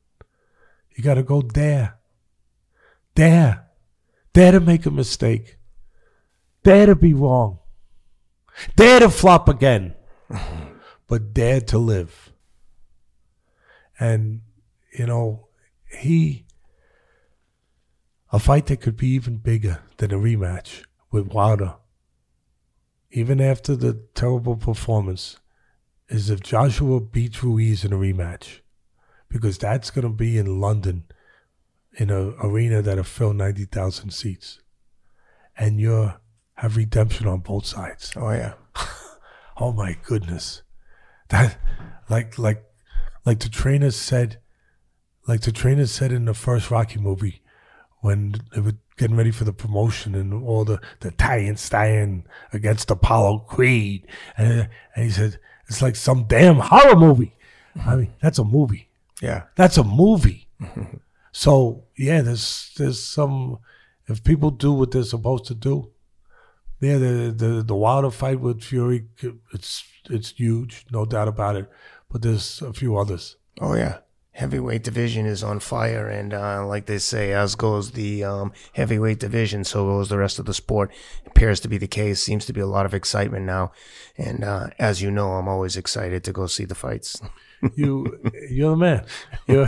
[0.95, 1.99] You got to go dare.
[3.13, 3.67] Dare.
[4.33, 5.57] Dare to make a mistake.
[6.63, 7.59] Dare to be wrong.
[8.75, 9.93] Dare to flop again.
[11.07, 12.33] but dare to live.
[13.99, 14.41] And,
[14.97, 15.49] you know,
[15.99, 16.47] he,
[18.31, 21.75] a fight that could be even bigger than a rematch with Wilder,
[23.11, 25.37] even after the terrible performance,
[26.09, 28.59] is if Joshua beats Ruiz in a rematch,
[29.29, 31.05] because that's going to be in London,
[31.93, 34.59] in an arena that'll fill ninety thousand seats,
[35.57, 36.13] and you
[36.55, 38.11] have redemption on both sides.
[38.15, 38.53] Oh yeah.
[39.57, 40.63] oh my goodness,
[41.29, 41.57] that
[42.09, 42.63] like like
[43.25, 44.39] like the trainer said,
[45.27, 47.43] like the trainer said in the first Rocky movie,
[48.01, 52.89] when they were getting ready for the promotion and all the the Italian stallion against
[52.89, 54.07] Apollo Creed,
[54.37, 55.39] and, and he said
[55.69, 57.35] it's like some damn horror movie.
[57.85, 58.89] I mean, that's a movie.
[59.21, 59.43] Yeah.
[59.55, 60.47] That's a movie.
[61.31, 63.59] so yeah, there's there's some
[64.07, 65.91] if people do what they're supposed to do.
[66.81, 69.05] Yeah, the the the Wilder fight with Fury,
[69.53, 71.69] it's it's huge, no doubt about it.
[72.09, 73.35] But there's a few others.
[73.61, 73.99] Oh yeah.
[74.39, 79.19] Heavyweight division is on fire, and uh, like they say, as goes the um, heavyweight
[79.19, 80.93] division, so goes the rest of the sport.
[81.25, 82.23] appears to be the case.
[82.23, 83.73] Seems to be a lot of excitement now,
[84.17, 87.21] and uh, as you know, I'm always excited to go see the fights.
[87.75, 88.17] you,
[88.49, 89.05] you're the man.
[89.47, 89.67] You're,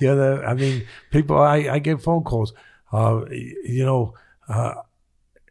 [0.00, 0.44] you're, the.
[0.46, 1.36] I mean, people.
[1.36, 2.52] I, I get phone calls.
[2.92, 4.14] Uh, you know,
[4.48, 4.74] uh,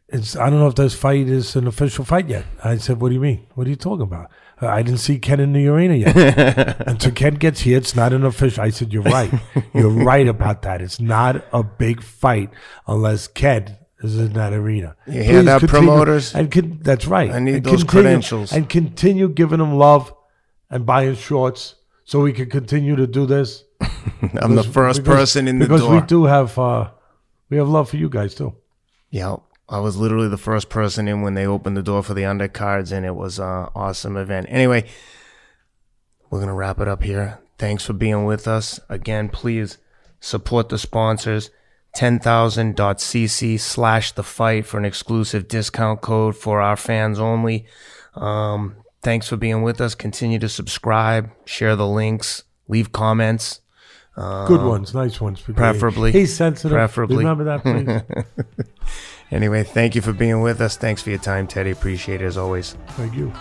[0.08, 0.36] it's.
[0.36, 2.46] I don't know if this fight is an official fight yet.
[2.64, 3.46] I said, "What do you mean?
[3.56, 4.30] What are you talking about?"
[4.60, 6.80] I didn't see Ken in the arena yet.
[6.88, 8.64] Until Ken gets here, it's not an official.
[8.64, 9.32] I said, You're right.
[9.72, 10.82] You're right about that.
[10.82, 12.50] It's not a big fight
[12.86, 14.96] unless Ken is in that arena.
[15.06, 16.34] You hear Please that, continue, promoters?
[16.34, 17.30] And con- that's right.
[17.30, 18.52] I need and those continue, credentials.
[18.52, 20.12] And continue giving them love
[20.70, 23.64] and buying shorts so we can continue to do this.
[23.80, 25.90] I'm because, the first because, person in the because door.
[25.90, 26.90] Because we do have, uh,
[27.50, 28.54] we have love for you guys too.
[29.10, 29.36] Yeah.
[29.68, 32.90] I was literally the first person in when they opened the door for the undercards,
[32.90, 34.46] and it was an awesome event.
[34.48, 34.88] Anyway,
[36.30, 37.40] we're going to wrap it up here.
[37.58, 38.80] Thanks for being with us.
[38.88, 39.78] Again, please
[40.20, 41.50] support the sponsors.
[41.96, 47.66] 10,000.cc slash the fight for an exclusive discount code for our fans only.
[48.14, 49.94] Um, thanks for being with us.
[49.94, 53.60] Continue to subscribe, share the links, leave comments.
[54.16, 55.40] Good ones, nice ones.
[55.40, 56.10] Preferably.
[56.10, 56.72] He's sensitive.
[56.72, 57.18] Preferably.
[57.18, 58.66] Remember that, please.
[59.30, 60.76] Anyway, thank you for being with us.
[60.76, 61.70] Thanks for your time, Teddy.
[61.70, 62.76] Appreciate it as always.
[62.90, 63.32] Thank you.